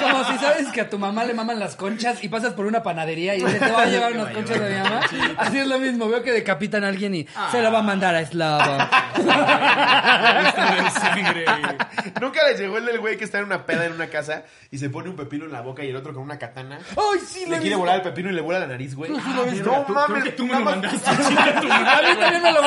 como 0.00 0.24
si 0.32 0.38
sabes 0.38 0.68
que 0.68 0.80
a 0.82 0.90
tu 0.90 0.98
mamá 0.98 1.24
le 1.24 1.32
maman 1.34 1.58
las 1.58 1.76
conchas 1.76 2.22
y 2.22 2.28
pasas 2.28 2.52
por 2.52 2.66
una 2.66 2.82
panadería 2.82 3.34
y 3.34 3.42
dice, 3.42 3.58
te 3.58 3.70
va 3.70 3.82
a 3.82 3.86
llevar 3.86 4.12
unas 4.12 4.32
conchas 4.34 4.60
de 4.60 4.68
mi 4.68 4.76
mamá. 4.82 5.00
Así 5.38 5.58
es 5.58 5.66
lo 5.66 5.78
mismo, 5.78 6.08
veo 6.08 6.22
que 6.22 6.32
decapitan 6.32 6.84
a 6.84 6.88
alguien 6.88 7.14
y 7.14 7.26
se 7.50 7.62
lo 7.62 7.72
va 7.72 7.78
a 7.78 7.82
mandar 7.82 8.14
a 8.14 8.26
Slobo. 8.26 8.76
Nunca 12.20 12.46
les 12.48 12.58
llegó 12.60 12.78
el 12.78 12.86
del 12.86 12.98
güey 12.98 13.16
que 13.16 13.24
está 13.24 13.38
en 13.38 13.44
una 13.44 13.66
peda 13.66 13.86
en 13.86 13.92
una 13.92 14.08
casa 14.08 14.44
y 14.70 14.78
se 14.78 14.90
pone 14.90 15.08
un 15.08 15.16
pepino 15.16 15.44
en 15.44 15.52
la 15.52 15.60
boca 15.60 15.69
y 15.78 15.88
el 15.88 15.96
otro 15.96 16.12
con 16.12 16.22
una 16.22 16.38
katana. 16.38 16.78
¡Ay, 16.96 17.20
sí, 17.26 17.46
Le 17.46 17.58
quiere 17.58 17.76
volar 17.76 17.96
el 17.96 18.02
pepino 18.02 18.30
y 18.30 18.32
le 18.32 18.40
vuela 18.40 18.60
la 18.60 18.66
nariz, 18.66 18.94
güey. 18.94 19.10
No 19.10 19.18
Tú- 19.18 19.24
mames, 19.28 19.60
creo 19.62 20.22
que 20.24 20.32
tú 20.32 20.46
me 20.46 20.54
lo 20.54 20.60
mandaste. 20.60 20.98
Tu 20.98 21.10
A 21.72 22.02
mí 22.02 22.14
también 22.18 22.42
me 22.42 22.52
lo 22.52 22.60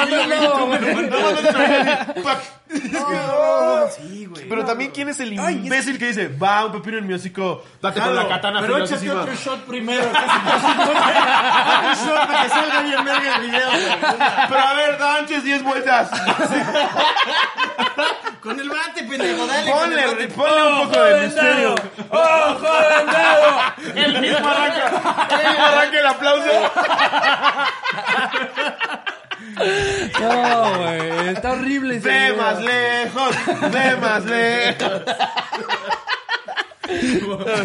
¡pac! 2.24 2.40
Sí, 3.96 4.26
güey. 4.26 4.50
Pero 4.50 4.66
también, 4.66 4.92
¿quién 4.92 5.10
es 5.10 5.20
el 5.20 5.34
imbécil 5.34 5.98
que 6.00 6.08
dice, 6.08 6.28
va, 6.28 6.66
un 6.66 6.72
pepino 6.72 6.98
en 6.98 7.08
mi 7.08 7.14
hocico, 7.14 7.64
date 7.82 8.00
con 8.00 8.16
la 8.16 8.28
katana 8.28 8.62
Pero 8.62 8.78
échate 8.78 9.00
filosísima"? 9.02 9.22
otro 9.22 9.36
shot 9.36 9.60
primero. 9.66 10.04
Un 10.06 10.14
shot 12.06 12.28
para 12.28 12.44
que 12.44 12.50
salga 12.50 12.82
bien 12.82 13.04
verga 13.06 13.36
el 13.36 13.42
video. 13.44 13.70
Pero 14.50 14.60
a 14.60 14.74
ver, 14.74 15.02
antes 15.02 15.44
10 15.44 15.64
vueltas. 15.64 16.10
Con 18.42 18.60
el 18.60 18.70
bate, 18.70 19.04
pendejo, 19.04 19.48
dale. 19.48 19.72
Ponle, 19.72 20.28
ponle 20.30 20.64
un 20.64 20.88
poco 20.88 21.00
de 21.02 21.22
misterio. 21.26 21.76
¡Oh, 22.10 22.56
joven 22.60 22.93
El 23.96 24.22
mismo 24.22 24.48
arranca. 24.48 25.28
El 25.30 25.50
mismo 25.50 25.66
arranca 25.66 26.00
el 26.00 26.08
aplauso. 26.08 26.72
No, 30.22 30.78
güey, 30.78 31.28
está 31.30 31.52
horrible 31.52 31.98
ese 31.98 32.08
Ve 32.08 32.32
video. 32.32 32.38
más 32.38 32.62
lejos, 32.62 33.36
ve 33.72 33.96
más 33.98 34.26
lejos. 34.26 35.02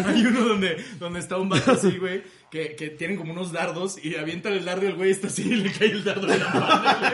Hay 0.07 0.25
uno 0.25 0.39
donde, 0.41 0.85
donde 0.97 1.19
está 1.19 1.37
un 1.37 1.49
vato 1.49 1.71
así, 1.73 1.97
güey, 1.97 2.23
que, 2.51 2.75
que 2.75 2.89
tienen 2.89 3.15
como 3.17 3.31
unos 3.33 3.51
dardos 3.51 4.03
y 4.03 4.15
avientan 4.15 4.53
el 4.53 4.65
dardo 4.65 4.83
y 4.85 4.87
el 4.87 4.95
güey 4.95 5.11
está 5.11 5.27
así 5.27 5.43
y 5.43 5.55
le 5.55 5.71
cae 5.71 5.91
el 5.91 6.03
dardo 6.03 6.31
en 6.33 6.39
la 6.39 6.49
mano. 6.49 6.99
güey. 6.99 7.11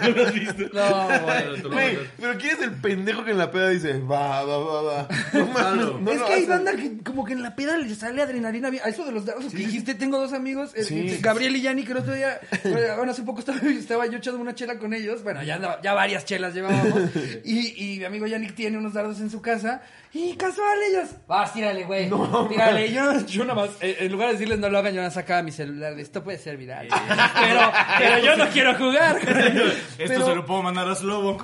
¿No 0.10 0.16
lo 0.16 0.26
has 0.26 0.32
visto? 0.34 0.62
No, 0.72 1.06
güey. 1.06 1.20
Bueno, 1.22 1.56
lo 1.62 1.70
Güey, 1.70 1.98
pero 2.18 2.38
¿quién 2.38 2.56
es 2.56 2.62
el 2.62 2.70
pendejo 2.72 3.24
que 3.24 3.32
en 3.32 3.38
la 3.38 3.50
peda 3.50 3.68
dice, 3.70 3.98
va, 4.00 4.42
va, 4.44 4.58
va, 4.58 4.82
va? 4.82 5.08
No 5.34 5.98
no 5.98 6.12
es 6.12 6.22
que 6.22 6.32
hay 6.32 6.46
banda 6.46 6.74
que 6.76 6.98
como 7.04 7.24
que 7.24 7.32
en 7.34 7.42
la 7.42 7.54
peda 7.54 7.76
le 7.76 7.94
sale 7.94 8.22
adrenalina. 8.22 8.68
A 8.84 8.88
eso 8.88 9.04
de 9.04 9.12
los 9.12 9.24
dardos 9.26 9.52
que 9.52 9.58
dijiste, 9.58 9.94
tengo 9.94 10.18
dos 10.18 10.32
amigos, 10.32 10.72
eh, 10.74 10.84
Sí. 10.84 10.98
eh, 11.10 11.18
Gabriel 11.20 11.54
y 11.56 11.62
Yanni, 11.62 11.84
que 11.84 11.92
el 11.92 11.98
otro 11.98 12.14
día, 12.14 12.40
bueno, 12.64 12.96
bueno, 12.96 13.12
hace 13.12 13.22
poco 13.22 13.40
estaba, 13.40 13.58
estaba 13.68 14.06
yo 14.06 14.18
echando 14.18 14.40
una 14.40 14.54
chela 14.54 14.78
con 14.78 14.94
ellos. 14.94 15.22
Bueno, 15.22 15.42
ya, 15.42 15.56
andaba- 15.56 15.80
ya 15.82 15.92
varias 15.94 16.24
chelas 16.24 16.54
llevábamos. 16.54 17.10
y, 17.44 17.94
y 17.94 17.98
mi 17.98 18.04
amigo 18.04 18.26
Yannick 18.26 18.54
tiene 18.54 18.78
unos 18.78 18.94
dardos 18.94 19.20
en 19.20 19.30
su 19.30 19.42
casa. 19.42 19.82
Y 20.14 20.34
casual 20.36 20.78
ellos, 20.90 21.08
vas, 21.26 21.52
tírale, 21.52 21.84
güey. 21.84 22.10
tírale. 22.48 22.86
Y 22.86 22.94
yo, 22.94 23.26
yo 23.26 23.44
nada 23.44 23.66
más, 23.66 23.70
eh, 23.82 23.96
en 24.00 24.10
lugar 24.12 24.32
de 24.32 24.37
decirles 24.38 24.58
no 24.58 24.68
lo 24.70 24.78
hagan, 24.78 24.94
yo 24.94 25.02
más 25.02 25.14
sacaba 25.14 25.42
mi 25.42 25.52
celular. 25.52 25.94
de, 25.94 26.02
Esto 26.02 26.22
puede 26.24 26.38
ser 26.38 26.56
viral. 26.56 26.88
pero, 27.40 27.72
pero 27.98 28.18
yo 28.24 28.36
no 28.36 28.48
quiero 28.50 28.74
jugar. 28.74 29.16
Esto 29.18 29.74
Pero- 29.98 30.26
se 30.26 30.34
lo 30.34 30.44
puedo 30.46 30.62
mandar 30.62 30.88
a 30.88 30.94
Slobo 30.94 31.36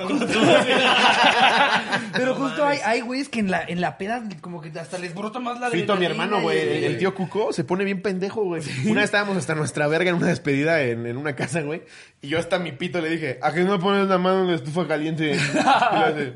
Pero 2.12 2.34
justo 2.34 2.66
hay, 2.66 2.78
hay 2.84 3.00
güeyes 3.00 3.28
que 3.28 3.40
en 3.40 3.50
la, 3.50 3.62
en 3.64 3.80
la 3.80 3.98
peda 3.98 4.22
como 4.40 4.60
que 4.60 4.70
hasta 4.78 4.98
les 4.98 5.14
brota 5.14 5.40
más 5.40 5.58
la 5.60 5.70
Fito, 5.70 5.96
mi 5.96 6.06
hermano, 6.06 6.40
güey, 6.40 6.58
el, 6.60 6.84
el 6.84 6.98
tío 6.98 7.14
Cuco, 7.14 7.52
se 7.52 7.64
pone 7.64 7.84
bien 7.84 8.02
pendejo, 8.02 8.44
güey. 8.44 8.62
Una 8.86 8.96
vez 9.00 9.04
estábamos 9.04 9.36
hasta 9.36 9.54
nuestra 9.54 9.86
verga 9.88 10.10
en 10.10 10.16
una 10.16 10.28
despedida 10.28 10.80
en, 10.82 11.06
en 11.06 11.16
una 11.16 11.34
casa, 11.34 11.60
güey. 11.62 11.82
Y 12.22 12.28
yo 12.28 12.38
hasta 12.38 12.58
mi 12.58 12.72
pito 12.72 13.00
le 13.00 13.08
dije, 13.10 13.38
¿a 13.42 13.52
qué 13.52 13.62
no 13.64 13.78
pones 13.78 14.08
la 14.08 14.18
mano 14.18 14.42
en 14.42 14.48
la 14.48 14.54
estufa 14.54 14.86
caliente? 14.86 15.34
Y, 15.34 15.58
hace- 15.58 16.34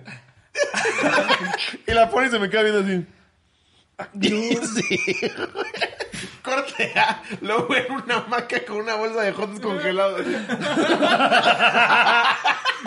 la 1.86 2.10
pone 2.10 2.26
y 2.26 2.30
se 2.30 2.38
me 2.38 2.50
queda 2.50 2.62
viendo 2.62 2.80
así. 2.80 3.06
Sí. 4.20 4.58
Corte 6.48 6.92
A, 6.98 7.22
luego 7.40 7.74
en 7.76 7.92
una 7.92 8.16
hamaca 8.16 8.64
con 8.64 8.76
una 8.78 8.94
bolsa 8.94 9.22
de 9.22 9.32
jotes 9.32 9.60
congelados. 9.60 10.22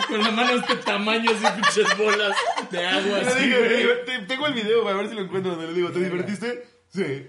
Con 0.08 0.20
la 0.22 0.30
mano 0.30 0.52
de 0.52 0.58
este 0.58 0.76
tamaño, 0.76 1.30
así 1.30 1.44
pinches 1.54 1.96
bolas 1.98 2.32
de 2.70 2.86
agua. 2.86 3.18
Le 3.18 3.26
Así, 3.28 3.44
dije, 3.44 3.58
güey. 3.58 3.68
le 3.70 3.76
digo, 3.76 3.92
"Te- 4.06 4.18
tengo 4.26 4.46
el 4.46 4.54
video, 4.54 4.82
güey, 4.82 4.94
a 4.94 4.96
ver 4.96 5.08
si 5.08 5.14
lo 5.14 5.20
encuentro 5.22 5.52
donde 5.52 5.66
le 5.68 5.74
digo, 5.74 5.90
¿te 5.90 5.98
divertiste? 6.00 6.66
Sí. 6.92 7.26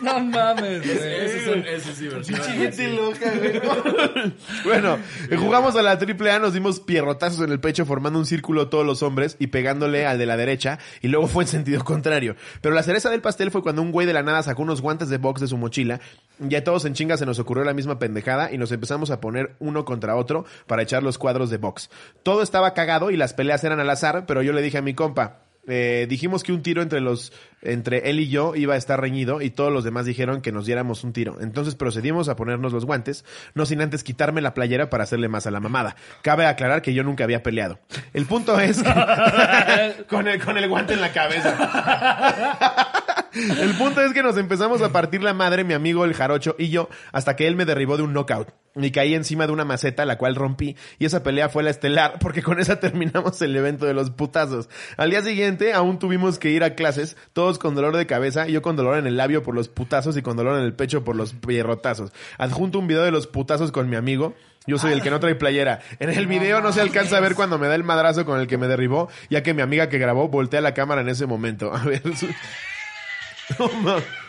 No 0.00 0.20
mames, 0.20 0.84
güey. 0.84 0.98
Eso 0.98 1.54
es 1.54 1.98
diversión. 1.98 2.40
Gente 2.42 2.88
loca, 2.88 3.32
güey. 3.38 3.62
bueno, 4.64 4.98
eh, 5.30 5.36
jugamos 5.36 5.76
a 5.76 5.82
la 5.82 5.98
triple 5.98 6.30
A, 6.30 6.38
nos 6.38 6.52
dimos 6.52 6.80
pierrotazos 6.80 7.40
en 7.40 7.50
el 7.50 7.60
pecho 7.60 7.86
formando 7.86 8.18
un 8.18 8.26
círculo 8.26 8.68
todos 8.68 8.84
los 8.84 9.02
hombres 9.02 9.36
y 9.38 9.46
pegándole 9.48 10.06
al 10.06 10.18
de 10.18 10.26
la 10.26 10.36
derecha 10.36 10.78
y 11.00 11.08
luego 11.08 11.28
fue 11.28 11.44
en 11.44 11.48
sentido 11.48 11.82
contrario. 11.84 12.36
Pero 12.60 12.74
la 12.74 12.82
cereza 12.82 13.08
del 13.08 13.22
pastel 13.22 13.50
fue 13.50 13.62
cuando 13.62 13.82
un 13.82 13.92
güey 13.92 14.06
de 14.06 14.12
la 14.12 14.22
nada 14.22 14.42
sacó 14.42 14.62
unos 14.62 14.82
guantes 14.82 15.08
de 15.08 15.18
box 15.18 15.40
de 15.40 15.48
su 15.48 15.56
mochila 15.56 16.00
y 16.46 16.54
a 16.54 16.64
todos 16.64 16.84
en 16.84 16.94
chinga 16.94 17.16
se 17.16 17.24
nos 17.24 17.38
ocurrió 17.38 17.64
la 17.64 17.74
misma 17.74 17.98
pendejada 17.98 18.52
y 18.52 18.58
nos 18.58 18.72
empezamos 18.72 19.10
a 19.10 19.20
poner 19.20 19.56
uno 19.60 19.84
contra 19.84 20.16
otro 20.16 20.44
para 20.66 20.82
echar 20.82 21.02
los 21.02 21.18
cuadros 21.18 21.50
de 21.50 21.56
box. 21.56 21.88
Todo 22.22 22.42
estaba 22.42 22.74
cagado 22.74 23.10
y 23.10 23.16
las 23.16 23.32
peleas 23.32 23.64
eran 23.64 23.80
al 23.80 23.88
azar, 23.88 24.26
pero 24.26 24.42
yo 24.42 24.52
le 24.52 24.60
dije 24.60 24.78
a 24.78 24.82
mi 24.82 24.92
compa, 24.92 25.45
eh, 25.66 26.06
dijimos 26.08 26.42
que 26.42 26.52
un 26.52 26.62
tiro 26.62 26.82
entre 26.82 27.00
los 27.00 27.32
entre 27.62 28.10
él 28.10 28.20
y 28.20 28.28
yo 28.28 28.54
iba 28.54 28.74
a 28.74 28.76
estar 28.76 29.00
reñido 29.00 29.42
y 29.42 29.50
todos 29.50 29.72
los 29.72 29.82
demás 29.82 30.06
dijeron 30.06 30.40
que 30.40 30.52
nos 30.52 30.66
diéramos 30.66 31.02
un 31.04 31.12
tiro. 31.12 31.38
Entonces 31.40 31.74
procedimos 31.74 32.28
a 32.28 32.36
ponernos 32.36 32.72
los 32.72 32.84
guantes, 32.84 33.24
no 33.54 33.66
sin 33.66 33.80
antes 33.80 34.04
quitarme 34.04 34.40
la 34.40 34.54
playera 34.54 34.88
para 34.90 35.04
hacerle 35.04 35.28
más 35.28 35.46
a 35.46 35.50
la 35.50 35.60
mamada. 35.60 35.96
Cabe 36.22 36.46
aclarar 36.46 36.82
que 36.82 36.94
yo 36.94 37.02
nunca 37.02 37.24
había 37.24 37.42
peleado. 37.42 37.80
El 38.12 38.26
punto 38.26 38.60
es 38.60 38.82
que 38.82 40.04
con 40.08 40.28
el 40.28 40.42
con 40.44 40.56
el 40.56 40.68
guante 40.68 40.94
en 40.94 41.00
la 41.00 41.12
cabeza. 41.12 42.92
El 43.32 43.74
punto 43.74 44.00
es 44.00 44.12
que 44.12 44.22
nos 44.22 44.36
empezamos 44.38 44.80
a 44.82 44.92
partir 44.92 45.22
la 45.22 45.34
madre, 45.34 45.64
mi 45.64 45.74
amigo 45.74 46.04
el 46.04 46.14
jarocho 46.14 46.54
y 46.58 46.70
yo, 46.70 46.88
hasta 47.12 47.36
que 47.36 47.46
él 47.46 47.56
me 47.56 47.64
derribó 47.64 47.96
de 47.96 48.02
un 48.02 48.12
knockout. 48.12 48.48
Y 48.76 48.90
caí 48.90 49.14
encima 49.14 49.46
de 49.46 49.52
una 49.52 49.64
maceta, 49.64 50.04
la 50.04 50.18
cual 50.18 50.34
rompí. 50.34 50.76
Y 50.98 51.06
esa 51.06 51.22
pelea 51.22 51.48
fue 51.48 51.62
la 51.62 51.70
estelar, 51.70 52.16
porque 52.20 52.42
con 52.42 52.60
esa 52.60 52.78
terminamos 52.78 53.40
el 53.42 53.56
evento 53.56 53.86
de 53.86 53.94
los 53.94 54.10
putazos. 54.10 54.68
Al 54.96 55.10
día 55.10 55.22
siguiente, 55.22 55.72
aún 55.72 55.98
tuvimos 55.98 56.38
que 56.38 56.50
ir 56.50 56.62
a 56.62 56.74
clases, 56.74 57.16
todos 57.32 57.58
con 57.58 57.74
dolor 57.74 57.96
de 57.96 58.06
cabeza, 58.06 58.46
yo 58.46 58.62
con 58.62 58.76
dolor 58.76 58.98
en 58.98 59.06
el 59.06 59.16
labio 59.16 59.42
por 59.42 59.54
los 59.54 59.68
putazos 59.68 60.16
y 60.16 60.22
con 60.22 60.36
dolor 60.36 60.58
en 60.58 60.64
el 60.64 60.74
pecho 60.74 61.04
por 61.04 61.16
los 61.16 61.32
pierrotazos. 61.32 62.12
Adjunto 62.38 62.78
un 62.78 62.86
video 62.86 63.02
de 63.02 63.10
los 63.10 63.26
putazos 63.26 63.72
con 63.72 63.88
mi 63.88 63.96
amigo. 63.96 64.34
Yo 64.66 64.78
soy 64.78 64.92
el 64.92 65.00
que 65.00 65.10
no 65.10 65.20
trae 65.20 65.36
playera. 65.36 65.80
En 66.00 66.10
el 66.10 66.26
video 66.26 66.60
no 66.60 66.72
se 66.72 66.80
alcanza 66.80 67.18
a 67.18 67.20
ver 67.20 67.36
cuando 67.36 67.56
me 67.56 67.68
da 67.68 67.76
el 67.76 67.84
madrazo 67.84 68.24
con 68.24 68.40
el 68.40 68.48
que 68.48 68.58
me 68.58 68.66
derribó, 68.66 69.08
ya 69.30 69.44
que 69.44 69.54
mi 69.54 69.62
amiga 69.62 69.88
que 69.88 69.98
grabó 69.98 70.28
voltea 70.28 70.60
la 70.60 70.74
cámara 70.74 71.02
en 71.02 71.08
ese 71.08 71.26
momento. 71.26 71.72
A 71.72 71.84
ver, 71.84 72.02
su-. 72.16 72.26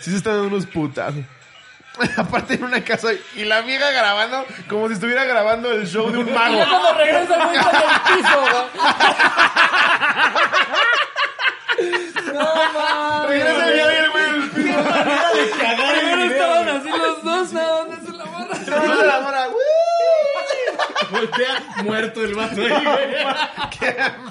Sí 0.00 0.10
se 0.10 0.16
están 0.16 0.34
dando 0.34 0.48
unos 0.48 0.66
putas. 0.66 1.14
Aparte 2.16 2.54
en 2.54 2.64
una 2.64 2.84
casa 2.84 3.08
y 3.34 3.44
la 3.44 3.60
vieja 3.62 3.90
grabando 3.90 4.44
como 4.68 4.88
si 4.88 4.94
estuviera 4.94 5.24
grabando 5.24 5.72
el 5.72 5.86
show 5.86 6.10
de 6.10 6.18
un 6.18 6.32
mago. 6.32 6.56
Cuando 6.56 6.94
regresa 6.94 7.34
el 7.34 7.48
piso, 8.16 8.40
güey. 8.40 8.52
No 12.32 12.54
mames. 12.74 13.28
Regresa 13.28 13.68
el 13.68 13.74
día 13.74 13.92
y 13.92 13.96
el 13.96 14.10
güey 14.10 14.24
en 14.24 14.34
el 14.34 14.50
piso. 14.50 14.78
Primero 16.00 16.24
estaban 16.24 16.68
así 16.68 16.88
los 16.90 17.22
dos, 17.22 17.50
en 17.50 18.18
la. 18.18 18.24
Toda 18.64 19.32
la 19.32 19.48
¡Woo! 19.48 19.85
Voltea 21.10 21.82
muerto 21.84 22.24
el 22.24 22.34
vato 22.34 22.60
ahí, 22.60 22.68
güey. 22.84 24.26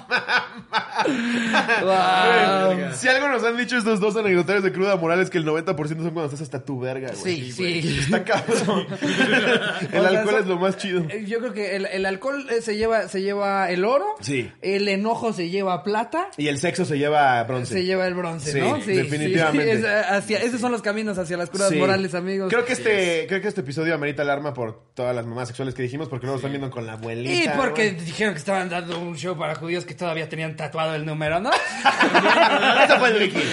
Wow. 1.81 2.93
Si 2.95 3.07
algo 3.07 3.27
nos 3.29 3.43
han 3.43 3.57
dicho 3.57 3.77
estos 3.77 3.99
dos 3.99 4.15
anecdotarios 4.15 4.63
de 4.63 4.71
cruda 4.71 4.95
moral 4.95 5.19
es 5.21 5.29
que 5.29 5.37
el 5.37 5.45
90% 5.45 5.75
son 5.75 5.97
cuando 6.11 6.25
estás 6.25 6.41
hasta 6.41 6.63
tu 6.63 6.79
verga, 6.79 7.11
güey. 7.19 7.51
Sí, 7.51 7.51
sí. 7.51 7.99
Está 8.01 8.23
cabrón. 8.23 8.87
El 9.91 9.99
O 9.99 10.09
sea, 10.09 10.19
alcohol 10.19 10.35
es 10.39 10.47
lo 10.47 10.57
más 10.57 10.77
chido. 10.77 11.03
Eh, 11.09 11.25
Yo 11.27 11.39
creo 11.39 11.53
que 11.53 11.75
el, 11.75 11.85
el 11.85 12.05
alcohol 12.05 12.47
eh, 12.49 12.61
se 12.61 12.77
lleva, 12.77 13.07
se 13.07 13.21
lleva 13.21 13.69
el 13.69 13.85
oro. 13.85 14.15
Sí. 14.21 14.51
El 14.61 14.87
enojo 14.87 15.33
se 15.33 15.49
lleva 15.49 15.83
plata. 15.83 16.27
Y 16.37 16.47
el 16.47 16.57
sexo 16.59 16.85
se 16.85 16.97
lleva 16.97 17.43
bronce. 17.43 17.73
Se 17.73 17.83
lleva 17.85 18.07
el 18.07 18.13
bronce, 18.13 18.51
Sí, 18.51 18.59
¿no? 18.59 18.77
definitivamente. 18.77 19.71
es, 19.73 19.83
eh, 19.83 20.01
hacia, 20.09 20.39
esos 20.39 20.59
son 20.61 20.71
los 20.71 20.81
caminos 20.81 21.17
hacia 21.17 21.37
las 21.37 21.49
curas 21.49 21.69
Sí. 21.69 21.77
morales, 21.77 22.13
amigos. 22.15 22.49
Creo 22.51 22.65
que 22.65 22.73
este, 22.73 23.25
creo 23.27 23.41
que 23.41 23.47
este 23.47 23.61
episodio 23.61 23.93
amerita 23.95 24.21
alarma 24.21 24.53
por 24.53 24.83
todas 24.93 25.15
las 25.15 25.25
mamás 25.25 25.47
sexuales 25.47 25.73
que 25.73 25.83
dijimos, 25.83 26.07
porque 26.09 26.25
no 26.25 26.33
lo 26.33 26.37
están 26.37 26.51
viendo 26.51 26.64
con 26.69 26.85
la 26.85 26.93
abuelita. 26.93 27.53
Y 27.53 27.57
porque 27.57 27.91
güey. 27.91 28.05
dijeron 28.05 28.33
que 28.33 28.39
estaban 28.39 28.69
dando 28.69 28.99
un 28.99 29.15
show 29.17 29.37
para 29.37 29.55
judíos 29.55 29.85
que 29.85 29.93
todavía 29.95 30.27
tenían 30.29 30.55
tatuado 30.55 30.95
el 30.95 31.05
número, 31.05 31.39
¿no? 31.39 31.51
Eso 32.85 32.97
fue 32.99 33.09
el 33.09 33.19
Ricky. 33.19 33.43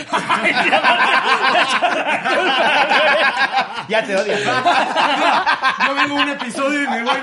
ya 3.89 4.05
te 4.05 4.17
odio. 4.17 4.35
Yo 5.87 5.95
vengo 5.95 6.15
un 6.15 6.29
episodio 6.31 6.83
y 6.83 6.87
me 6.89 7.03
voy. 7.03 7.15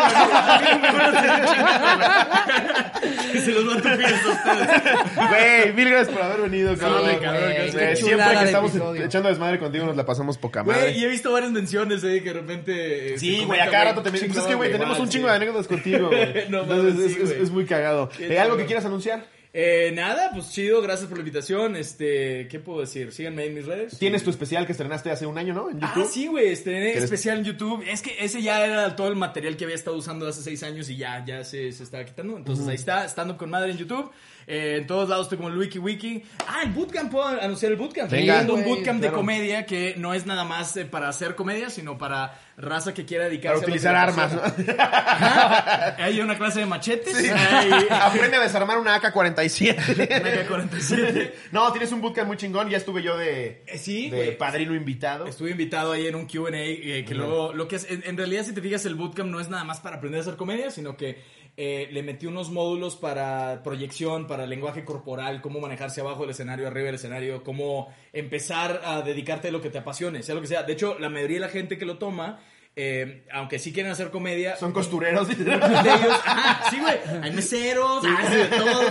Que 3.32 3.42
se 3.42 3.52
los 3.52 3.68
va 3.68 3.74
a 3.74 3.78
tupir 3.78 4.06
a 4.06 4.30
ustedes. 4.30 5.30
Güey, 5.30 5.74
mil 5.74 5.90
gracias 5.90 6.10
por 6.16 6.22
haber 6.24 6.42
venido, 6.50 6.78
cabrón. 6.78 7.04
Güey, 7.04 7.96
Siempre 7.96 8.38
que 8.38 8.46
estamos 8.46 8.72
episodio. 8.72 9.06
echando 9.06 9.30
desmadre 9.30 9.60
contigo 9.60 9.86
nos 9.86 9.96
la 9.96 10.06
pasamos 10.06 10.38
poca 10.38 10.64
madre. 10.64 10.82
Güey, 10.82 11.00
y 11.00 11.06
he 11.06 11.08
visto 11.08 11.32
varias 11.32 11.52
menciones, 11.52 12.04
eh, 12.04 12.22
que 12.24 12.30
de 12.34 12.40
repente. 12.40 13.14
eh, 13.14 13.20
Sí, 13.20 13.44
güey, 13.46 13.60
a 13.60 13.66
comenta, 13.66 13.72
cada 13.72 13.84
rato 13.92 14.04
te 14.04 14.10
Pues 14.12 14.24
es 14.24 14.44
que, 14.44 14.56
güey, 14.56 14.72
tenemos 14.72 15.00
un 15.00 15.10
chingo 15.10 15.28
de 15.28 15.34
anécdotas 15.36 15.68
contigo, 15.82 16.08
güey. 16.10 16.50
No 16.50 16.62
Entonces 16.64 17.32
es, 17.32 17.52
muy 17.52 17.66
cagado. 17.66 18.10
Eh, 18.20 18.38
¿Algo 18.40 18.58
que 18.58 18.66
quieras 18.66 18.86
anunciar? 18.86 19.26
Eh, 19.52 19.92
nada, 19.96 20.30
pues 20.32 20.52
chido, 20.52 20.80
gracias 20.80 21.08
por 21.08 21.18
la 21.18 21.22
invitación. 21.22 21.76
Este, 21.76 22.48
¿qué 22.50 22.60
puedo 22.60 22.82
decir? 22.82 23.12
Síganme 23.12 23.46
en 23.46 23.56
mis 23.56 23.66
redes. 23.66 23.98
Tienes 23.98 24.24
tu 24.24 24.30
especial 24.30 24.68
que 24.68 24.74
estrenaste 24.74 25.10
hace 25.10 25.26
un 25.26 25.40
año, 25.40 25.56
¿no? 25.56 25.72
En 25.72 25.84
Ah, 25.84 25.92
YouTube. 25.96 26.12
sí, 26.12 26.28
güey, 26.28 26.50
estrené 26.50 26.94
especial 26.94 27.40
en 27.40 27.46
YouTube. 27.46 27.84
Es 27.90 28.04
que 28.04 28.16
ese 28.24 28.44
ya 28.44 28.64
era 28.64 28.96
todo 28.96 29.08
el 29.08 29.16
material 29.16 29.58
que 29.58 29.64
había 29.64 29.76
estado 29.76 29.98
usando 29.98 30.28
hace 30.28 30.44
seis 30.44 30.62
años 30.62 30.88
y 30.92 30.98
ya, 30.98 31.26
ya 31.26 31.44
se, 31.44 31.72
se 31.72 31.82
estaba 31.84 32.06
quitando. 32.06 32.38
Entonces 32.38 32.68
ahí 32.68 32.76
está, 32.76 33.04
estando 33.06 33.38
con 33.38 33.50
madre 33.50 33.72
en 33.72 33.78
YouTube. 33.78 34.12
Eh, 34.52 34.78
en 34.78 34.88
todos 34.88 35.08
lados 35.08 35.28
estoy 35.28 35.38
como 35.38 35.50
el 35.50 35.58
Wiki 35.60 35.78
Wiki. 35.78 36.24
Ah, 36.48 36.62
el 36.64 36.72
Bootcamp, 36.72 37.12
puedo 37.12 37.28
anunciar 37.28 37.72
el 37.72 37.78
Bootcamp. 37.78 38.10
Venga. 38.10 38.42
Un 38.42 38.64
Bootcamp 38.64 39.00
claro. 39.00 39.02
de 39.02 39.12
comedia 39.12 39.66
que 39.68 39.94
no 39.96 40.16
es 40.16 40.26
nada 40.26 40.44
más 40.44 40.76
eh, 40.76 40.86
para 40.86 41.08
hacer 41.08 41.36
comedia, 41.36 41.70
sino 41.70 42.00
para 42.00 42.40
raza 42.58 42.92
que 42.92 43.06
quiera 43.06 43.26
dedicarse 43.26 43.60
Para 43.60 43.68
utilizar 43.68 43.96
a 43.96 44.02
armas. 44.02 45.98
Hay 46.00 46.20
una 46.20 46.36
clase 46.36 46.62
de 46.62 46.66
machetes. 46.66 47.16
Hay 47.16 47.88
Aprende 47.92 48.38
a 48.38 48.40
desarmar 48.40 48.80
una 48.80 49.00
AK-47. 49.00 50.48
una 50.48 50.60
AK-47. 50.64 51.32
no, 51.52 51.72
tienes 51.72 51.92
un 51.92 52.02
bootcamp 52.02 52.26
muy 52.26 52.38
chingón. 52.38 52.72
Ya 52.72 52.78
estuve 52.78 53.04
yo 53.04 53.20
de, 53.20 53.62
Eh, 53.68 53.78
sí, 53.78 54.10
de 54.10 54.32
padrino 54.32 54.74
invitado. 54.74 55.28
Estuve 55.28 55.52
invitado 55.52 55.92
ahí 55.92 56.08
en 56.08 56.16
un 56.16 56.28
Q&A 56.28 56.50
eh, 56.56 57.06
que 57.08 57.14
luego, 57.14 57.54
lo 57.54 57.68
que 57.68 57.76
es, 57.76 57.88
en, 57.88 58.02
en 58.04 58.18
realidad 58.18 58.44
si 58.46 58.54
te 58.54 58.62
fijas 58.62 58.84
el 58.88 58.96
bootcamp 58.96 59.30
no 59.30 59.40
es 59.40 59.48
nada 59.48 59.64
más 59.64 59.80
para 59.80 59.98
aprender 59.98 60.22
a 60.22 60.22
hacer 60.24 60.38
comedia, 60.38 60.72
sino 60.72 60.98
que 60.98 61.22
eh, 61.62 61.90
le 61.92 62.04
metí 62.04 62.26
unos 62.26 62.52
módulos 62.52 62.96
para 62.96 63.64
proyección, 63.64 64.28
para 64.28 64.46
lenguaje 64.46 64.86
corporal, 64.86 65.42
cómo 65.42 65.60
manejarse 65.60 66.00
abajo 66.00 66.22
del 66.22 66.30
escenario, 66.30 66.66
arriba 66.66 66.86
del 66.86 66.96
escenario, 66.96 67.44
cómo 67.44 67.94
empezar 68.14 68.80
a 68.86 69.02
dedicarte 69.02 69.50
a 69.50 69.52
lo 69.52 69.60
que 69.60 69.70
te 69.70 69.78
apasione, 69.78 70.24
sea 70.24 70.36
lo 70.36 70.42
que 70.42 70.48
sea. 70.48 70.64
De 70.64 70.72
hecho, 70.72 70.98
la 71.00 71.10
mayoría 71.10 71.36
de 71.36 71.48
la 71.48 71.50
gente 71.50 71.78
que 71.78 71.86
lo 71.86 71.98
toma 71.98 72.40
eh, 72.76 73.26
aunque 73.34 73.60
sí 73.60 73.74
quieren 73.74 73.92
hacer 73.92 74.10
comedia, 74.10 74.56
Son 74.56 74.72
costureros. 74.72 75.28
de 75.28 75.34
ellos, 75.36 76.22
ajá, 76.26 76.70
sí, 76.70 76.80
güey, 76.80 76.96
hay 77.22 77.32
meseros, 77.32 78.06
hay 78.06 78.38
de 78.38 78.46
todo. 78.46 78.82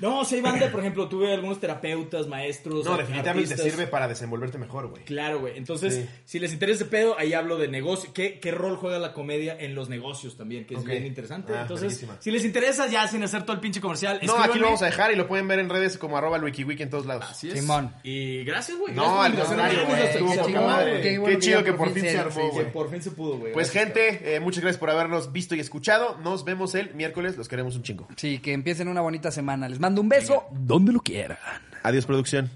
No, 0.00 0.22
no 0.22 0.28
hay 0.28 0.40
banda, 0.40 0.68
por 0.72 0.80
ejemplo, 0.80 1.08
tuve 1.08 1.32
algunos 1.32 1.60
terapeutas, 1.60 2.26
maestros, 2.26 2.84
No, 2.84 2.96
definitivamente 2.96 3.52
artistas. 3.54 3.60
sirve 3.72 3.86
para 3.86 4.08
desenvolverte 4.08 4.58
mejor, 4.58 4.88
güey. 4.88 5.04
Claro, 5.04 5.38
güey. 5.38 5.56
Entonces, 5.56 5.94
Sí. 5.94 6.08
si 6.24 6.38
les 6.40 6.52
interesa 6.52 6.82
ese 6.82 6.90
pedo, 6.90 7.16
ahí 7.16 7.34
hablo 7.34 7.56
de 7.56 7.68
negocio. 7.68 8.10
¿Qué, 8.12 8.40
¿Qué 8.40 8.50
rol 8.50 8.76
juega 8.76 8.98
la 8.98 9.12
comedia 9.12 9.56
en 9.60 9.76
los 9.76 9.88
negocios 9.88 10.36
también? 10.36 10.66
Que 10.66 10.74
es 10.74 10.82
bien 10.84 11.06
interesante. 11.06 11.52
Ah, 11.54 11.62
Entonces, 11.62 12.04
si 12.18 12.30
les 12.32 12.44
interesa, 12.44 12.88
ya 12.88 13.06
sin 13.06 13.22
hacer 13.22 13.42
todo 13.44 13.52
el 13.52 13.60
pinche 13.60 13.80
comercial, 13.80 14.18
No, 14.24 14.36
aquí 14.42 14.58
lo 14.58 14.64
vamos 14.66 14.82
a 14.82 14.86
dejar 14.86 15.12
y 15.12 15.16
lo 15.16 15.28
pueden 15.28 15.46
ver 15.46 15.60
en 15.60 15.68
redes 15.68 15.96
como 15.98 16.18
arroba 16.18 16.38
WikiWiki 16.40 16.82
en 16.82 16.90
todos 16.90 17.06
lados. 17.06 17.26
Así 17.30 17.50
es. 17.50 17.60
Simón. 17.60 17.94
Y 18.02 18.42
gracias, 18.42 18.78
güey. 18.78 18.92
No, 18.94 19.22
al 19.22 19.34
contrario, 19.34 19.86
güey. 19.86 21.32
Qué 21.34 21.38
chido 21.38 21.62
que 21.62 21.74
por 21.74 21.92
fin 21.92 22.02
se 22.02 22.18
armó, 22.18 22.50
güey. 22.50 22.72
por 22.72 22.90
fin 22.90 23.01
se 23.02 23.10
pudo, 23.10 23.38
güey. 23.38 23.52
Pues 23.52 23.70
gente, 23.70 24.34
eh, 24.34 24.40
muchas 24.40 24.62
gracias 24.62 24.78
por 24.78 24.90
habernos 24.90 25.32
visto 25.32 25.54
y 25.54 25.60
escuchado. 25.60 26.18
Nos 26.18 26.44
vemos 26.44 26.74
el 26.74 26.94
miércoles. 26.94 27.36
Los 27.36 27.48
queremos 27.48 27.76
un 27.76 27.82
chingo. 27.82 28.08
Sí, 28.16 28.38
que 28.38 28.52
empiecen 28.52 28.88
una 28.88 29.00
bonita 29.00 29.30
semana. 29.30 29.68
Les 29.68 29.80
mando 29.80 30.00
un 30.00 30.08
beso 30.08 30.44
donde 30.50 30.92
lo 30.92 31.00
quieran. 31.00 31.38
Adiós, 31.82 32.06
producción. 32.06 32.50